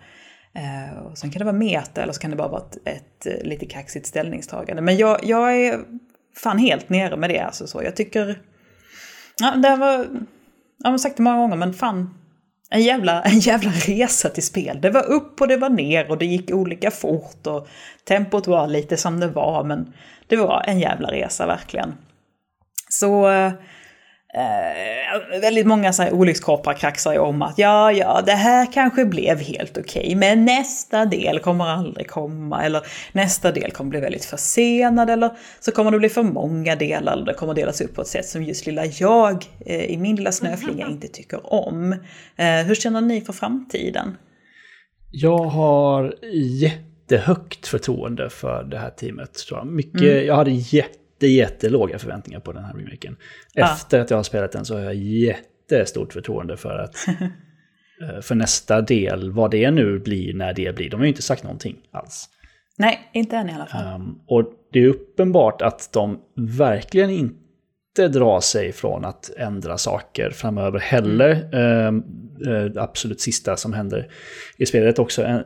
Eh, 0.56 1.04
och 1.06 1.18
sen 1.18 1.32
kan 1.32 1.40
det 1.40 1.46
vara 1.46 1.56
meta 1.56 2.04
eller 2.04 2.14
så 2.14 2.20
kan 2.20 2.32
det 2.32 2.38
bara 2.38 2.48
vara 2.48 2.62
ett, 2.62 2.78
ett, 2.86 3.26
eh, 3.26 3.48
lite 3.48 3.66
kaxigt 3.66 4.08
ställningstagande. 4.08 4.82
Men 4.82 4.98
jag, 4.98 5.20
jag 5.24 5.58
är 5.58 5.80
fan 6.36 6.58
helt 6.58 6.90
nere 6.90 7.18
med 7.18 7.30
det. 7.30 7.40
Alltså, 7.40 7.68
så. 7.68 7.84
Jag 7.84 7.96
tycker... 7.96 8.42
Ja, 9.40 9.52
det 9.52 9.76
var... 9.76 10.08
Jag 10.84 10.92
har 10.92 10.98
sagt 10.98 11.18
det 11.18 11.24
många 11.24 11.38
gånger 11.38 11.56
men 11.56 11.74
fan. 11.74 12.20
En 12.70 12.82
jävla, 12.82 13.22
en 13.26 13.40
jävla 13.40 13.72
resa 13.72 14.30
till 14.30 14.44
spel. 14.44 14.82
Det 14.82 14.90
var 14.90 15.04
upp 15.04 15.42
och 15.42 15.48
det 15.48 15.58
var 15.58 15.70
ner 15.70 16.12
och 16.12 16.18
det 16.18 16.26
gick 16.26 16.52
olika 16.52 16.92
fort 16.92 17.48
och 17.48 17.68
tempot 18.08 18.48
var 18.48 18.68
lite 18.68 18.98
som 18.98 19.20
det 19.20 19.28
var 19.28 19.64
men 19.64 19.94
det 20.28 20.36
var 20.36 20.64
en 20.68 20.80
jävla 20.80 21.12
resa 21.12 21.46
verkligen. 21.46 21.94
Så 22.90 23.30
eh, 23.30 23.52
eh, 24.36 25.40
väldigt 25.42 25.68
många 25.68 25.94
så 25.94 26.04
här 26.04 26.14
olyckskorpar 26.14 26.74
kraxar 26.74 27.14
ju 27.14 27.20
om 27.20 27.42
att 27.42 27.58
ja, 27.58 27.92
ja, 27.92 28.22
det 28.26 28.32
här 28.32 28.72
kanske 28.74 29.06
blev 29.06 29.40
helt 29.40 29.78
okej, 29.78 30.02
okay, 30.02 30.16
men 30.16 30.46
nästa 30.46 31.06
del 31.06 31.40
kommer 31.40 31.66
aldrig 31.66 32.08
komma, 32.08 32.64
eller 32.64 32.82
nästa 33.12 33.52
del 33.52 33.72
kommer 33.72 33.90
bli 33.90 34.00
väldigt 34.00 34.26
försenad, 34.26 35.10
eller 35.10 35.32
så 35.60 35.72
kommer 35.72 35.92
det 35.92 36.00
bli 36.00 36.10
för 36.10 36.24
många 36.24 36.76
delar, 36.76 37.14
eller 37.14 37.26
det 37.26 37.34
kommer 37.34 37.54
delas 37.54 37.82
upp 37.82 37.96
på 37.96 38.02
ett 38.02 38.08
sätt 38.08 38.26
som 38.26 38.44
just 38.44 38.66
lilla 38.66 38.86
jag 38.86 39.46
eh, 39.66 39.86
i 39.86 39.98
min 39.98 40.16
lilla 40.16 40.32
snöflinga 40.32 40.88
inte 40.88 41.08
tycker 41.08 41.54
om. 41.54 41.92
Eh, 42.36 42.66
hur 42.66 42.76
känner 42.76 43.02
ni 43.02 43.22
för 43.22 43.34
framtiden? 43.34 44.18
Jag 45.12 45.44
har 45.44 46.16
jätte 46.34 46.96
jättehögt 47.10 47.68
förtroende 47.68 48.30
för 48.30 48.64
det 48.64 48.78
här 48.78 48.90
teamet. 48.90 49.34
Tror 49.34 49.60
jag. 49.60 49.68
Mycket, 49.68 50.02
mm. 50.02 50.26
jag 50.26 50.36
hade 50.36 50.52
jätte, 50.52 51.00
jättelåga 51.20 52.00
förväntningar 52.00 52.40
på 52.40 52.52
den 52.52 52.64
här 52.64 52.74
remaken. 52.74 53.18
Efter 53.56 54.00
ah. 54.00 54.02
att 54.02 54.10
jag 54.10 54.18
har 54.18 54.24
spelat 54.24 54.52
den 54.52 54.66
så 54.66 54.76
har 54.76 54.82
jag 54.82 54.96
jättestort 54.96 56.14
förtroende 56.14 56.58
för 56.58 56.78
att 56.78 57.08
eh, 58.02 58.22
för 58.22 58.36
nästa 58.36 58.82
del, 58.82 59.32
vad 59.32 59.52
det 59.52 59.72
nu 59.72 60.00
blir 60.00 60.34
när 60.34 60.54
det 60.54 60.76
blir. 60.76 60.90
De 60.90 60.96
har 60.96 61.06
ju 61.06 61.10
inte 61.10 61.22
sagt 61.22 61.44
någonting 61.44 61.78
alls. 61.92 62.30
Nej, 62.78 63.10
inte 63.14 63.38
än 63.38 63.50
i 63.50 63.54
alla 63.54 63.66
fall. 63.66 63.96
Um, 63.96 64.20
och 64.28 64.54
det 64.72 64.80
är 64.80 64.88
uppenbart 64.88 65.62
att 65.62 65.90
de 65.94 66.20
verkligen 66.36 67.10
inte 67.10 67.45
inte 68.00 68.20
dra 68.20 68.42
sig 68.42 68.72
från 68.72 69.06
att 69.06 69.30
ändra 69.38 69.78
saker 69.78 70.30
framöver 70.30 70.80
heller. 70.80 71.50
Mm. 71.54 72.04
Uh, 72.48 72.66
det 72.66 72.82
absolut 72.82 73.22
sista 73.22 73.58
som 73.58 73.74
händer 73.74 74.12
i 74.58 74.66
spelet 74.66 75.00
också 75.00 75.24
en, 75.24 75.44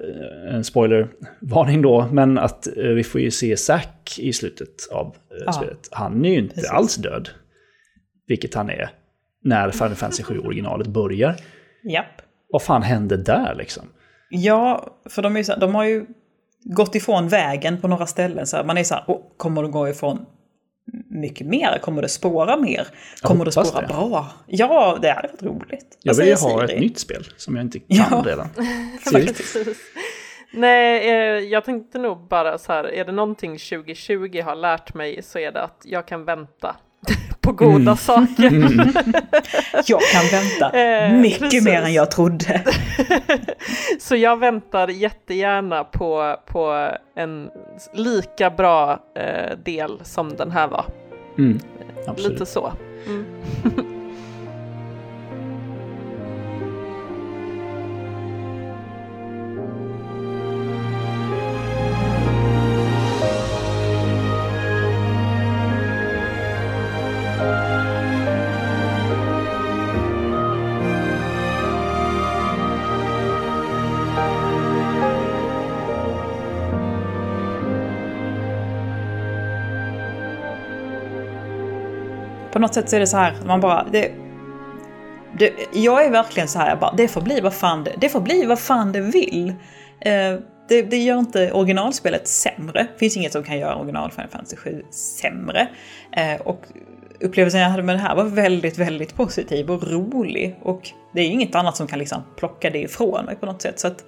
en 0.50 0.64
spoilervarning 0.64 1.82
då, 1.82 2.08
men 2.12 2.38
att 2.38 2.68
uh, 2.78 2.94
vi 2.94 3.04
får 3.04 3.22
ju 3.22 3.32
se 3.32 3.58
Zack 3.58 4.16
i 4.20 4.34
slutet 4.34 4.92
av 4.92 5.16
ja, 5.46 5.52
spelet. 5.52 5.90
Han 5.92 6.26
är 6.26 6.30
ju 6.30 6.38
inte 6.38 6.56
precis. 6.56 6.72
alls 6.72 6.96
död, 6.96 7.30
vilket 8.28 8.54
han 8.54 8.70
är 8.70 8.90
när 9.44 9.72
Final 9.72 9.96
Fantasy 9.96 10.24
7 10.24 10.40
originalet 10.40 10.88
börjar. 10.88 11.36
Japp. 11.84 12.22
Vad 12.50 12.64
fan 12.64 12.84
hände 12.84 13.18
där 13.18 13.56
liksom? 13.56 13.84
Ja, 14.30 14.88
för 15.10 15.22
de, 15.22 15.38
är 15.38 15.44
så, 15.44 15.56
de 15.56 15.76
har 15.76 15.86
ju 15.86 16.06
gått 16.64 16.96
ifrån 16.96 17.28
vägen 17.28 17.82
på 17.82 17.88
några 17.88 18.06
ställen. 18.06 18.48
Så 18.48 18.58
här, 18.58 18.64
man 18.64 18.78
är 18.78 18.84
så 18.84 18.94
här, 18.94 19.04
oh, 19.08 19.22
kommer 19.38 19.62
de 19.62 19.72
gå 19.72 19.90
ifrån 19.90 20.26
mycket 21.10 21.48
mer? 21.48 21.80
Kommer 21.82 22.02
det 22.02 22.10
spåra 22.10 22.58
mer? 22.58 22.88
Kommer 23.22 23.46
det 23.46 23.52
spåra 23.52 23.82
det. 23.82 23.88
bra? 23.88 24.28
Ja, 24.48 24.98
det 25.02 25.12
hade 25.12 25.28
varit 25.28 25.44
roligt. 25.44 25.98
Jag 26.04 26.16
vill 26.16 26.28
ju 26.28 26.36
ha 26.36 26.64
ett 26.64 26.80
nytt 26.80 27.00
spel 27.00 27.28
som 27.38 27.56
jag 27.56 27.66
inte 27.66 27.80
kan 27.80 27.88
ja. 28.12 28.24
redan. 28.26 28.50
Nej, 30.52 31.10
eh, 31.10 31.40
jag 31.40 31.66
tänkte 31.66 32.00
nog 32.00 32.28
bara 32.28 32.58
så 32.58 32.74
här, 32.74 32.84
är 32.94 33.06
det 33.06 33.12
någonting 33.12 33.52
2020 33.52 34.42
har 34.42 34.56
lärt 34.56 34.94
mig 34.94 35.24
så 35.24 35.40
är 35.40 35.52
det 35.52 35.62
att 35.62 35.82
jag 35.84 36.08
kan 36.08 36.26
vänta 36.26 36.76
på 37.42 37.52
goda 37.52 37.76
mm. 37.76 37.98
saker. 37.98 38.48
Mm. 38.48 38.78
jag 39.86 40.02
kan 40.02 40.26
vänta 40.32 40.80
eh, 40.80 41.14
mycket 41.14 41.40
precis. 41.40 41.66
mer 41.66 41.82
än 41.82 41.94
jag 41.94 42.12
trodde. 42.12 42.64
så 44.00 44.16
jag 44.16 44.40
väntar 44.40 44.88
jättegärna 44.88 45.84
på, 45.84 46.36
på 46.46 46.90
en 47.16 47.50
lika 47.94 48.50
bra 48.50 49.00
eh, 49.16 49.58
del 49.66 50.00
som 50.04 50.36
den 50.36 50.52
här 50.52 50.68
var. 50.68 50.86
Mm, 51.38 51.60
Lite 52.18 52.46
så. 52.46 52.74
På 82.60 82.62
något 82.62 82.74
sätt 82.74 82.90
så 82.90 82.96
är 82.96 83.00
det 83.00 83.08
så 83.08 83.18
här, 83.18 83.34
man 83.46 83.62
bara... 83.62 83.86
Det, 83.92 84.12
det, 85.38 85.54
jag 85.74 86.06
är 86.06 86.12
verkligen 86.12 86.48
så 86.48 86.60
här, 86.60 86.76
bara, 86.76 86.94
det 86.98 87.08
får 87.08 87.22
bli 87.22 87.40
vad 87.40 87.54
fan 87.54 87.84
det, 87.84 87.94
det 87.98 88.10
får 88.10 88.22
bli 88.22 88.46
vad 88.46 88.60
fan 88.60 88.92
det 88.92 89.02
vill. 89.02 89.50
Eh, 90.02 90.36
det, 90.70 90.82
det, 90.82 90.98
gör 90.98 91.20
inte 91.20 91.52
originalspelet 91.52 92.28
sämre. 92.28 92.88
Det 92.94 93.00
finns 93.00 93.18
inget 93.18 93.32
som 93.32 93.44
kan 93.44 93.60
göra 93.60 93.76
original 93.76 94.12
Final 94.12 94.30
Fantasy 94.30 94.56
7 94.56 94.84
sämre. 94.92 95.68
Eh, 96.12 96.42
och 96.42 96.66
upplevelsen 97.20 97.62
jag 97.62 97.70
hade 97.70 97.84
med 97.84 97.96
det 97.96 98.00
här 98.00 98.16
var 98.16 98.24
väldigt, 98.24 98.78
väldigt 98.78 99.16
positiv 99.16 99.72
och 99.72 99.92
rolig. 99.92 100.60
Och 100.62 100.90
det 101.14 101.22
är 101.22 101.26
inget 101.26 101.56
annat 101.56 101.78
som 101.78 101.88
kan 101.88 102.00
liksom 102.00 102.24
plocka 102.38 102.70
det 102.70 102.80
ifrån 102.80 103.26
mig 103.26 103.36
på 103.36 103.46
något 103.46 103.62
sätt. 103.62 103.80
Så 103.80 103.88
att, 103.88 104.06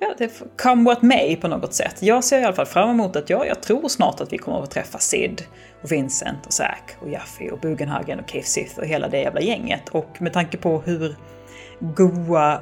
ja, 0.00 0.14
det 0.18 0.42
come 0.62 0.84
what 0.84 1.02
may 1.02 1.36
på 1.36 1.48
något 1.48 1.74
sätt. 1.74 2.02
Jag 2.02 2.24
ser 2.24 2.40
i 2.40 2.44
alla 2.44 2.54
fall 2.54 2.66
fram 2.66 2.90
emot 2.90 3.16
att 3.16 3.30
jag, 3.30 3.46
jag 3.46 3.62
tror 3.62 3.88
snart 3.88 4.20
att 4.20 4.32
vi 4.32 4.38
kommer 4.38 4.62
att 4.62 4.70
träffa 4.70 4.98
Sid 4.98 5.42
och 5.82 5.92
Vincent 5.92 6.46
och 6.46 6.52
Zack 6.52 6.96
och 7.00 7.10
Jaffe 7.10 7.50
och 7.50 7.60
Bugenhagen 7.60 8.20
och 8.20 8.28
Cave 8.28 8.44
Sith 8.44 8.78
och 8.78 8.86
hela 8.86 9.08
det 9.08 9.18
jävla 9.18 9.40
gänget. 9.40 9.88
Och 9.88 10.22
med 10.22 10.32
tanke 10.32 10.56
på 10.56 10.80
hur 10.80 11.16
goa 11.80 12.60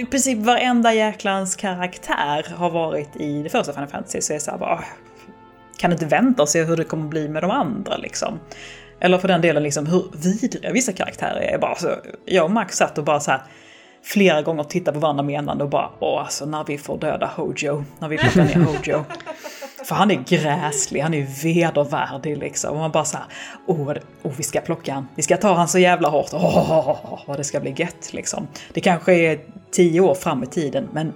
i 0.00 0.04
princip 0.04 0.38
varenda 0.38 0.94
jäklans 0.94 1.56
karaktär 1.56 2.46
har 2.56 2.70
varit 2.70 3.16
i 3.16 3.42
det 3.42 3.48
första 3.48 3.72
Final 3.72 3.88
Fantasy 3.88 4.20
så 4.20 4.32
är 4.32 4.34
det 4.34 4.40
såhär 4.40 4.58
bara 4.58 4.84
kan 5.78 5.92
inte 5.92 6.06
vänta 6.06 6.42
och 6.42 6.48
se 6.48 6.64
hur 6.64 6.76
det 6.76 6.84
kommer 6.84 7.08
bli 7.08 7.28
med 7.28 7.42
de 7.42 7.50
andra 7.50 7.96
liksom. 7.96 8.40
Eller 9.00 9.18
för 9.18 9.28
den 9.28 9.40
delen 9.40 9.62
liksom 9.62 9.86
hur 9.86 10.04
vidriga 10.22 10.72
vissa 10.72 10.92
karaktärer 10.92 11.40
är. 11.40 11.58
Bara 11.58 11.74
så, 11.74 11.90
jag 12.24 12.44
och 12.44 12.50
Max 12.50 12.76
satt 12.76 12.98
och 12.98 13.04
bara 13.04 13.20
så 13.20 13.30
här, 13.30 13.42
flera 14.02 14.42
gånger 14.42 14.64
tittade 14.64 14.94
på 14.94 15.00
varandra 15.00 15.22
menande 15.22 15.64
och 15.64 15.70
bara 15.70 15.90
åh 15.98 16.20
alltså 16.20 16.46
när 16.46 16.64
vi 16.64 16.78
får 16.78 16.98
döda 16.98 17.30
Hojo, 17.36 17.84
när 17.98 18.08
vi 18.08 18.18
plockar 18.18 18.44
ner 18.44 18.64
Hojo. 18.64 19.04
För 19.84 19.94
han 19.94 20.10
är 20.10 20.24
gräslig, 20.28 21.00
han 21.00 21.14
är 21.14 21.42
vedervärdig 21.42 22.38
liksom. 22.38 22.70
Och 22.70 22.76
man 22.76 22.90
bara 22.90 23.04
såhär, 23.04 23.26
åh, 23.66 23.92
oh, 24.22 24.32
vi 24.36 24.42
ska 24.42 24.60
plocka 24.60 24.94
han. 24.94 25.08
Vi 25.14 25.22
ska 25.22 25.36
ta 25.36 25.54
han 25.54 25.68
så 25.68 25.78
jävla 25.78 26.08
hårt. 26.08 26.30
Åh, 26.32 26.90
oh, 27.26 27.36
det 27.36 27.44
ska 27.44 27.60
bli 27.60 27.74
gött 27.76 28.12
liksom. 28.12 28.48
Det 28.72 28.80
kanske 28.80 29.14
är 29.14 29.40
tio 29.70 30.00
år 30.00 30.14
fram 30.14 30.42
i 30.42 30.46
tiden, 30.46 30.88
men 30.92 31.12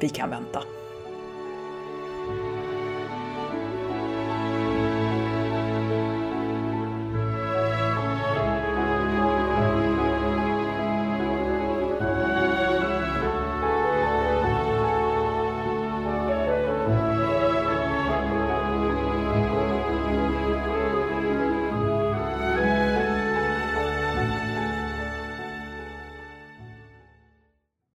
vi 0.00 0.08
kan 0.08 0.30
vänta. 0.30 0.62